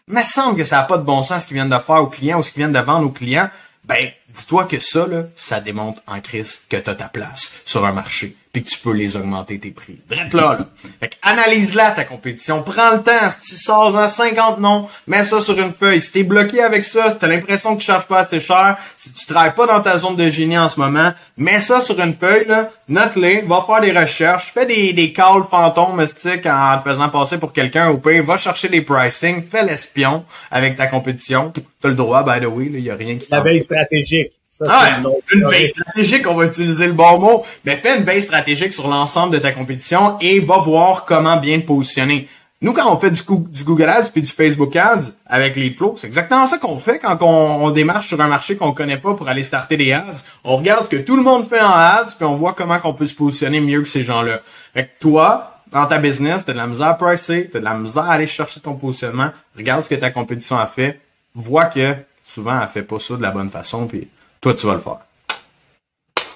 me 0.08 0.22
semble 0.22 0.56
que 0.56 0.64
ça 0.64 0.76
n'a 0.76 0.82
pas 0.82 0.98
de 0.98 1.02
bon 1.02 1.22
sens 1.22 1.42
ce 1.42 1.46
qu'ils 1.46 1.54
viennent 1.54 1.70
de 1.70 1.78
faire 1.78 2.02
aux 2.02 2.06
clients 2.06 2.38
ou 2.38 2.42
ce 2.42 2.50
qu'ils 2.52 2.60
viennent 2.60 2.72
de 2.72 2.80
vendre 2.80 3.06
aux 3.06 3.10
clients, 3.10 3.48
ben, 3.84 4.10
dis-toi 4.32 4.64
que 4.64 4.78
ça, 4.80 5.06
là, 5.06 5.24
ça 5.36 5.60
démontre 5.60 6.00
en 6.06 6.20
crise 6.20 6.62
que 6.68 6.76
t'as 6.76 6.94
ta 6.94 7.06
place 7.06 7.60
sur 7.66 7.84
un 7.84 7.92
marché, 7.92 8.34
puis 8.52 8.62
que 8.64 8.68
tu 8.68 8.78
peux 8.78 8.92
les 8.92 9.16
augmenter 9.16 9.58
tes 9.58 9.70
prix. 9.70 9.98
Bref 10.08 10.32
là, 10.32 10.56
là. 10.58 10.66
Fait 11.00 11.08
que 11.08 11.14
analyse-la 11.22 11.92
ta 11.92 12.04
compétition, 12.04 12.62
prends 12.62 12.92
le 12.92 13.02
temps, 13.02 13.30
si 13.30 13.40
tu 13.54 13.56
sors 13.62 13.94
en 13.96 14.08
50 14.08 14.58
noms, 14.60 14.88
mets 15.06 15.24
ça 15.24 15.40
sur 15.40 15.58
une 15.58 15.72
feuille. 15.72 16.00
Si 16.02 16.12
t'es 16.12 16.22
bloqué 16.24 16.62
avec 16.62 16.84
ça, 16.84 17.10
si 17.10 17.16
t'as 17.18 17.26
l'impression 17.28 17.74
que 17.74 17.80
tu 17.80 17.86
charges 17.86 18.06
pas 18.06 18.20
assez 18.20 18.40
cher, 18.40 18.76
si 18.96 19.12
tu 19.12 19.26
travailles 19.26 19.54
pas 19.54 19.66
dans 19.66 19.80
ta 19.80 19.98
zone 19.98 20.16
de 20.16 20.28
génie 20.30 20.58
en 20.58 20.68
ce 20.68 20.80
moment, 20.80 21.12
mets 21.36 21.60
ça 21.60 21.80
sur 21.80 21.98
une 22.00 22.14
feuille, 22.14 22.46
là, 22.46 22.70
note-les, 22.88 23.42
va 23.42 23.64
faire 23.66 23.80
des 23.80 23.92
recherches, 23.98 24.50
fais 24.52 24.66
des, 24.66 24.92
des 24.92 25.12
calls 25.12 25.44
fantômes 25.50 26.00
mystiques 26.00 26.46
en 26.46 26.78
te 26.78 26.88
faisant 26.88 27.08
passer 27.08 27.38
pour 27.38 27.52
quelqu'un 27.52 27.88
au 27.90 27.98
pire, 27.98 28.24
va 28.24 28.36
chercher 28.36 28.68
des 28.68 28.80
pricing, 28.82 29.44
fais 29.48 29.64
l'espion 29.64 30.24
avec 30.50 30.76
ta 30.76 30.86
compétition. 30.88 31.52
T'as 31.82 31.88
le 31.88 31.94
droit, 31.94 32.22
by 32.22 32.44
the 32.44 32.48
way, 32.48 32.66
il 32.72 32.80
y 32.80 32.90
a 32.90 32.94
rien 32.94 33.16
qui 33.16 33.26
La 33.30 33.38
t'en- 33.38 33.44
veille 33.44 33.62
stratégique. 33.62 34.19
Ça, 34.62 34.66
ah 34.70 35.00
ouais, 35.02 35.10
une 35.32 35.48
veille 35.48 35.68
stratégique, 35.68 36.26
on 36.28 36.34
va 36.34 36.44
utiliser 36.44 36.86
le 36.86 36.92
bon 36.92 37.18
mot. 37.18 37.44
Mais 37.64 37.76
fais 37.76 37.96
une 37.96 38.04
veille 38.04 38.22
stratégique 38.22 38.72
sur 38.72 38.88
l'ensemble 38.88 39.32
de 39.32 39.38
ta 39.38 39.52
compétition 39.52 40.18
et 40.20 40.38
va 40.40 40.58
voir 40.58 41.04
comment 41.06 41.36
bien 41.38 41.60
te 41.60 41.66
positionner. 41.66 42.28
Nous, 42.62 42.74
quand 42.74 42.92
on 42.92 42.98
fait 42.98 43.10
du, 43.10 43.22
Goo- 43.22 43.48
du 43.48 43.64
Google 43.64 43.88
Ads 43.88 44.10
puis 44.12 44.20
du 44.20 44.30
Facebook 44.30 44.76
Ads 44.76 45.12
avec 45.24 45.56
Leadflow, 45.56 45.94
c'est 45.96 46.06
exactement 46.06 46.46
ça 46.46 46.58
qu'on 46.58 46.76
fait 46.76 46.98
quand 46.98 47.16
on, 47.22 47.64
on 47.64 47.70
démarche 47.70 48.08
sur 48.08 48.20
un 48.20 48.28
marché 48.28 48.54
qu'on 48.56 48.72
connaît 48.72 48.98
pas 48.98 49.14
pour 49.14 49.26
aller 49.28 49.44
starter 49.44 49.78
des 49.78 49.92
ads. 49.94 50.04
On 50.44 50.58
regarde 50.58 50.84
ce 50.84 50.90
que 50.90 51.02
tout 51.02 51.16
le 51.16 51.22
monde 51.22 51.48
fait 51.48 51.60
en 51.62 51.70
ads 51.70 52.08
puis 52.18 52.26
on 52.26 52.34
voit 52.36 52.52
comment 52.52 52.78
qu'on 52.78 52.92
peut 52.92 53.06
se 53.06 53.14
positionner 53.14 53.60
mieux 53.60 53.80
que 53.80 53.88
ces 53.88 54.04
gens-là. 54.04 54.40
Fait 54.74 54.84
que 54.84 54.90
toi, 55.00 55.56
dans 55.72 55.86
ta 55.86 55.96
business, 55.96 56.44
t'as 56.44 56.52
de 56.52 56.58
la 56.58 56.66
misère 56.66 56.88
à 56.88 56.94
pricer, 56.98 57.48
t'as 57.50 57.60
de 57.60 57.64
la 57.64 57.72
misère 57.74 58.02
à 58.02 58.12
aller 58.12 58.26
chercher 58.26 58.60
ton 58.60 58.74
positionnement. 58.74 59.30
Regarde 59.56 59.82
ce 59.82 59.88
que 59.88 59.94
ta 59.94 60.10
compétition 60.10 60.58
a 60.58 60.66
fait. 60.66 61.00
Vois 61.34 61.64
que 61.64 61.94
souvent 62.28 62.60
elle 62.60 62.68
fait 62.68 62.82
pas 62.82 62.98
ça 62.98 63.16
de 63.16 63.22
la 63.22 63.30
bonne 63.30 63.48
façon 63.50 63.86
puis 63.86 64.06
toi 64.40 64.54
tu 64.54 64.66
vas 64.66 64.74
le 64.74 64.80
faire. 64.80 64.98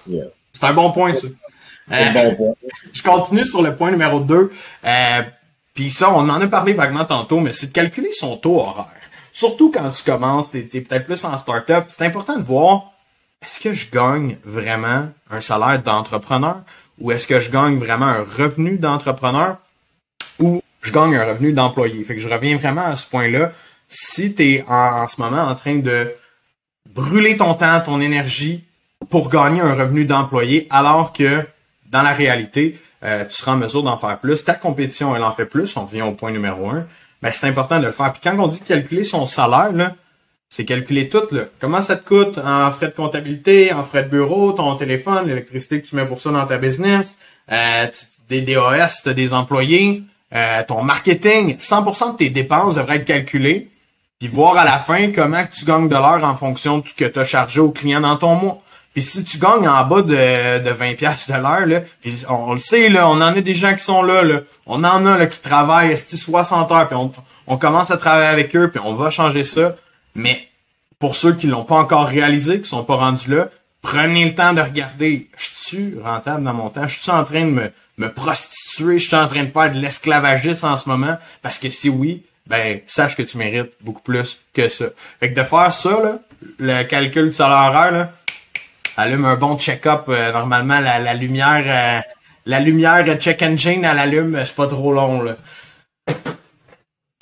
Yeah. 0.06 0.26
C'est 0.52 0.64
un 0.64 0.74
bon 0.74 0.92
point, 0.92 1.14
ça. 1.14 1.26
Euh, 1.92 2.12
bon 2.12 2.34
point. 2.34 2.54
je 2.92 3.02
continue 3.02 3.44
sur 3.44 3.62
le 3.62 3.76
point 3.76 3.90
numéro 3.90 4.20
2. 4.20 4.50
Euh, 4.84 5.22
Puis 5.74 5.90
ça, 5.90 6.10
on 6.10 6.28
en 6.28 6.40
a 6.40 6.46
parlé 6.46 6.72
vaguement 6.72 7.04
tantôt, 7.04 7.40
mais 7.40 7.52
c'est 7.52 7.68
de 7.68 7.72
calculer 7.72 8.12
son 8.12 8.36
taux 8.36 8.58
horaire. 8.60 8.86
Surtout 9.32 9.70
quand 9.72 9.90
tu 9.90 10.04
commences, 10.04 10.50
t'es 10.52 10.68
es, 10.72 10.80
peut-être 10.80 11.04
plus 11.04 11.24
en 11.24 11.36
start-up, 11.36 11.86
c'est 11.88 12.06
important 12.06 12.36
de 12.38 12.44
voir 12.44 12.92
est-ce 13.44 13.60
que 13.60 13.74
je 13.74 13.90
gagne 13.90 14.36
vraiment 14.44 15.08
un 15.30 15.40
salaire 15.40 15.82
d'entrepreneur? 15.82 16.60
Ou 17.00 17.10
est-ce 17.10 17.26
que 17.26 17.40
je 17.40 17.50
gagne 17.50 17.76
vraiment 17.78 18.06
un 18.06 18.22
revenu 18.22 18.78
d'entrepreneur? 18.78 19.58
Ou 20.38 20.62
je 20.82 20.92
gagne 20.92 21.16
un 21.16 21.24
revenu 21.24 21.52
d'employé? 21.52 22.02
Fait 22.04 22.14
que 22.14 22.20
je 22.20 22.28
reviens 22.28 22.56
vraiment 22.56 22.84
à 22.84 22.96
ce 22.96 23.06
point-là. 23.08 23.52
Si 23.88 24.34
tu 24.34 24.42
es 24.44 24.64
en, 24.68 25.02
en 25.02 25.08
ce 25.08 25.20
moment 25.20 25.42
en 25.42 25.54
train 25.56 25.76
de 25.76 26.14
brûler 26.94 27.36
ton 27.36 27.54
temps, 27.54 27.80
ton 27.80 28.00
énergie 28.00 28.64
pour 29.10 29.28
gagner 29.28 29.60
un 29.60 29.74
revenu 29.74 30.04
d'employé, 30.04 30.66
alors 30.70 31.12
que 31.12 31.44
dans 31.90 32.02
la 32.02 32.12
réalité, 32.12 32.78
euh, 33.04 33.24
tu 33.24 33.34
seras 33.34 33.52
en 33.52 33.56
mesure 33.56 33.82
d'en 33.82 33.96
faire 33.96 34.18
plus. 34.18 34.44
Ta 34.44 34.54
compétition, 34.54 35.14
elle 35.14 35.22
en 35.22 35.32
fait 35.32 35.46
plus. 35.46 35.76
On 35.76 35.84
revient 35.84 36.02
au 36.02 36.12
point 36.12 36.30
numéro 36.30 36.70
un. 36.70 36.86
Mais 37.22 37.32
c'est 37.32 37.46
important 37.46 37.78
de 37.78 37.86
le 37.86 37.92
faire. 37.92 38.12
Puis 38.12 38.20
quand 38.22 38.38
on 38.38 38.48
dit 38.48 38.60
calculer 38.60 39.04
son 39.04 39.26
salaire, 39.26 39.72
là, 39.72 39.94
c'est 40.48 40.64
calculer 40.64 41.08
tout. 41.08 41.22
Là. 41.30 41.42
Comment 41.60 41.82
ça 41.82 41.96
te 41.96 42.06
coûte 42.06 42.38
en 42.38 42.70
frais 42.70 42.88
de 42.88 42.92
comptabilité, 42.92 43.72
en 43.72 43.84
frais 43.84 44.04
de 44.04 44.08
bureau, 44.08 44.52
ton 44.52 44.74
téléphone, 44.76 45.26
l'électricité 45.26 45.80
que 45.80 45.86
tu 45.86 45.96
mets 45.96 46.06
pour 46.06 46.20
ça 46.20 46.30
dans 46.30 46.46
ta 46.46 46.58
business, 46.58 47.18
euh, 47.52 47.86
des 48.28 48.44
t'as 48.44 49.12
des 49.12 49.32
employés, 49.32 50.02
euh, 50.34 50.62
ton 50.66 50.82
marketing. 50.82 51.56
100% 51.58 52.12
de 52.12 52.16
tes 52.16 52.30
dépenses 52.30 52.76
devraient 52.76 52.96
être 52.96 53.04
calculées 53.04 53.68
puis 54.24 54.32
voir 54.32 54.56
à 54.56 54.64
la 54.64 54.78
fin 54.78 55.12
comment 55.12 55.44
tu 55.52 55.66
gagnes 55.66 55.86
de 55.86 55.94
l'heure 55.94 56.24
en 56.24 56.34
fonction 56.34 56.78
de 56.78 56.88
ce 56.88 56.94
que 56.94 57.04
tu 57.04 57.18
as 57.18 57.26
chargé 57.26 57.60
au 57.60 57.70
client 57.70 58.00
dans 58.00 58.16
ton 58.16 58.36
mois. 58.36 58.62
Puis 58.94 59.02
si 59.02 59.22
tu 59.22 59.36
gagnes 59.36 59.68
en 59.68 59.84
bas 59.84 60.00
de, 60.00 60.64
de 60.64 60.70
20 60.70 60.94
pièces 60.94 61.28
de 61.28 61.34
l'heure, 61.34 61.66
là, 61.66 61.80
on, 62.30 62.54
le 62.54 62.58
sait, 62.58 62.88
là, 62.88 63.06
on 63.06 63.16
en 63.16 63.20
a 63.20 63.40
des 63.42 63.52
gens 63.52 63.74
qui 63.74 63.84
sont 63.84 64.02
là, 64.02 64.22
là. 64.22 64.40
on 64.64 64.82
en 64.82 65.04
a 65.04 65.18
là, 65.18 65.26
qui 65.26 65.40
travaillent 65.40 65.90
esti, 65.90 66.16
60 66.16 66.72
heures, 66.72 66.88
puis 66.88 66.96
on, 66.96 67.12
on 67.46 67.58
commence 67.58 67.90
à 67.90 67.98
travailler 67.98 68.28
avec 68.28 68.56
eux, 68.56 68.70
puis 68.70 68.80
on 68.82 68.94
va 68.94 69.10
changer 69.10 69.44
ça. 69.44 69.76
Mais 70.14 70.48
pour 70.98 71.16
ceux 71.16 71.34
qui 71.34 71.46
l'ont 71.46 71.64
pas 71.64 71.76
encore 71.76 72.06
réalisé, 72.06 72.62
qui 72.62 72.68
sont 72.68 72.82
pas 72.82 72.96
rendus 72.96 73.30
là, 73.30 73.48
Prenez 73.82 74.24
le 74.24 74.34
temps 74.34 74.54
de 74.54 74.62
regarder, 74.62 75.28
je 75.36 75.48
suis 75.54 76.00
rentable 76.02 76.42
dans 76.42 76.54
mon 76.54 76.70
temps, 76.70 76.88
je 76.88 76.98
suis 76.98 77.10
en 77.10 77.22
train 77.22 77.42
de 77.42 77.50
me, 77.50 77.70
me 77.98 78.10
prostituer, 78.10 78.98
je 78.98 79.08
suis 79.08 79.16
en 79.16 79.28
train 79.28 79.44
de 79.44 79.50
faire 79.50 79.70
de 79.70 79.78
l'esclavagisme 79.78 80.66
en 80.66 80.78
ce 80.78 80.88
moment, 80.88 81.18
parce 81.42 81.58
que 81.58 81.68
si 81.68 81.90
oui, 81.90 82.22
ben 82.46 82.80
sache 82.86 83.16
que 83.16 83.22
tu 83.22 83.38
mérites 83.38 83.72
beaucoup 83.80 84.02
plus 84.02 84.42
que 84.52 84.68
ça. 84.68 84.86
Fait 85.20 85.32
que 85.32 85.40
de 85.40 85.44
faire 85.44 85.72
ça, 85.72 85.90
là, 86.02 86.18
le 86.58 86.82
calcul 86.84 87.28
du 87.28 87.32
salaire 87.32 87.70
horaire, 87.70 87.92
là, 87.92 88.10
allume 88.96 89.24
un 89.24 89.36
bon 89.36 89.56
check-up. 89.58 90.02
euh, 90.08 90.32
normalement, 90.32 90.80
la, 90.80 90.98
la 90.98 91.14
lumière, 91.14 91.64
euh, 91.66 92.00
la 92.46 92.60
lumière 92.60 93.04
check 93.18 93.42
engine, 93.42 93.84
elle 93.84 93.98
allume, 93.98 94.38
c'est 94.44 94.56
pas 94.56 94.66
trop 94.66 94.92
long 94.92 95.22
là. 95.22 95.36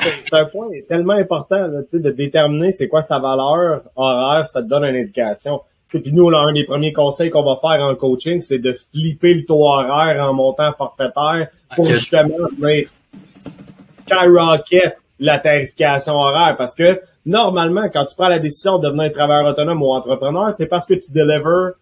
C'est 0.01 0.35
un 0.35 0.47
point 0.47 0.67
tellement 0.89 1.13
important 1.13 1.69
là, 1.69 1.83
tu 1.83 1.91
sais, 1.91 2.01
de 2.01 2.11
déterminer 2.11 2.73
c'est 2.73 2.89
quoi 2.89 3.03
sa 3.03 3.21
valeur 3.21 3.83
horaire, 3.95 4.49
ça 4.49 4.61
te 4.61 4.67
donne 4.67 4.85
une 4.85 4.97
indication. 4.97 5.61
Et 5.95 6.01
puis 6.01 6.13
nous, 6.13 6.29
là, 6.31 6.41
un 6.41 6.53
des 6.53 6.65
premiers 6.65 6.93
conseils 6.93 7.31
qu'on 7.31 7.45
va 7.45 7.57
faire 7.61 7.81
en 7.85 7.95
coaching, 7.95 8.41
c'est 8.41 8.59
de 8.59 8.73
flipper 8.73 9.35
le 9.35 9.45
taux 9.45 9.65
horaire 9.65 10.25
en 10.25 10.33
montant 10.33 10.73
forfaitaire 10.73 11.49
pour 11.77 11.87
justement 11.87 12.49
venir 12.59 12.89
skyrocket 13.23 14.99
la 15.23 15.39
tarification 15.39 16.15
horaire. 16.15 16.57
Parce 16.59 16.75
que 16.75 17.01
normalement, 17.25 17.89
quand 17.93 18.05
tu 18.07 18.15
prends 18.17 18.29
la 18.29 18.39
décision 18.39 18.79
de 18.79 18.87
devenir 18.89 19.13
travailleur 19.13 19.47
autonome 19.51 19.83
ou 19.83 19.91
entrepreneur, 19.93 20.53
c'est 20.53 20.67
parce 20.67 20.85
que 20.87 20.95
tu 20.95 21.11
delivers 21.13 21.73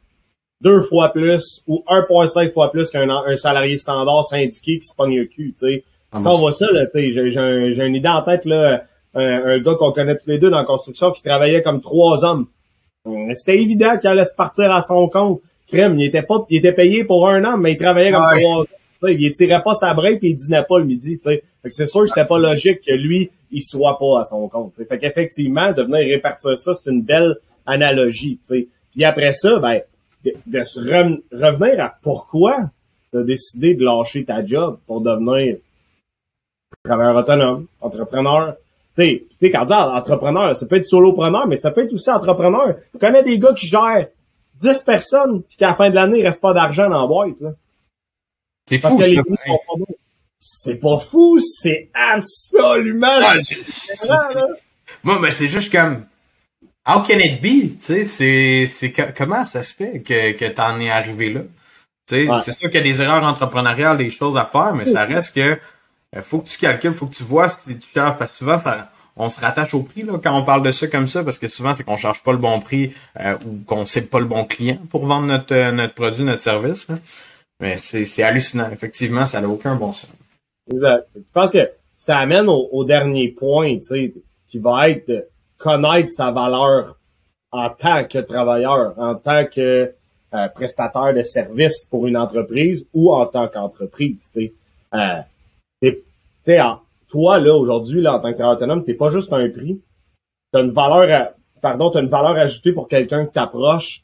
deux 0.63 0.83
fois 0.83 1.09
plus 1.13 1.63
ou 1.67 1.83
1,5 1.89 2.53
fois 2.53 2.71
plus 2.71 2.91
qu'un 2.91 3.09
un 3.09 3.37
salarié 3.37 3.79
standard 3.79 4.25
syndiqué 4.27 4.79
qui 4.79 4.87
se 4.87 4.95
pogne 4.95 5.17
le 5.17 5.25
cul, 5.25 5.55
tu 5.59 5.67
sais. 5.67 5.85
Ah, 6.13 6.21
Ça, 6.21 6.31
on 6.33 6.39
voit 6.39 6.53
ça, 6.53 6.67
là, 6.73 6.87
tu 6.87 6.93
sais, 7.01 7.13
j'ai, 7.13 7.31
j'ai, 7.31 7.39
un- 7.41 7.71
j'ai 7.71 7.85
une 7.85 7.95
idée 7.95 8.09
en 8.09 8.23
tête, 8.23 8.45
là, 8.45 8.83
un, 9.15 9.23
un 9.23 9.59
gars 9.61 9.75
qu'on 9.77 9.93
connaît 9.93 10.17
tous 10.17 10.29
les 10.29 10.39
deux 10.39 10.51
dans 10.51 10.59
la 10.59 10.65
construction 10.65 11.13
qui 11.13 11.23
travaillait 11.23 11.63
comme 11.63 11.81
trois 11.81 12.25
hommes. 12.25 12.47
Hum, 13.07 13.33
C'était 13.35 13.59
évident 13.63 13.97
qu'il 13.97 14.11
allait 14.11 14.25
se 14.25 14.35
partir 14.35 14.71
à 14.73 14.83
son 14.83 15.09
compte. 15.09 15.41
Crème, 15.69 15.99
il 15.99 16.05
était 16.07 16.23
pas, 16.23 16.45
il 16.51 16.59
était 16.59 16.73
payé 16.73 17.05
pour 17.05 17.29
un 17.29 17.45
an, 17.45 17.57
mais 17.57 17.73
il 17.73 17.79
travaillait 17.79 18.11
comme 18.13 18.25
Ouais. 18.27 18.43
trois 18.43 18.57
hommes. 18.59 18.67
Tu 19.03 19.13
Il 19.15 19.33
tirait 19.33 19.63
pas 19.63 19.75
sa 19.75 19.95
break 19.95 20.23
et 20.23 20.29
il 20.29 20.35
dînait 20.35 20.63
pas 20.63 20.79
le 20.79 20.85
midi, 20.85 21.17
tu 21.19 21.25
sais. 21.25 21.43
C'est 21.69 21.87
sûr 21.87 22.03
que 22.03 22.09
c'était 22.09 22.27
pas 22.27 22.39
logique 22.39 22.81
que 22.87 22.93
lui, 22.93 23.31
il 23.51 23.63
soit 23.63 23.99
pas 23.99 24.21
à 24.21 24.25
son 24.25 24.49
compte, 24.49 24.73
tu 24.73 24.79
sais. 24.79 24.85
Fait 24.85 24.99
qu'effectivement, 24.99 25.73
de 25.73 25.83
venir 25.83 26.07
répartir 26.07 26.59
ça, 26.59 26.73
c'est 26.75 26.91
une 26.91 27.03
belle 27.03 27.37
analogie, 27.67 28.39
tu 28.39 28.47
sais. 28.47 28.69
Puis 28.93 29.05
après 29.05 29.33
ça, 29.33 29.59
ben, 29.59 29.81
de, 30.25 30.65
se 30.65 30.81
re- 30.81 31.21
revenir 31.33 31.81
à 31.85 31.95
pourquoi 32.03 32.71
t'as 33.13 33.23
décidé 33.23 33.75
de 33.75 33.85
lâcher 33.85 34.25
ta 34.25 34.45
job 34.45 34.79
pour 34.87 35.01
devenir 35.01 35.57
travailleur 36.85 37.17
autonome, 37.17 37.67
entrepreneur. 37.81 38.57
Tu 38.97 39.21
tu 39.21 39.37
sais, 39.39 39.51
quand 39.51 39.63
on 39.63 39.67
dit 39.67 39.73
entrepreneur, 39.73 40.57
ça 40.57 40.67
peut 40.67 40.77
être 40.77 40.85
solopreneur, 40.87 41.47
mais 41.47 41.57
ça 41.57 41.71
peut 41.71 41.83
être 41.85 41.93
aussi 41.93 42.11
entrepreneur. 42.11 42.77
Je 42.93 42.99
connais 42.99 43.23
des 43.23 43.39
gars 43.39 43.55
qui 43.55 43.67
gèrent 43.67 44.09
10 44.61 44.81
personnes, 44.81 45.43
puis 45.43 45.57
qu'à 45.57 45.69
la 45.69 45.75
fin 45.75 45.91
de 45.91 45.95
l'année, 45.95 46.21
il 46.21 46.27
reste 46.27 46.41
pas 46.41 46.53
d'argent 46.53 46.91
dans 46.91 47.01
la 47.01 47.07
boîte. 47.07 47.41
Là, 47.41 47.51
C'est 48.71 48.79
fou 48.79 48.97
que 48.97 49.03
les 49.03 49.17
ça. 49.17 49.23
prix 49.23 49.37
sont 49.47 49.59
pas 49.67 49.77
bons. 49.79 49.87
C'est 50.39 50.77
pas 50.77 50.99
fou, 50.99 51.39
c'est 51.39 51.91
absolument... 51.93 53.21
Ah, 53.23 53.37
Moi, 55.05 55.19
mais 55.21 55.31
c'est 55.31 55.49
juste 55.49 55.71
comme 55.73 56.07
How 56.87 57.03
can 57.03 57.19
it 57.19 57.41
be? 57.43 57.79
Tu 57.79 57.81
sais, 57.81 58.05
c'est, 58.05 58.67
c'est 58.67 58.91
co- 58.91 59.13
comment 59.17 59.45
ça 59.45 59.63
se 59.63 59.75
fait 59.75 60.01
que, 60.01 60.33
que 60.33 60.47
t'en 60.47 60.81
es 60.81 60.91
arrivé 60.91 61.33
là? 61.33 61.41
Tu 62.09 62.15
sais, 62.25 62.29
Ouais. 62.29 62.39
c'est 62.45 62.53
sûr 62.53 62.71
qu'il 62.71 62.79
y 62.79 62.81
a 62.81 62.85
des 62.85 63.03
erreurs 63.03 63.23
entrepreneuriales, 63.23 63.99
des 63.99 64.11
choses 64.11 64.37
à 64.39 64.45
faire, 64.47 64.75
mais 64.75 64.87
ça 64.87 65.05
reste 65.05 65.35
que 65.35 65.59
euh, 66.17 66.23
faut 66.23 66.39
que 66.41 66.49
tu 66.49 66.59
calcules, 66.59 66.95
faut 66.95 67.07
que 67.07 67.15
tu 67.15 67.23
vois 67.23 67.49
si 67.51 67.79
tu 67.79 67.89
charges, 67.95 68.19
parce 68.19 68.33
que 68.33 68.39
souvent 68.39 68.59
ça, 68.59 68.91
on 69.15 69.29
se 69.31 69.41
rattache 69.41 69.75
au 69.75 69.83
prix 69.83 70.03
là 70.03 70.15
quand 70.23 70.35
on 70.37 70.43
parle 70.43 70.63
de 70.63 70.73
ça 70.73 70.87
comme 70.89 71.07
ça, 71.07 71.23
parce 71.23 71.39
que 71.39 71.47
souvent 71.49 71.75
c'est 71.75 71.85
qu'on 71.85 71.99
charge 71.99 72.23
pas 72.23 72.33
le 72.33 72.39
bon 72.39 72.61
prix 72.61 72.95
euh, 73.21 73.37
ou 73.47 73.59
qu'on 73.67 73.85
sait 73.87 74.07
pas 74.07 74.19
le 74.19 74.25
bon 74.27 74.45
client 74.45 74.79
pour 74.91 75.05
vendre 75.07 75.27
notre 75.27 75.55
euh, 75.55 75.71
notre 75.73 75.95
produit, 75.95 76.25
notre 76.25 76.41
service. 76.43 76.89
là. 76.89 76.97
Mais 77.61 77.77
c'est, 77.79 78.23
hallucinant. 78.23 78.71
Effectivement, 78.73 79.27
ça 79.27 79.41
n'a 79.41 79.49
aucun 79.49 79.77
bon 79.77 79.93
sens. 79.93 80.13
Exact. 80.73 81.07
Je 81.15 81.21
pense 81.33 81.51
que 81.51 81.71
ça 81.99 82.19
amène 82.19 82.49
au, 82.49 82.69
au 82.73 82.85
dernier 82.85 83.29
point, 83.29 83.77
tu 83.79 83.85
sais, 83.85 84.15
qui 84.49 84.59
va 84.59 84.89
être 84.91 85.09
de 85.09 85.27
connaître 85.59 86.11
sa 86.11 86.31
valeur 86.31 86.97
en 87.53 87.69
tant 87.71 88.05
que 88.05 88.19
travailleur, 88.19 88.95
en 88.99 89.15
tant 89.17 89.45
que 89.45 89.93
euh, 90.33 90.49
prestataire 90.55 91.13
de 91.13 91.23
service 91.23 91.85
pour 91.85 92.07
une 92.07 92.17
entreprise 92.17 92.87
ou 92.95 93.13
en 93.13 93.27
tant 93.27 93.49
qu'entreprise, 93.49 94.31
tu 94.33 94.47
sais. 94.47 94.53
Euh, 94.95 95.23
toi, 97.11 97.39
là, 97.41 97.55
aujourd'hui, 97.55 98.01
là, 98.01 98.15
en 98.15 98.21
tant 98.21 98.31
que 98.31 98.37
travailleur 98.37 98.57
autonome, 98.57 98.85
t'es 98.85 98.95
pas 98.95 99.11
juste 99.11 99.33
un 99.33 99.49
prix. 99.51 99.81
T'as 100.53 100.63
une 100.63 100.71
valeur, 100.71 101.11
à- 101.11 101.33
pardon, 101.61 101.91
t'as 101.91 102.03
une 102.03 102.09
valeur 102.09 102.37
ajoutée 102.37 102.73
pour 102.73 102.89
quelqu'un 102.89 103.27
qui 103.27 103.33
t'approche. 103.33 104.03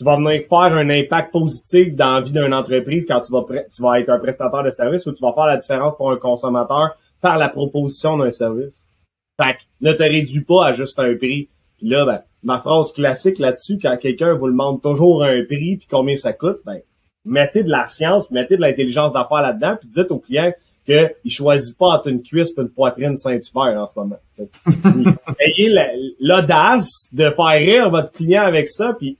Tu 0.00 0.04
vas 0.04 0.16
venir 0.16 0.40
faire 0.48 0.74
un 0.74 0.88
impact 0.88 1.30
positif 1.30 1.94
dans 1.94 2.14
la 2.14 2.20
vie 2.22 2.32
d'une 2.32 2.54
entreprise 2.54 3.04
quand 3.06 3.20
tu 3.20 3.30
vas, 3.32 3.44
tu 3.70 3.82
vas 3.82 4.00
être 4.00 4.08
un 4.08 4.18
prestataire 4.18 4.62
de 4.62 4.70
service 4.70 5.04
ou 5.06 5.12
tu 5.12 5.20
vas 5.20 5.34
faire 5.34 5.44
la 5.44 5.58
différence 5.58 5.94
pour 5.94 6.10
un 6.10 6.16
consommateur 6.16 6.96
par 7.20 7.36
la 7.36 7.50
proposition 7.50 8.16
d'un 8.16 8.30
service. 8.30 8.88
Fait 9.36 9.52
que 9.52 9.58
ne 9.82 9.92
te 9.92 10.02
réduis 10.02 10.42
pas 10.42 10.68
à 10.68 10.72
juste 10.72 10.98
un 10.98 11.14
prix. 11.16 11.50
Puis 11.76 11.88
là, 11.90 12.06
ben, 12.06 12.20
ma 12.42 12.58
phrase 12.60 12.94
classique 12.94 13.38
là-dessus, 13.38 13.78
quand 13.78 13.94
quelqu'un 13.98 14.32
vous 14.32 14.46
demande 14.48 14.80
toujours 14.80 15.22
un 15.22 15.44
prix 15.44 15.76
puis 15.76 15.86
combien 15.90 16.16
ça 16.16 16.32
coûte, 16.32 16.60
ben, 16.64 16.80
mettez 17.26 17.62
de 17.62 17.68
la 17.68 17.86
science, 17.86 18.30
mettez 18.30 18.56
de 18.56 18.62
l'intelligence 18.62 19.12
d'affaires 19.12 19.42
là-dedans, 19.42 19.76
puis 19.78 19.90
dites 19.90 20.10
au 20.10 20.18
client 20.18 20.50
qu'il 20.86 21.30
choisit 21.30 21.76
pas 21.76 21.88
entre 21.88 22.06
une 22.06 22.22
cuisse 22.22 22.54
et 22.56 22.60
une 22.62 22.70
poitrine 22.70 23.18
Saint-Hubert 23.18 23.78
en 23.78 23.86
ce 23.86 23.98
moment. 23.98 24.18
Ayez 25.38 25.68
la- 25.68 25.92
l'audace 26.20 27.10
de 27.12 27.28
faire 27.28 27.58
rire 27.58 27.90
votre 27.90 28.12
client 28.12 28.44
avec 28.44 28.66
ça, 28.66 28.94
puis 28.98 29.18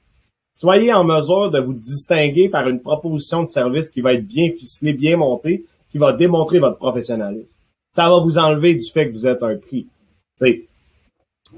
soyez 0.61 0.93
en 0.93 1.05
mesure 1.05 1.51
de 1.51 1.59
vous 1.61 1.73
distinguer 1.73 2.49
par 2.51 2.69
une 2.69 2.81
proposition 2.81 3.43
de 3.43 3.49
service 3.49 3.89
qui 3.91 4.01
va 4.03 4.13
être 4.13 4.27
bien 4.27 4.51
ficelée, 4.57 4.93
bien 4.93 5.17
montée, 5.17 5.65
qui 5.91 5.99
va 5.99 6.13
démontrer 6.13 6.59
votre 6.59 6.77
professionnalisme. 6.77 7.63
Ça 7.93 8.09
va 8.09 8.21
vous 8.21 8.37
enlever 8.39 8.75
du 8.75 8.85
fait 8.93 9.09
que 9.09 9.13
vous 9.15 9.27
êtes 9.27 9.43
un 9.43 9.57
prix. 9.57 9.87
Tu 9.87 10.47
sais. 10.47 10.63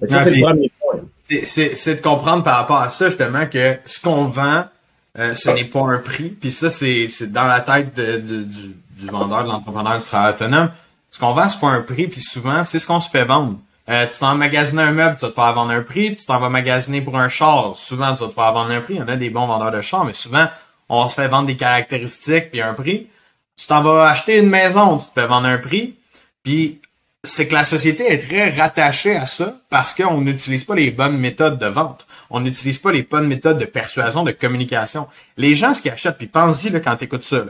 Fait 0.01 0.07
que 0.07 0.13
Ça, 0.13 0.19
Ah, 0.19 0.25
c'est 0.25 0.31
le 0.35 0.43
premier 0.43 0.73
point. 0.81 1.01
C'est- 1.25 1.45
C'est 1.45 1.75
c'est 1.77 1.97
de 1.97 2.01
comprendre 2.01 2.43
par 2.45 2.57
rapport 2.59 2.79
à 2.81 2.91
ça, 2.91 3.09
justement, 3.09 3.47
que 3.47 3.77
ce 3.87 4.01
qu'on 4.01 4.25
vend, 4.25 4.65
euh, 5.19 5.35
ce 5.35 5.51
n'est 5.51 5.65
pas 5.65 5.81
un 5.81 5.99
prix. 5.99 6.29
Puis 6.31 6.51
ça, 6.51 6.71
c'est 6.71 7.09
c'est 7.09 7.31
dans 7.31 7.47
la 7.49 7.61
tête 7.61 7.95
de- 7.97 8.17
de- 8.19 8.43
du, 8.45 8.75
du 9.01 9.07
vendeur, 9.07 9.43
de 9.45 9.49
l'entrepreneur, 9.49 9.99
du 9.99 10.05
travailleur 10.05 10.35
autonome. 10.37 10.71
Ce 11.11 11.19
qu'on 11.21 11.35
vend, 11.35 11.49
c'est 11.49 11.61
pas 11.61 11.69
un 11.71 11.83
prix, 11.83 12.07
puis 12.07 12.23
souvent, 12.23 12.65
c'est 12.65 12.79
ce 12.79 12.87
qu'on 12.87 13.01
se 13.01 13.11
fait 13.11 13.25
vendre. 13.25 13.59
Euh, 13.93 14.07
tu 14.07 14.21
t'en 14.21 14.35
magasiner 14.37 14.83
un 14.83 14.93
meuble, 14.93 15.17
tu 15.17 15.27
vas 15.27 15.29
te 15.29 15.35
faire 15.35 15.53
vendre 15.53 15.71
un 15.71 15.83
prix, 15.83 16.07
puis 16.07 16.17
tu 16.17 16.25
t'en 16.25 16.39
vas 16.39 16.49
magasiner 16.49 17.03
pour 17.03 17.19
un 17.19 17.29
char. 17.29 17.77
Souvent, 17.77 18.15
tu 18.15 18.23
vas 18.23 18.29
te 18.29 18.35
faire 18.35 18.53
vendre 18.53 18.71
un 18.71 18.81
prix. 18.81 18.95
Il 18.95 19.01
y 19.01 19.03
en 19.03 19.09
a 19.09 19.17
des 19.17 19.29
bons 19.29 19.47
vendeurs 19.47 19.71
de 19.71 19.83
chars, 19.83 20.07
mais 20.07 20.15
souvent, 20.15 20.49
on 20.89 21.07
se 21.07 21.15
fait 21.15 21.29
vendre 21.29 21.47
des 21.47 21.57
caractéristiques 21.57 22.51
puis 22.51 22.63
un 22.63 22.73
prix. 22.73 23.09
Tu 23.57 23.67
t'en 23.67 23.83
vas 23.83 24.09
acheter 24.09 24.39
une 24.39 24.49
maison, 24.49 24.97
tu 24.97 25.07
te 25.07 25.13
fais 25.13 25.27
vendre 25.27 25.47
un 25.47 25.59
prix. 25.59 25.95
Puis 26.43 26.81
c'est 27.23 27.47
que 27.47 27.53
la 27.53 27.65
société 27.65 28.11
est 28.11 28.27
très 28.27 28.49
rattachée 28.51 29.15
à 29.15 29.27
ça 29.27 29.55
parce 29.69 29.93
qu'on 29.93 30.23
n'utilise 30.23 30.65
pas 30.65 30.75
les 30.75 30.91
bonnes 30.91 31.19
méthodes 31.19 31.59
de 31.59 31.67
vente. 31.67 32.07
On 32.31 32.41
n'utilise 32.41 32.79
pas 32.79 32.93
les 32.93 33.03
bonnes 33.03 33.29
méthodes 33.29 33.59
de 33.59 33.67
persuasion, 33.67 34.23
de 34.23 34.33
communication. 34.33 35.07
Les 35.37 35.55
gens, 35.55 35.75
ce 35.75 35.83
qu'ils 35.83 35.91
achètent, 35.91 36.17
puis 36.17 36.29
pense-y 36.29 36.73
quand 36.81 36.97
tu 36.97 37.05
écoutes 37.05 37.25
ça, 37.25 37.45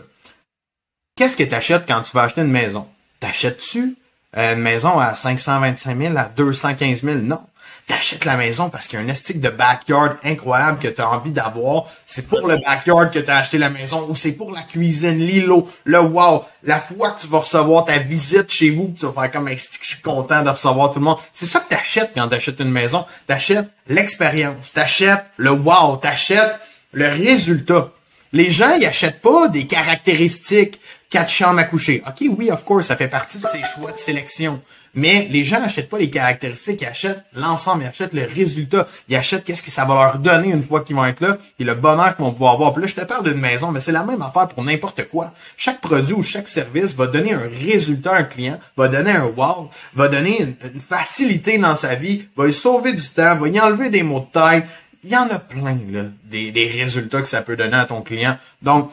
qu'est-ce 1.16 1.36
que 1.36 1.45
tu 1.45 1.55
achètes 1.55 1.86
quand 1.86 2.03
tu 2.03 2.11
vas 2.16 2.24
acheter 2.24 2.40
une 2.40 2.51
maison? 2.51 2.88
T'achètes-tu 3.20 3.97
une 4.34 4.60
maison 4.60 4.98
à 4.98 5.14
525 5.14 5.98
000, 5.98 6.16
à 6.16 6.24
215 6.24 7.02
000? 7.02 7.16
Non. 7.18 7.40
T'achètes 7.88 8.24
la 8.24 8.36
maison 8.36 8.70
parce 8.70 8.86
qu'il 8.86 8.98
y 8.98 9.02
a 9.02 9.04
un 9.04 9.08
estique 9.08 9.40
de 9.40 9.50
backyard 9.50 10.16
incroyable 10.22 10.78
que 10.78 10.88
tu 10.88 11.02
as 11.02 11.10
envie 11.10 11.32
d'avoir. 11.32 11.86
C'est 12.06 12.28
pour 12.28 12.46
le 12.46 12.56
backyard 12.56 13.10
que 13.10 13.18
tu 13.18 13.28
as 13.28 13.38
acheté 13.38 13.58
la 13.58 13.70
maison 13.70 14.06
ou 14.08 14.14
c'est 14.14 14.32
pour 14.32 14.52
la 14.52 14.62
cuisine, 14.62 15.18
l'îlot, 15.18 15.68
le 15.84 16.00
wow. 16.00 16.44
La 16.62 16.78
fois 16.78 17.10
que 17.10 17.20
tu 17.20 17.26
vas 17.26 17.40
recevoir 17.40 17.84
ta 17.84 17.98
visite 17.98 18.50
chez 18.50 18.70
vous, 18.70 18.94
tu 18.96 19.04
vas 19.04 19.12
faire 19.12 19.32
comme, 19.32 19.48
Hey, 19.48 19.58
c'est 19.58 19.78
que 19.78 19.84
je 19.84 19.90
suis 19.90 20.00
content 20.00 20.42
de 20.42 20.50
recevoir 20.50 20.92
tout 20.92 21.00
le 21.00 21.04
monde. 21.04 21.18
C'est 21.32 21.46
ça 21.46 21.58
que 21.58 21.70
t'achètes 21.70 22.12
quand 22.14 22.28
t'achètes 22.28 22.60
une 22.60 22.70
maison. 22.70 23.04
T'achètes 23.26 23.68
l'expérience, 23.88 24.72
t'achètes 24.72 25.24
le 25.36 25.50
wow, 25.50 25.96
t'achètes 25.96 26.60
le 26.92 27.08
résultat. 27.08 27.90
Les 28.32 28.50
gens, 28.50 28.76
ils 28.80 28.86
achètent 28.86 29.20
pas 29.20 29.48
des 29.48 29.66
caractéristiques, 29.66 30.80
quatre 31.12 31.30
chambres 31.30 31.60
à 31.60 31.64
coucher. 31.64 32.02
OK, 32.06 32.26
oui, 32.38 32.50
of 32.50 32.64
course, 32.64 32.86
ça 32.86 32.96
fait 32.96 33.06
partie 33.06 33.38
de 33.38 33.46
ses 33.46 33.62
choix 33.62 33.92
de 33.92 33.96
sélection. 33.96 34.60
Mais 34.94 35.28
les 35.30 35.44
gens 35.44 35.60
n'achètent 35.60 35.88
pas 35.88 35.98
les 35.98 36.10
caractéristiques, 36.10 36.80
ils 36.82 36.86
achètent 36.86 37.22
l'ensemble, 37.34 37.84
ils 37.84 37.86
achètent 37.86 38.14
le 38.14 38.24
résultat, 38.24 38.86
ils 39.08 39.16
achètent 39.16 39.44
qu'est-ce 39.44 39.62
que 39.62 39.70
ça 39.70 39.84
va 39.84 39.94
leur 39.94 40.18
donner 40.18 40.48
une 40.48 40.62
fois 40.62 40.82
qu'ils 40.82 40.96
vont 40.96 41.04
être 41.04 41.20
là, 41.20 41.36
et 41.58 41.64
le 41.64 41.74
bonheur 41.74 42.16
qu'ils 42.16 42.24
vont 42.24 42.32
pouvoir 42.32 42.54
avoir. 42.54 42.72
Puis 42.72 42.82
là, 42.82 42.88
je 42.88 42.94
te 42.94 43.04
parle 43.04 43.24
d'une 43.24 43.40
maison, 43.40 43.72
mais 43.72 43.80
c'est 43.80 43.92
la 43.92 44.04
même 44.04 44.20
affaire 44.22 44.48
pour 44.48 44.64
n'importe 44.64 45.08
quoi. 45.08 45.32
Chaque 45.56 45.80
produit 45.80 46.14
ou 46.14 46.22
chaque 46.22 46.48
service 46.48 46.94
va 46.94 47.06
donner 47.06 47.34
un 47.34 47.48
résultat 47.62 48.12
à 48.12 48.18
un 48.20 48.24
client, 48.24 48.58
va 48.76 48.88
donner 48.88 49.12
un 49.12 49.26
wow, 49.26 49.70
va 49.94 50.08
donner 50.08 50.42
une, 50.42 50.80
facilité 50.80 51.58
dans 51.58 51.76
sa 51.76 51.94
vie, 51.94 52.24
va 52.36 52.46
lui 52.46 52.54
sauver 52.54 52.94
du 52.94 53.08
temps, 53.08 53.36
va 53.36 53.48
y 53.48 53.60
enlever 53.60 53.90
des 53.90 54.02
mots 54.02 54.26
de 54.32 54.40
tête. 54.40 54.64
Il 55.04 55.10
y 55.10 55.16
en 55.16 55.28
a 55.28 55.38
plein, 55.38 55.78
là, 55.90 56.04
des 56.24 56.70
résultats 56.74 57.20
que 57.20 57.28
ça 57.28 57.42
peut 57.42 57.56
donner 57.56 57.76
à 57.76 57.86
ton 57.86 58.02
client. 58.02 58.38
Donc, 58.62 58.90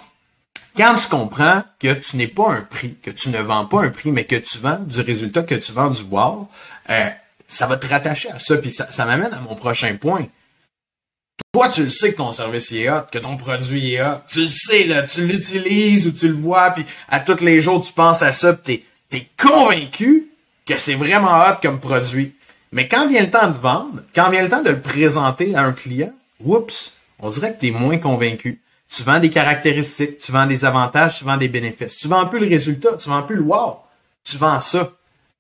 quand 0.80 0.95
tu 0.95 1.09
comprends 1.09 1.63
que 1.77 1.93
tu 1.93 2.15
n'es 2.15 2.27
pas 2.27 2.51
un 2.51 2.61
prix, 2.61 2.95
que 3.03 3.11
tu 3.11 3.30
ne 3.30 3.39
vends 3.39 3.65
pas 3.65 3.82
un 3.82 3.89
prix, 3.89 4.13
mais 4.13 4.23
que 4.23 4.38
tu 4.38 4.59
vends 4.59 4.80
du 4.80 5.01
résultat, 5.01 5.43
que 5.43 5.55
tu 5.55 5.73
vends 5.73 5.89
du 5.89 6.03
wow, 6.03 6.47
euh, 6.89 7.09
ça 7.49 7.67
va 7.67 7.75
te 7.75 7.86
rattacher 7.86 8.30
à 8.30 8.39
ça. 8.39 8.55
Puis 8.55 8.71
ça, 8.71 9.05
m'amène 9.05 9.34
à 9.34 9.41
mon 9.41 9.55
prochain 9.55 9.93
point. 9.97 10.25
Toi, 11.51 11.67
tu 11.67 11.84
le 11.84 11.89
sais 11.89 12.13
que 12.13 12.17
ton 12.17 12.32
service 12.32 12.71
est 12.71 12.89
hot, 12.89 13.03
que 13.11 13.17
ton 13.17 13.36
produit 13.36 13.95
est 13.95 14.01
hot. 14.01 14.21
Tu 14.30 14.43
le 14.43 14.47
sais, 14.47 14.86
là, 14.86 15.03
tu 15.03 15.27
l'utilises 15.27 16.07
ou 16.07 16.11
tu 16.11 16.30
le 16.30 16.36
vois, 16.36 16.71
puis 16.71 16.86
à 17.09 17.19
tous 17.19 17.43
les 17.43 17.59
jours, 17.59 17.86
tu 17.86 17.91
penses 17.91 18.21
à 18.21 18.32
ça, 18.32 18.53
puis 18.53 18.86
t'es, 19.09 19.17
es 19.17 19.27
convaincu 19.38 20.27
que 20.65 20.77
c'est 20.77 20.95
vraiment 20.95 21.41
hot 21.41 21.57
comme 21.61 21.82
produit. 21.82 22.34
Mais 22.71 22.88
quand 22.88 23.05
vient 23.09 23.23
le 23.23 23.32
temps 23.32 23.49
de 23.49 23.57
vendre, 23.57 24.01
quand 24.15 24.30
vient 24.30 24.43
le 24.43 24.49
temps 24.49 24.61
de 24.61 24.69
le 24.69 24.80
présenter 24.80 25.55
à 25.55 25.63
un 25.63 25.73
client, 25.73 26.13
oups, 26.39 26.93
on 27.19 27.30
dirait 27.32 27.53
que 27.53 27.59
tu 27.59 27.67
es 27.67 27.71
moins 27.71 27.97
convaincu. 27.97 28.61
Tu 28.93 29.03
vends 29.03 29.19
des 29.19 29.29
caractéristiques, 29.29 30.19
tu 30.19 30.31
vends 30.31 30.47
des 30.47 30.65
avantages, 30.65 31.19
tu 31.19 31.23
vends 31.23 31.37
des 31.37 31.47
bénéfices. 31.47 31.97
Tu 31.97 32.07
vends 32.07 32.25
plus 32.25 32.39
le 32.39 32.47
résultat, 32.47 32.89
tu 32.99 33.09
vends 33.09 33.21
plus 33.21 33.35
le 33.35 33.43
wow. 33.43 33.77
Tu 34.23 34.37
vends 34.37 34.59
ça. 34.59 34.89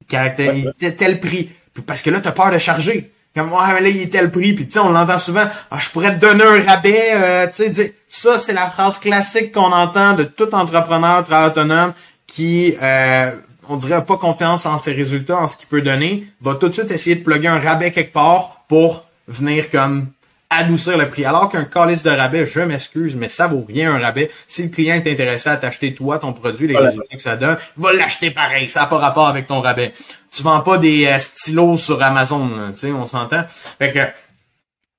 Caractér... 0.07 0.71
tel 0.97 1.19
prix. 1.19 1.51
Parce 1.85 2.01
que 2.01 2.09
là, 2.09 2.19
tu 2.19 2.27
as 2.27 2.31
peur 2.31 2.51
de 2.51 2.59
charger. 2.59 3.11
Comme, 3.35 3.51
ouais, 3.51 3.81
là, 3.81 3.89
il 3.89 4.01
est 4.01 4.11
tel 4.11 4.31
prix. 4.31 4.53
Puis, 4.53 4.65
tu 4.65 4.73
sais, 4.73 4.79
on 4.79 4.91
l'entend 4.91 5.19
souvent. 5.19 5.45
Ah, 5.71 5.77
je 5.79 5.89
pourrais 5.89 6.15
te 6.15 6.19
donner 6.19 6.43
un 6.43 6.63
rabais. 6.63 7.11
Euh, 7.13 7.47
tu 7.47 7.73
sais, 7.73 7.95
ça, 8.07 8.37
c'est 8.37 8.53
la 8.53 8.69
phrase 8.69 8.99
classique 8.99 9.51
qu'on 9.51 9.71
entend 9.71 10.13
de 10.13 10.23
tout 10.23 10.53
entrepreneur 10.53 11.25
autonome 11.47 11.93
qui, 12.27 12.75
euh, 12.81 13.31
on 13.67 13.77
dirait, 13.77 14.03
pas 14.05 14.17
confiance 14.17 14.65
en 14.65 14.77
ses 14.77 14.93
résultats, 14.93 15.37
en 15.37 15.47
ce 15.47 15.57
qu'il 15.57 15.67
peut 15.67 15.81
donner, 15.81 16.27
va 16.41 16.55
tout 16.55 16.67
de 16.67 16.73
suite 16.73 16.91
essayer 16.91 17.15
de 17.15 17.23
plugger 17.23 17.47
un 17.47 17.59
rabais 17.59 17.91
quelque 17.91 18.13
part 18.13 18.63
pour 18.67 19.05
venir 19.27 19.69
comme 19.71 20.07
adoucir 20.49 20.97
le 20.97 21.07
prix. 21.07 21.25
Alors 21.25 21.49
qu'un 21.49 21.65
calice 21.65 22.03
de 22.03 22.09
rabais, 22.09 22.45
je 22.45 22.59
m'excuse, 22.61 23.15
mais 23.15 23.29
ça 23.29 23.47
vaut 23.47 23.65
rien 23.67 23.93
un 23.93 23.99
rabais. 23.99 24.31
Si 24.47 24.63
le 24.63 24.69
client 24.69 24.95
est 24.95 25.11
intéressé 25.11 25.49
à 25.49 25.57
t'acheter 25.57 25.93
toi, 25.93 26.17
ton 26.17 26.33
produit, 26.33 26.67
les 26.67 26.77
résultats 26.77 27.15
que 27.15 27.21
ça 27.21 27.37
donne, 27.37 27.57
va 27.77 27.93
l'acheter 27.93 28.31
pareil. 28.31 28.69
Ça 28.69 28.81
n'a 28.81 28.85
pas 28.87 28.97
rapport 28.97 29.27
avec 29.27 29.47
ton 29.47 29.61
rabais. 29.61 29.93
Tu 30.31 30.43
vends 30.43 30.61
pas 30.61 30.77
des 30.77 31.05
euh, 31.05 31.19
stylos 31.19 31.77
sur 31.77 32.01
Amazon, 32.01 32.49
tu 32.73 32.79
sais, 32.79 32.91
on 32.91 33.07
s'entend? 33.07 33.43
Fait 33.77 33.91
que 33.91 33.99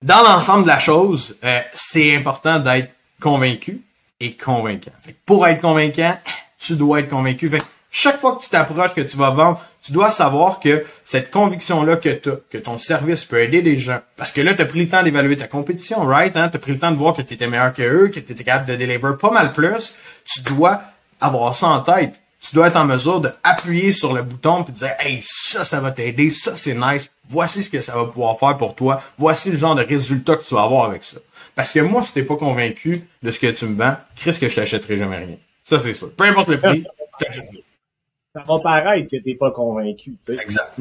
dans 0.02 0.22
l'ensemble 0.22 0.62
de 0.62 0.68
la 0.68 0.78
chose, 0.78 1.36
euh, 1.44 1.60
c'est 1.74 2.16
important 2.16 2.58
d'être 2.58 2.90
convaincu 3.20 3.80
et 4.18 4.34
convaincant. 4.34 4.92
Fait 5.04 5.12
que 5.12 5.18
pour 5.26 5.46
être 5.46 5.60
convaincant, 5.60 6.18
tu 6.58 6.74
dois 6.76 7.00
être 7.00 7.10
convaincu. 7.10 7.50
Fait 7.50 7.62
chaque 7.90 8.20
fois 8.20 8.36
que 8.36 8.42
tu 8.42 8.50
t'approches, 8.50 8.94
que 8.94 9.00
tu 9.00 9.16
vas 9.16 9.30
vendre, 9.30 9.60
tu 9.82 9.92
dois 9.92 10.10
savoir 10.10 10.60
que 10.60 10.84
cette 11.04 11.30
conviction-là 11.30 11.96
que 11.96 12.10
tu 12.10 12.30
que 12.50 12.58
ton 12.58 12.78
service 12.78 13.24
peut 13.24 13.40
aider 13.40 13.62
des 13.62 13.78
gens, 13.78 14.00
parce 14.16 14.32
que 14.32 14.40
là, 14.40 14.54
tu 14.54 14.62
as 14.62 14.66
pris 14.66 14.80
le 14.80 14.88
temps 14.88 15.02
d'évaluer 15.02 15.36
ta 15.36 15.46
compétition, 15.46 16.04
right? 16.04 16.36
Hein? 16.36 16.48
Tu 16.50 16.56
as 16.56 16.60
pris 16.60 16.72
le 16.72 16.78
temps 16.78 16.90
de 16.90 16.96
voir 16.96 17.14
que 17.14 17.22
tu 17.22 17.34
étais 17.34 17.46
meilleur 17.46 17.72
que 17.72 17.82
eux, 17.82 18.08
que 18.08 18.20
tu 18.20 18.32
étais 18.32 18.44
capable 18.44 18.66
de 18.66 18.76
deliver 18.76 18.98
pas 19.18 19.30
mal 19.30 19.52
plus. 19.52 19.96
Tu 20.24 20.42
dois 20.42 20.82
avoir 21.20 21.54
ça 21.56 21.68
en 21.68 21.80
tête. 21.80 22.20
Tu 22.40 22.54
dois 22.54 22.68
être 22.68 22.76
en 22.76 22.86
mesure 22.86 23.20
d'appuyer 23.20 23.92
sur 23.92 24.14
le 24.14 24.22
bouton 24.22 24.62
de 24.62 24.70
dire 24.70 24.92
Hey, 24.98 25.20
ça, 25.22 25.64
ça 25.64 25.80
va 25.80 25.90
t'aider, 25.90 26.30
ça 26.30 26.56
c'est 26.56 26.74
nice, 26.74 27.12
voici 27.28 27.62
ce 27.62 27.70
que 27.70 27.80
ça 27.80 27.94
va 27.94 28.06
pouvoir 28.06 28.38
faire 28.38 28.56
pour 28.56 28.74
toi, 28.74 29.02
voici 29.18 29.50
le 29.50 29.58
genre 29.58 29.74
de 29.74 29.82
résultat 29.82 30.36
que 30.36 30.44
tu 30.44 30.54
vas 30.54 30.62
avoir 30.62 30.84
avec 30.86 31.04
ça. 31.04 31.18
Parce 31.54 31.72
que 31.72 31.80
moi, 31.80 32.02
si 32.02 32.14
t'es 32.14 32.22
pas 32.22 32.36
convaincu 32.36 33.06
de 33.22 33.30
ce 33.30 33.38
que 33.38 33.48
tu 33.48 33.66
me 33.66 33.76
vends, 33.76 33.96
Chris 34.16 34.38
que 34.40 34.48
je 34.48 34.56
t'achèterai 34.56 34.96
jamais 34.96 35.18
rien. 35.18 35.36
Ça, 35.64 35.78
c'est 35.78 35.92
sûr. 35.92 36.10
Peu 36.12 36.24
importe 36.24 36.48
le 36.48 36.58
prix, 36.58 36.84
t'achèterai 37.18 37.64
ça 38.46 38.52
va 38.52 38.58
paraître 38.60 39.10
que 39.10 39.16
t'es 39.16 39.34
pas 39.34 39.50
convaincu. 39.50 40.16
Exact. 40.28 40.74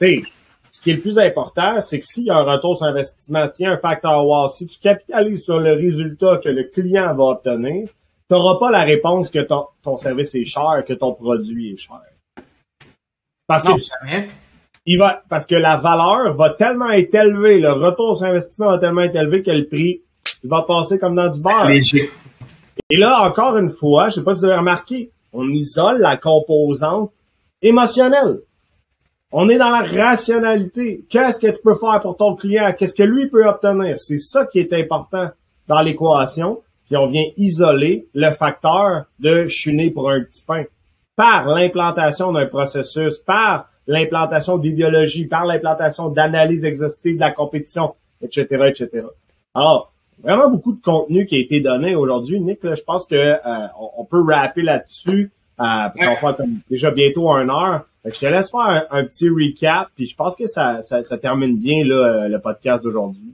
ce 0.00 0.82
qui 0.82 0.90
est 0.90 0.94
le 0.94 1.00
plus 1.00 1.18
important, 1.18 1.80
c'est 1.80 2.00
que 2.00 2.04
s'il 2.04 2.24
y 2.24 2.30
a 2.30 2.38
un 2.38 2.42
retour 2.42 2.76
sur 2.76 2.86
investissement, 2.86 3.48
s'il 3.48 3.64
y 3.64 3.68
a 3.68 3.72
un 3.72 3.78
facteur 3.78 4.26
wow, 4.26 4.48
si 4.48 4.66
tu 4.66 4.78
capitalises 4.78 5.44
sur 5.44 5.60
le 5.60 5.72
résultat 5.72 6.38
que 6.42 6.48
le 6.48 6.64
client 6.64 7.14
va 7.14 7.24
obtenir, 7.24 7.86
tu 7.86 8.34
n'auras 8.34 8.58
pas 8.58 8.70
la 8.70 8.82
réponse 8.82 9.30
que 9.30 9.40
ton, 9.40 9.66
ton 9.82 9.96
service 9.96 10.34
est 10.34 10.44
cher, 10.44 10.84
que 10.86 10.94
ton 10.94 11.14
produit 11.14 11.74
est 11.74 11.76
cher. 11.76 12.00
Parce 13.46 13.62
que 13.62 13.72
il 14.86 14.98
va, 14.98 15.22
parce 15.30 15.46
que 15.46 15.54
la 15.54 15.76
valeur 15.78 16.34
va 16.34 16.50
tellement 16.50 16.90
être 16.90 17.14
élevée, 17.14 17.58
le 17.58 17.72
retour 17.72 18.18
sur 18.18 18.26
investissement 18.26 18.66
va 18.66 18.78
tellement 18.78 19.00
être 19.02 19.16
élevé 19.16 19.42
que 19.42 19.50
le 19.50 19.66
prix 19.66 20.02
va 20.42 20.62
passer 20.62 20.98
comme 20.98 21.14
dans 21.14 21.28
du 21.28 21.40
beurre. 21.40 21.70
Et 22.90 22.96
là, 22.96 23.22
encore 23.26 23.56
une 23.56 23.70
fois, 23.70 24.10
je 24.10 24.16
sais 24.16 24.22
pas 24.22 24.34
si 24.34 24.40
vous 24.40 24.46
avez 24.46 24.56
remarqué, 24.56 25.10
on 25.34 25.48
isole 25.50 26.00
la 26.00 26.16
composante 26.16 27.12
émotionnelle. 27.60 28.38
On 29.32 29.48
est 29.48 29.58
dans 29.58 29.70
la 29.70 29.82
rationalité. 29.82 31.04
Qu'est-ce 31.10 31.40
que 31.40 31.48
tu 31.48 31.60
peux 31.62 31.74
faire 31.74 32.00
pour 32.00 32.16
ton 32.16 32.36
client? 32.36 32.72
Qu'est-ce 32.78 32.94
que 32.94 33.02
lui 33.02 33.28
peut 33.28 33.46
obtenir? 33.46 33.98
C'est 33.98 34.18
ça 34.18 34.46
qui 34.46 34.60
est 34.60 34.72
important 34.72 35.28
dans 35.66 35.82
l'équation. 35.82 36.62
Puis 36.86 36.96
on 36.96 37.08
vient 37.08 37.24
isoler 37.36 38.06
le 38.14 38.30
facteur 38.30 39.06
de 39.18 39.46
chuner 39.48 39.90
pour 39.90 40.10
un 40.10 40.22
petit 40.22 40.42
pain 40.46 40.64
par 41.16 41.48
l'implantation 41.48 42.32
d'un 42.32 42.46
processus, 42.46 43.18
par 43.18 43.68
l'implantation 43.86 44.58
d'idéologie, 44.58 45.26
par 45.26 45.46
l'implantation 45.46 46.08
d'analyse 46.10 46.64
exhaustive 46.64 47.16
de 47.16 47.20
la 47.20 47.32
compétition, 47.32 47.94
etc., 48.20 48.46
etc. 48.68 49.06
Alors, 49.54 49.93
vraiment 50.22 50.50
beaucoup 50.50 50.72
de 50.72 50.80
contenu 50.82 51.26
qui 51.26 51.36
a 51.36 51.38
été 51.38 51.60
donné 51.60 51.94
aujourd'hui. 51.94 52.40
Nick, 52.40 52.60
je 52.62 52.82
pense 52.82 53.06
que 53.06 53.14
euh, 53.14 53.66
on, 53.98 54.04
peut 54.04 54.22
rapper 54.22 54.62
là-dessus. 54.62 55.30
Euh, 55.60 55.64
on 55.64 56.04
va 56.04 56.16
faire 56.16 56.36
déjà 56.70 56.90
bientôt 56.90 57.30
une 57.30 57.50
heure. 57.50 57.82
je 58.04 58.18
te 58.18 58.26
laisse 58.26 58.50
faire 58.50 58.86
un, 58.90 59.04
petit 59.04 59.28
recap, 59.28 59.88
puis 59.94 60.06
je 60.06 60.16
pense 60.16 60.36
que 60.36 60.46
ça, 60.46 60.80
ça, 60.82 61.18
termine 61.18 61.56
bien 61.58 61.84
là, 61.84 61.94
euh, 61.94 62.28
le 62.28 62.40
podcast 62.40 62.82
d'aujourd'hui. 62.82 63.32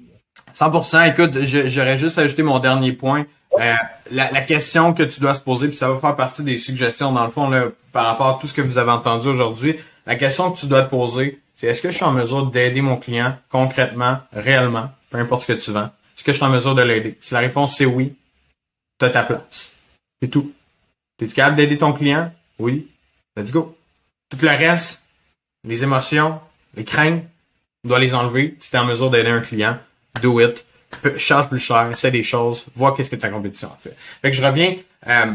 100%. 0.55 1.11
Écoute, 1.11 1.31
j'aurais 1.45 1.97
juste 1.97 2.19
ajouté 2.19 2.43
mon 2.43 2.59
dernier 2.59 2.93
point. 2.93 3.25
Euh, 3.59 3.75
la, 4.13 4.31
la, 4.31 4.41
question 4.43 4.95
que 4.95 5.03
tu 5.03 5.21
dois 5.21 5.35
se 5.35 5.41
poser, 5.41 5.69
puis 5.69 5.77
ça 5.77 5.91
va 5.91 5.99
faire 5.99 6.15
partie 6.15 6.45
des 6.45 6.57
suggestions 6.57 7.13
dans 7.13 7.25
le 7.25 7.31
fond 7.31 7.49
là, 7.49 7.67
par 7.93 8.07
rapport 8.07 8.29
à 8.29 8.39
tout 8.41 8.47
ce 8.47 8.55
que 8.55 8.63
vous 8.63 8.79
avez 8.79 8.93
entendu 8.93 9.29
aujourd'hui. 9.29 9.77
La 10.07 10.15
question 10.15 10.51
que 10.53 10.59
tu 10.59 10.67
dois 10.67 10.83
te 10.83 10.91
poser, 10.91 11.41
c'est 11.57 11.67
est-ce 11.67 11.83
que 11.83 11.91
je 11.91 11.97
suis 11.97 12.05
en 12.05 12.13
mesure 12.13 12.47
d'aider 12.47 12.81
mon 12.81 12.97
client 12.97 13.35
concrètement, 13.51 14.19
réellement, 14.33 14.91
peu 15.11 15.19
importe 15.19 15.43
ce 15.43 15.53
que 15.53 15.59
tu 15.59 15.73
vends, 15.73 15.91
est-ce 16.21 16.25
que 16.27 16.33
je 16.33 16.37
suis 16.37 16.45
en 16.45 16.51
mesure 16.51 16.75
de 16.75 16.83
l'aider? 16.83 17.17
Si 17.23 17.33
la 17.33 17.41
réponse 17.41 17.79
c'est 17.79 17.87
oui, 17.87 18.15
tu 18.99 19.07
as 19.07 19.09
ta 19.09 19.23
place. 19.23 19.73
C'est 20.21 20.29
tout. 20.29 20.53
Es-tu 21.19 21.33
capable 21.33 21.57
d'aider 21.57 21.79
ton 21.79 21.95
client? 21.95 22.31
Oui. 22.59 22.89
Let's 23.39 23.51
go. 23.51 23.75
Tout 24.29 24.37
le 24.43 24.49
reste, 24.49 25.03
les 25.65 25.83
émotions, 25.83 26.39
les 26.77 26.85
craintes, 26.85 27.23
tu 27.83 27.89
dois 27.89 27.99
les 27.99 28.15
enlever 28.15 28.55
si 28.61 28.69
tu 28.69 28.77
es 28.77 28.79
en 28.79 28.85
mesure 28.85 29.09
d'aider 29.09 29.31
un 29.31 29.41
client. 29.41 29.79
Do 30.21 30.41
it. 30.41 30.63
Charge 31.17 31.49
plus 31.49 31.59
cher, 31.59 31.89
essaie 31.91 32.11
des 32.11 32.23
choses, 32.23 32.67
vois 32.77 32.95
qu'est-ce 32.95 33.09
que 33.09 33.17
ta 33.17 33.31
compétition 33.31 33.71
fait. 33.81 33.97
Fait 33.97 34.31
que 34.31 34.37
je 34.37 34.45
reviens. 34.45 34.75
Euh, 35.07 35.33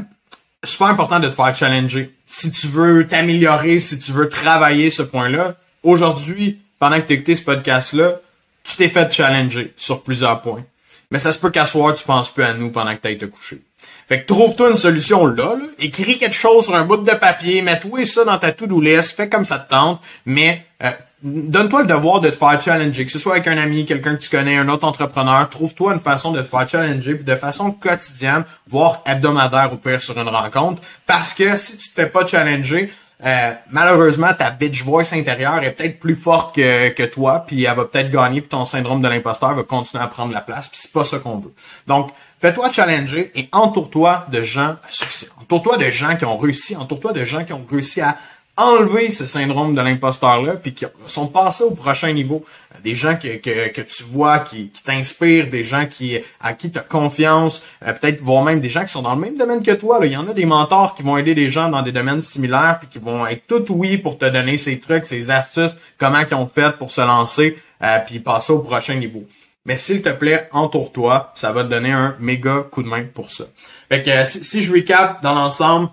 super 0.63 0.85
important 0.85 1.19
de 1.19 1.29
te 1.29 1.33
faire 1.33 1.55
challenger. 1.55 2.13
Si 2.27 2.51
tu 2.51 2.67
veux 2.67 3.07
t'améliorer, 3.07 3.79
si 3.79 3.97
tu 3.97 4.11
veux 4.11 4.29
travailler 4.29 4.91
ce 4.91 5.01
point-là, 5.01 5.55
aujourd'hui, 5.81 6.59
pendant 6.77 7.01
que 7.01 7.07
tu 7.07 7.13
écouté 7.13 7.35
ce 7.35 7.41
podcast-là, 7.41 8.19
tu 8.63 8.75
t'es 8.75 8.89
fait 8.89 9.11
challenger 9.11 9.73
sur 9.77 10.03
plusieurs 10.03 10.43
points 10.43 10.63
mais 11.11 11.19
ça 11.19 11.31
se 11.31 11.39
peut 11.39 11.49
qu'à 11.49 11.65
soir, 11.65 11.93
tu 11.93 12.03
penses 12.03 12.29
plus 12.29 12.43
à 12.43 12.53
nous 12.53 12.71
pendant 12.71 12.95
que 12.95 13.01
tu 13.01 13.07
ailles 13.07 13.17
te 13.17 13.25
coucher. 13.25 13.61
Fait 14.07 14.21
que 14.21 14.27
trouve-toi 14.27 14.71
une 14.71 14.77
solution 14.77 15.25
là, 15.25 15.55
là, 15.55 15.65
écris 15.79 16.17
quelque 16.17 16.35
chose 16.35 16.65
sur 16.65 16.75
un 16.75 16.85
bout 16.85 16.97
de 16.97 17.11
papier, 17.11 17.61
mets-toi 17.61 18.05
ça 18.05 18.23
dans 18.23 18.37
ta 18.37 18.51
to-do 18.51 18.81
fais 19.15 19.29
comme 19.29 19.45
ça 19.45 19.57
te 19.57 19.69
tente, 19.69 19.99
mais 20.25 20.65
euh, 20.83 20.91
donne-toi 21.23 21.81
le 21.81 21.87
devoir 21.87 22.21
de 22.21 22.29
te 22.29 22.35
faire 22.35 22.61
challenger, 22.61 23.05
que 23.05 23.11
ce 23.11 23.17
soit 23.17 23.33
avec 23.33 23.47
un 23.47 23.57
ami, 23.57 23.85
quelqu'un 23.85 24.15
que 24.15 24.21
tu 24.21 24.29
connais, 24.29 24.57
un 24.57 24.69
autre 24.69 24.87
entrepreneur, 24.87 25.49
trouve-toi 25.49 25.93
une 25.93 25.99
façon 25.99 26.31
de 26.31 26.41
te 26.41 26.47
faire 26.47 26.69
challenger, 26.69 27.15
puis 27.15 27.23
de 27.23 27.35
façon 27.35 27.71
quotidienne, 27.71 28.43
voire 28.67 29.01
hebdomadaire 29.05 29.71
ou 29.73 29.77
pire 29.77 30.01
sur 30.01 30.19
une 30.19 30.27
rencontre, 30.27 30.81
parce 31.07 31.33
que 31.33 31.55
si 31.55 31.77
tu 31.77 31.89
te 31.89 31.95
fais 31.95 32.07
pas 32.07 32.27
challenger, 32.27 32.91
euh, 33.23 33.53
malheureusement, 33.71 34.33
ta 34.33 34.51
bitch 34.51 34.83
voice 34.83 35.13
intérieure 35.13 35.63
est 35.63 35.71
peut-être 35.71 35.99
plus 35.99 36.15
forte 36.15 36.55
que, 36.55 36.89
que 36.89 37.03
toi, 37.03 37.45
puis 37.47 37.63
elle 37.63 37.75
va 37.75 37.85
peut-être 37.85 38.09
gagner, 38.09 38.41
puis 38.41 38.49
ton 38.49 38.65
syndrome 38.65 39.01
de 39.01 39.07
l'imposteur 39.07 39.53
va 39.53 39.63
continuer 39.63 40.03
à 40.03 40.07
prendre 40.07 40.33
la 40.33 40.41
place, 40.41 40.67
puis 40.67 40.77
c'est 40.81 40.91
pas 40.91 41.05
ça 41.05 41.19
qu'on 41.19 41.37
veut. 41.37 41.53
Donc, 41.87 42.11
fais-toi 42.41 42.71
challenger 42.71 43.31
et 43.35 43.47
entoure-toi 43.53 44.27
de 44.31 44.41
gens 44.41 44.75
à 44.83 44.89
succès. 44.89 45.27
Entoure-toi 45.41 45.77
de 45.77 45.89
gens 45.89 46.15
qui 46.17 46.25
ont 46.25 46.37
réussi, 46.37 46.75
entoure-toi 46.75 47.13
de 47.13 47.23
gens 47.23 47.45
qui 47.45 47.53
ont 47.53 47.65
réussi 47.69 48.01
à 48.01 48.17
enlever 48.57 49.11
ce 49.11 49.25
syndrome 49.25 49.75
de 49.75 49.81
l'imposteur-là, 49.81 50.53
puis 50.55 50.73
qui 50.73 50.85
sont 51.07 51.27
passés 51.27 51.63
au 51.63 51.71
prochain 51.71 52.13
niveau. 52.13 52.45
Des 52.83 52.95
gens 52.95 53.15
que, 53.15 53.37
que, 53.37 53.69
que 53.69 53.81
tu 53.81 54.03
vois, 54.03 54.39
qui, 54.39 54.69
qui 54.69 54.83
t'inspirent, 54.83 55.49
des 55.49 55.63
gens 55.63 55.85
qui 55.87 56.17
à 56.39 56.53
qui 56.53 56.71
tu 56.71 56.79
as 56.79 56.81
confiance, 56.81 57.63
euh, 57.85 57.93
peut-être 57.93 58.21
voire 58.21 58.43
même 58.43 58.61
des 58.61 58.69
gens 58.69 58.83
qui 58.83 58.91
sont 58.91 59.01
dans 59.01 59.15
le 59.15 59.21
même 59.21 59.37
domaine 59.37 59.63
que 59.63 59.71
toi. 59.71 59.99
Il 60.03 60.11
y 60.11 60.17
en 60.17 60.27
a 60.27 60.33
des 60.33 60.45
mentors 60.45 60.95
qui 60.95 61.03
vont 61.03 61.17
aider 61.17 61.35
des 61.35 61.51
gens 61.51 61.69
dans 61.69 61.81
des 61.81 61.91
domaines 61.91 62.21
similaires, 62.21 62.77
puis 62.79 62.87
qui 62.87 62.99
vont 62.99 63.25
être 63.27 63.45
tout 63.47 63.65
oui 63.69 63.97
pour 63.97 64.17
te 64.17 64.25
donner 64.25 64.57
ces 64.57 64.79
trucs, 64.79 65.05
ces 65.05 65.31
astuces, 65.31 65.75
comment 65.97 66.19
ils 66.19 66.35
ont 66.35 66.47
fait 66.47 66.77
pour 66.77 66.91
se 66.91 67.01
lancer, 67.01 67.57
euh, 67.81 67.99
puis 68.05 68.19
passer 68.19 68.53
au 68.53 68.59
prochain 68.59 68.95
niveau. 68.95 69.23
Mais 69.65 69.77
s'il 69.77 70.01
te 70.01 70.09
plaît, 70.09 70.47
entoure-toi, 70.51 71.31
ça 71.33 71.51
va 71.51 71.63
te 71.63 71.69
donner 71.69 71.91
un 71.91 72.15
méga 72.19 72.65
coup 72.71 72.83
de 72.83 72.87
main 72.87 73.03
pour 73.13 73.31
ça. 73.31 73.45
Fait 73.89 74.03
que 74.03 74.25
si, 74.25 74.43
si 74.43 74.61
je 74.61 74.71
recap 74.71 75.21
dans 75.23 75.33
l'ensemble, 75.33 75.89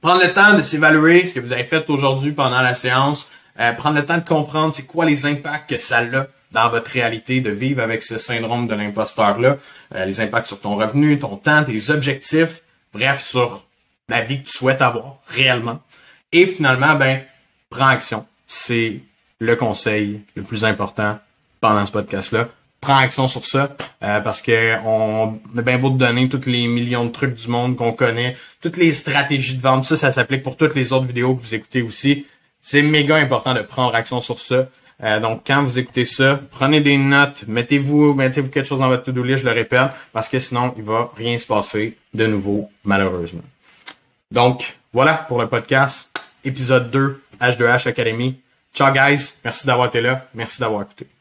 prendre 0.00 0.22
le 0.22 0.32
temps 0.32 0.56
de 0.56 0.62
s'évaluer 0.62 1.26
ce 1.26 1.34
que 1.34 1.40
vous 1.40 1.52
avez 1.52 1.64
fait 1.64 1.88
aujourd'hui 1.88 2.32
pendant 2.32 2.60
la 2.60 2.74
séance, 2.74 3.30
euh, 3.58 3.72
prendre 3.72 3.96
le 3.96 4.04
temps 4.04 4.18
de 4.18 4.24
comprendre 4.24 4.72
c'est 4.72 4.86
quoi 4.86 5.04
les 5.04 5.26
impacts 5.26 5.70
que 5.70 5.80
ça 5.80 5.98
a 5.98 6.26
dans 6.52 6.70
votre 6.70 6.90
réalité 6.90 7.40
de 7.40 7.50
vivre 7.50 7.82
avec 7.82 8.02
ce 8.02 8.18
syndrome 8.18 8.68
de 8.68 8.74
l'imposteur-là, 8.74 9.56
euh, 9.94 10.04
les 10.04 10.20
impacts 10.20 10.46
sur 10.46 10.60
ton 10.60 10.76
revenu, 10.76 11.18
ton 11.18 11.36
temps, 11.36 11.64
tes 11.64 11.90
objectifs, 11.90 12.62
bref, 12.92 13.22
sur 13.22 13.66
la 14.08 14.22
vie 14.22 14.42
que 14.42 14.46
tu 14.46 14.56
souhaites 14.56 14.82
avoir 14.82 15.16
réellement. 15.28 15.80
Et 16.32 16.46
finalement, 16.46 16.94
ben, 16.94 17.22
prends 17.70 17.88
action. 17.88 18.26
C'est 18.46 19.00
le 19.40 19.56
conseil 19.56 20.22
le 20.34 20.42
plus 20.42 20.64
important 20.64 21.18
pendant 21.60 21.84
ce 21.84 21.92
podcast-là. 21.92 22.48
Prends 22.86 22.98
action 22.98 23.26
sur 23.26 23.44
ça 23.44 23.76
euh, 24.04 24.20
parce 24.20 24.40
que 24.40 24.76
on 24.84 25.40
a 25.58 25.62
bien 25.62 25.78
beau 25.78 25.90
de 25.90 25.98
donner 25.98 26.28
tous 26.28 26.46
les 26.46 26.68
millions 26.68 27.04
de 27.04 27.10
trucs 27.10 27.34
du 27.34 27.48
monde 27.48 27.74
qu'on 27.74 27.92
connaît, 27.92 28.36
toutes 28.60 28.76
les 28.76 28.92
stratégies 28.92 29.56
de 29.56 29.60
vente, 29.60 29.84
ça, 29.84 29.96
ça 29.96 30.12
s'applique 30.12 30.44
pour 30.44 30.56
toutes 30.56 30.76
les 30.76 30.92
autres 30.92 31.06
vidéos 31.06 31.34
que 31.34 31.40
vous 31.40 31.54
écoutez 31.54 31.82
aussi. 31.82 32.26
C'est 32.62 32.82
méga 32.82 33.16
important 33.16 33.54
de 33.54 33.62
prendre 33.62 33.94
action 33.94 34.20
sur 34.20 34.38
ça. 34.38 34.68
Euh, 35.02 35.20
donc, 35.20 35.42
quand 35.46 35.64
vous 35.64 35.78
écoutez 35.80 36.04
ça, 36.04 36.40
prenez 36.52 36.80
des 36.80 36.96
notes, 36.96 37.42
mettez-vous, 37.48 38.14
mettez-vous 38.14 38.50
quelque 38.50 38.66
chose 38.66 38.78
dans 38.78 38.88
votre 38.88 39.04
to-do 39.04 39.24
je 39.36 39.44
le 39.44 39.50
répète, 39.50 39.90
parce 40.12 40.28
que 40.28 40.38
sinon, 40.38 40.72
il 40.76 40.84
va 40.84 41.10
rien 41.16 41.36
se 41.38 41.46
passer 41.46 41.96
de 42.14 42.26
nouveau, 42.26 42.70
malheureusement. 42.84 43.42
Donc, 44.30 44.74
voilà 44.92 45.14
pour 45.14 45.40
le 45.40 45.48
podcast, 45.48 46.16
épisode 46.44 46.90
2, 46.90 47.22
H2H 47.40 47.88
Academy. 47.88 48.40
Ciao 48.72 48.92
guys, 48.92 49.34
merci 49.44 49.66
d'avoir 49.66 49.88
été 49.88 50.00
là, 50.00 50.26
merci 50.34 50.60
d'avoir 50.60 50.82
écouté. 50.82 51.15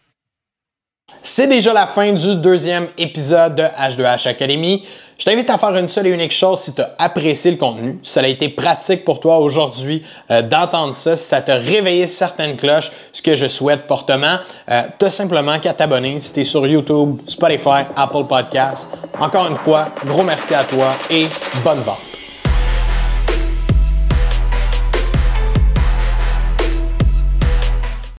C'est 1.28 1.48
déjà 1.48 1.74
la 1.74 1.88
fin 1.88 2.14
du 2.14 2.36
deuxième 2.36 2.88
épisode 3.00 3.56
de 3.56 3.64
H2H 3.64 4.28
Academy. 4.28 4.86
Je 5.18 5.26
t'invite 5.26 5.50
à 5.50 5.58
faire 5.58 5.76
une 5.76 5.88
seule 5.88 6.06
et 6.06 6.12
unique 6.12 6.32
chose 6.32 6.60
si 6.60 6.76
tu 6.76 6.82
as 6.82 6.94
apprécié 7.00 7.50
le 7.50 7.58
contenu, 7.58 7.98
si 8.04 8.14
ça 8.14 8.22
a 8.22 8.28
été 8.28 8.48
pratique 8.48 9.04
pour 9.04 9.20
toi 9.20 9.40
aujourd'hui 9.40 10.04
euh, 10.30 10.44
d'entendre 10.44 10.94
ça, 10.94 11.16
si 11.16 11.28
ça 11.28 11.42
t'a 11.42 11.56
réveillé 11.56 12.06
certaines 12.06 12.56
cloches, 12.56 12.92
ce 13.12 13.24
que 13.24 13.36
je 13.36 13.48
souhaite 13.48 13.88
fortement, 13.88 14.38
euh, 14.70 14.84
tu 15.00 15.10
simplement 15.10 15.60
qu'à 15.60 15.74
t'abonner 15.74 16.22
si 16.22 16.32
tu 16.32 16.42
es 16.42 16.44
sur 16.44 16.68
YouTube, 16.68 17.18
Spotify, 17.26 17.86
Apple 17.96 18.26
Podcasts. 18.30 18.90
Encore 19.20 19.48
une 19.48 19.58
fois, 19.58 19.88
gros 20.06 20.24
merci 20.24 20.54
à 20.54 20.64
toi 20.64 20.94
et 21.10 21.26
bonne 21.64 21.80
vente. 21.80 22.15